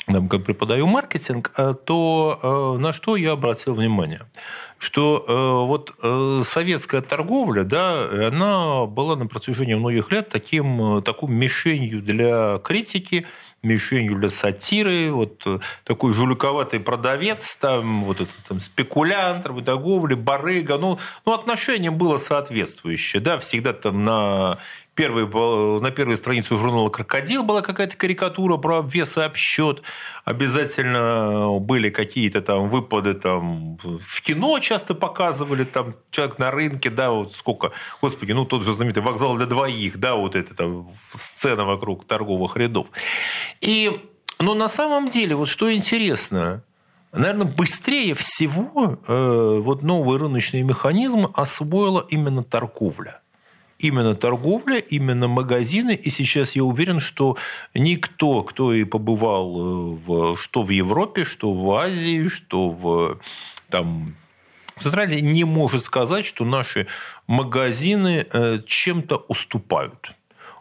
как 0.06 0.44
преподаю 0.44 0.88
маркетинг, 0.88 1.52
э, 1.58 1.74
то 1.86 2.78
на 2.80 2.94
что 2.94 3.16
я 3.16 3.32
обратил 3.32 3.76
внимание? 3.76 4.22
что 4.84 5.24
э, 5.26 5.66
вот 5.66 5.94
э, 6.04 6.42
советская 6.44 7.00
торговля, 7.00 7.64
да, 7.64 8.28
она 8.28 8.86
была 8.86 9.16
на 9.16 9.28
протяжении 9.28 9.76
многих 9.76 10.12
лет 10.12 10.28
таким, 10.28 10.98
э, 10.98 11.02
такой 11.02 11.30
мишенью 11.30 12.02
для 12.02 12.60
критики, 12.62 13.26
мишенью 13.62 14.20
для 14.20 14.30
сатиры, 14.30 15.10
вот 15.14 15.44
э, 15.46 15.60
такой 15.86 16.14
жуликоватый 16.14 16.82
продавец, 16.82 17.56
там, 17.56 18.04
вот 18.04 18.20
этот 18.20 18.36
там, 18.46 18.60
спекулянт, 18.60 19.46
работорговля, 19.46 20.18
барыга, 20.18 20.78
ну, 20.78 21.00
ну, 21.26 21.32
отношение 21.32 21.92
было 21.92 22.18
соответствующее, 22.18 23.22
да, 23.22 23.38
всегда 23.38 23.72
там 23.72 24.04
на 24.04 24.58
первый, 24.96 25.26
на 25.80 25.92
первой 25.92 26.18
странице 26.18 26.56
журнала 26.56 26.90
«Крокодил» 26.90 27.44
была 27.44 27.62
какая-то 27.62 27.96
карикатура 27.98 28.58
про 28.58 28.80
обвес 28.80 29.18
и 29.18 29.22
обсчет. 29.22 29.82
Обязательно 30.26 31.58
были 31.60 31.90
какие-то 31.90 32.42
там 32.42 32.70
выпады 32.70 33.14
там, 33.14 33.78
в 33.78 34.22
кино 34.22 34.60
часто 34.60 34.94
показывали, 34.94 35.64
там 35.64 35.96
человек 36.12 36.38
на 36.40 36.52
рынке, 36.52 36.90
да, 36.90 37.12
вот 37.12 37.34
сколько, 37.34 37.72
господи, 38.02 38.34
ну 38.34 38.46
тот 38.46 38.64
же 38.64 38.74
знаменитый 38.74 39.04
вокзал 39.04 39.36
для 39.36 39.46
двоих, 39.46 39.98
да, 39.98 40.16
вот 40.16 40.36
эта 40.36 40.56
там 40.56 40.92
сцена 41.12 41.66
вокруг 41.66 42.06
торговых 42.06 42.56
рядов. 42.58 42.88
И, 43.62 44.00
но 44.40 44.54
на 44.54 44.70
самом 44.70 45.08
деле, 45.08 45.36
вот 45.36 45.50
что 45.50 45.74
интересно, 45.74 46.64
наверное, 47.12 47.48
быстрее 47.48 48.14
всего 48.14 49.00
э, 49.08 49.60
вот 49.64 49.82
новый 49.82 50.20
рыночный 50.20 50.62
механизм 50.62 51.28
освоила 51.34 52.06
именно 52.10 52.44
торговля 52.44 53.23
именно 53.84 54.16
торговля, 54.16 54.78
именно 54.78 55.28
магазины. 55.28 55.94
И 55.96 56.10
сейчас 56.10 56.56
я 56.56 56.64
уверен, 56.64 57.00
что 57.00 57.38
никто, 57.74 58.44
кто 58.44 58.74
и 58.74 58.84
побывал 58.84 59.58
э, 59.58 59.98
в, 60.06 60.38
что 60.38 60.64
в 60.64 60.70
Европе, 60.70 61.24
что 61.24 61.54
в 61.54 61.72
Азии, 61.72 62.28
что 62.28 62.70
в 62.70 63.20
там, 63.70 64.16
в 64.76 64.84
Центральной, 64.84 65.22
не 65.22 65.44
может 65.44 65.84
сказать, 65.84 66.26
что 66.26 66.46
наши 66.46 66.88
магазины 67.28 68.26
э, 68.32 68.60
чем-то 68.66 69.26
уступают. 69.28 70.14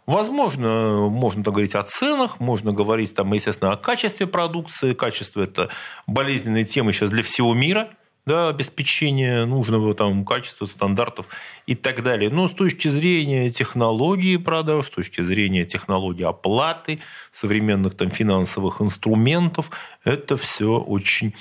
Возможно, 0.07 1.09
можно 1.09 1.43
говорить 1.43 1.77
о 1.77 1.83
ценах, 1.83 2.41
можно 2.41 2.73
говорить, 2.73 3.15
там, 3.15 3.33
естественно, 3.33 3.73
о 3.73 3.77
качестве 3.77 4.27
продукции. 4.27 4.95
Качество– 4.95 5.41
это 5.43 5.69
болезненная 6.09 6.65
тема 6.65 6.93
сейчас 6.93 7.11
для 7.11 7.23
всего 7.23 7.55
мира– 7.55 7.91
да, 8.27 8.49
обеспечения 8.49 9.45
нужного 9.45 9.95
там 9.95 10.25
качества, 10.25 10.67
стандартов 10.67 11.27
и 11.67 11.75
так 11.75 12.03
далее. 12.03 12.31
Но 12.31 12.49
с 12.49 12.53
точки 12.53 12.89
зрения 12.89 13.51
технологии 13.51 14.37
продаж, 14.37 14.87
с 14.87 14.91
точки 14.91 15.23
зрения 15.23 15.65
технологии 15.65 16.25
оплаты, 16.25 17.01
современных 17.31 17.95
там 17.95 18.11
финансовых 18.11 18.81
инструментов, 18.81 19.71
это 20.05 20.37
все 20.37 20.79
очень 20.79 21.35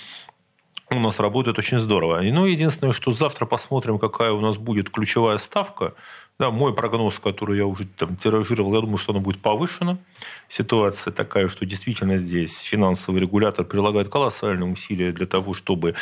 у 0.90 1.00
нас 1.00 1.22
работает 1.22 1.58
очень 1.58 1.80
здорово. 1.80 2.20
Ну, 2.22 2.46
единственное, 2.46 2.92
что 2.92 3.14
завтра 3.14 3.46
посмотрим, 3.46 3.98
какая 3.98 4.34
у 4.34 4.42
нас 4.42 4.58
будет 4.58 4.90
ключевая 4.90 5.38
ставка– 5.38 5.94
да, 6.42 6.50
мой 6.50 6.74
прогноз, 6.74 7.20
который 7.20 7.58
я 7.58 7.68
уже 7.68 7.86
там 7.86 8.16
тиражировал, 8.16 8.74
я 8.74 8.82
думаю, 8.82 8.98
что 8.98 9.12
оно 9.12 9.22
будет 9.22 9.40
повышено. 9.42 10.00
Ситуация 10.50 11.14
такая, 11.14 11.48
что 11.48 11.68
действительно 11.68 12.18
здесь 12.18 12.62
финансовый 12.62 13.22
регулятор 13.22 13.64
прилагает 13.64 14.10
колоссальные 14.10 14.68
усилия 14.68 15.12
для 15.12 15.28
того, 15.28 15.54
чтобы 15.54 15.94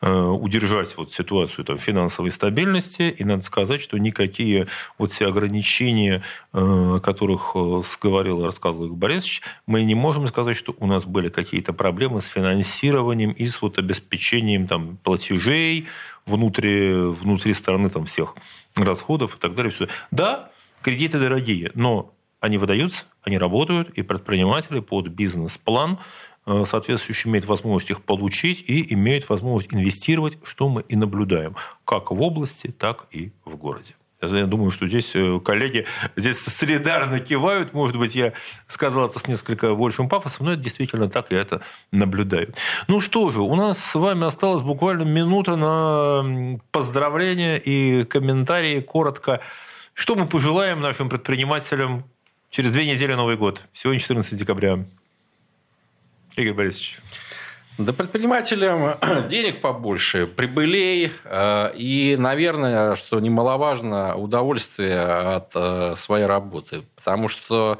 э, 0.00 0.08
удержать 0.08 0.96
вот 0.96 1.12
ситуацию 1.12 1.64
там, 1.64 1.78
финансовой 1.78 2.30
стабильности. 2.30 3.12
И 3.18 3.24
надо 3.24 3.42
сказать, 3.42 3.80
что 3.80 3.98
никакие 3.98 4.68
вот 4.98 5.10
все 5.10 5.26
ограничения, 5.26 6.22
э, 6.52 6.58
о 6.60 7.00
которых 7.00 7.56
э, 7.56 7.82
говорил 8.00 8.42
и 8.42 8.44
рассказывал 8.44 8.86
Игорь 8.86 8.98
Борисович, 8.98 9.42
мы 9.66 9.82
не 9.82 9.96
можем 9.96 10.28
сказать, 10.28 10.56
что 10.56 10.76
у 10.78 10.86
нас 10.86 11.06
были 11.06 11.28
какие-то 11.28 11.72
проблемы 11.72 12.20
с 12.20 12.26
финансированием 12.26 13.32
и 13.32 13.48
с 13.48 13.60
вот 13.60 13.78
обеспечением 13.78 14.68
там, 14.68 14.96
платежей 15.02 15.88
внутри, 16.24 16.92
внутри 16.92 17.52
страны 17.54 17.88
там, 17.88 18.04
всех 18.04 18.36
расходов 18.84 19.36
и 19.36 19.38
так 19.38 19.54
далее. 19.54 19.70
Все. 19.70 19.88
Да, 20.10 20.50
кредиты 20.82 21.18
дорогие, 21.18 21.70
но 21.74 22.14
они 22.40 22.58
выдаются, 22.58 23.04
они 23.22 23.38
работают, 23.38 23.90
и 23.90 24.02
предприниматели 24.02 24.80
под 24.80 25.08
бизнес-план 25.08 25.98
э, 26.46 26.64
соответствующий 26.64 27.30
имеют 27.30 27.46
возможность 27.46 27.90
их 27.90 28.02
получить 28.02 28.64
и 28.66 28.92
имеют 28.94 29.28
возможность 29.28 29.74
инвестировать, 29.74 30.38
что 30.42 30.68
мы 30.68 30.82
и 30.82 30.96
наблюдаем, 30.96 31.56
как 31.84 32.10
в 32.10 32.22
области, 32.22 32.68
так 32.68 33.06
и 33.10 33.32
в 33.44 33.56
городе. 33.56 33.94
Я 34.20 34.46
думаю, 34.46 34.72
что 34.72 34.88
здесь 34.88 35.12
э, 35.14 35.38
коллеги 35.44 35.86
здесь 36.16 36.38
солидарно 36.38 37.20
кивают. 37.20 37.72
Может 37.72 37.96
быть, 37.96 38.16
я 38.16 38.32
сказал 38.66 39.08
это 39.08 39.18
с 39.20 39.28
несколько 39.28 39.76
большим 39.76 40.08
пафосом, 40.08 40.46
но 40.46 40.52
это 40.52 40.62
действительно 40.62 41.08
так, 41.08 41.30
я 41.30 41.38
это 41.40 41.62
наблюдаю. 41.92 42.52
Ну 42.88 43.00
что 43.00 43.30
же, 43.30 43.40
у 43.40 43.54
нас 43.54 43.78
с 43.78 43.94
вами 43.94 44.26
осталась 44.26 44.62
буквально 44.62 45.02
минута 45.02 45.54
на 45.54 46.58
поздравления 46.72 47.58
и 47.58 48.04
комментарии. 48.04 48.80
Коротко, 48.80 49.40
что 49.94 50.16
мы 50.16 50.26
пожелаем 50.26 50.80
нашим 50.80 51.08
предпринимателям 51.08 52.04
через 52.50 52.72
две 52.72 52.90
недели 52.90 53.14
Новый 53.14 53.36
год? 53.36 53.68
Сегодня 53.72 54.00
14 54.00 54.36
декабря. 54.36 54.84
Игорь 56.34 56.54
Борисович. 56.54 56.98
Да 57.78 57.92
предпринимателям 57.92 58.96
денег 59.28 59.60
побольше, 59.60 60.26
прибылей 60.26 61.12
э, 61.24 61.72
и, 61.76 62.16
наверное, 62.18 62.96
что 62.96 63.20
немаловажно, 63.20 64.16
удовольствие 64.16 65.00
от 65.00 65.52
э, 65.54 65.94
своей 65.94 66.26
работы. 66.26 66.82
Потому 66.96 67.28
что 67.28 67.78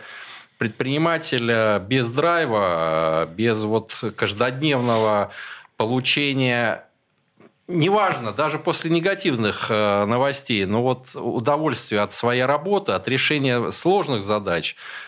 предприниматель 0.57 1.81
без 1.81 2.09
драйва, 2.11 3.29
без 3.35 3.61
вот 3.63 3.93
каждодневного 4.15 5.33
получения 5.77 6.85
неважно, 7.67 8.33
даже 8.33 8.61
после 8.61 8.91
негативных 8.93 9.67
э, 9.69 10.05
новостей, 10.05 10.65
но 10.65 10.81
вот 10.81 11.09
удовольствие 11.17 12.03
от 12.03 12.13
своей 12.13 12.45
работы, 12.45 12.93
от 12.93 13.09
решения 13.09 13.73
сложных 13.73 14.23
задач– 14.23 14.77
Э, 14.87 15.08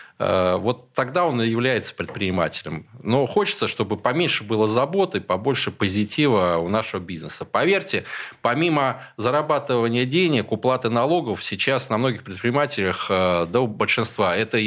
вот 0.57 0.93
тогда 0.93 1.25
он 1.25 1.41
и 1.41 1.47
является 1.47 1.95
предпринимателем. 1.95 2.85
Но 3.01 3.25
хочется, 3.25 3.67
чтобы 3.67 3.97
поменьше 3.97 4.43
было 4.43 4.67
заботы, 4.67 5.21
побольше 5.21 5.71
позитива 5.71 6.57
у 6.57 6.67
нашего 6.67 6.99
бизнеса. 6.99 7.45
Поверьте, 7.45 8.03
помимо 8.41 9.01
зарабатывания 9.17 10.05
денег, 10.05 10.51
уплаты 10.51 10.89
налогов, 10.89 11.43
сейчас 11.43 11.89
на 11.89 11.97
многих 11.97 12.23
предпринимателях, 12.23 13.07
э, 13.09 13.47
до 13.49 13.65
большинства, 13.67 14.35
это 14.35 14.57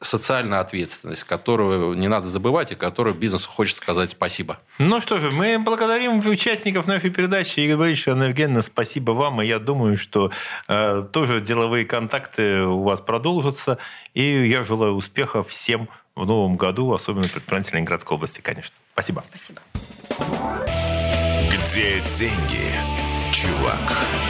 социальная 0.00 0.60
ответственность, 0.60 1.24
которую 1.24 1.94
не 1.94 2.08
надо 2.08 2.28
забывать 2.28 2.72
и 2.72 2.74
которую 2.74 3.14
бизнесу 3.14 3.48
хочется 3.48 3.82
сказать 3.82 4.10
спасибо. 4.12 4.58
Ну 4.78 5.00
что 5.00 5.18
же, 5.18 5.30
мы 5.30 5.58
благодарим 5.58 6.18
участников 6.18 6.86
нашей 6.86 7.10
передачи. 7.10 7.60
Игорь 7.60 7.76
Борисович, 7.76 8.08
Анна 8.08 8.24
Евгеньевна, 8.24 8.62
спасибо 8.62 9.12
вам. 9.12 9.42
И 9.42 9.46
я 9.46 9.58
думаю, 9.58 9.96
что 9.96 10.32
э, 10.68 11.04
тоже 11.12 11.40
деловые 11.40 11.84
контакты 11.84 12.62
у 12.62 12.82
вас 12.82 13.00
продолжатся. 13.00 13.78
И 14.14 14.22
я 14.48 14.64
желаю 14.64 14.94
успехов 14.94 15.48
всем 15.48 15.88
в 16.16 16.26
новом 16.26 16.56
году, 16.56 16.92
особенно 16.92 17.28
предпринимателям 17.28 17.76
Ленинградской 17.76 18.16
области, 18.16 18.40
конечно. 18.40 18.76
Спасибо. 18.94 19.20
Спасибо. 19.20 19.60
Где 21.52 22.00
деньги, 22.10 22.70
чувак? 23.32 24.29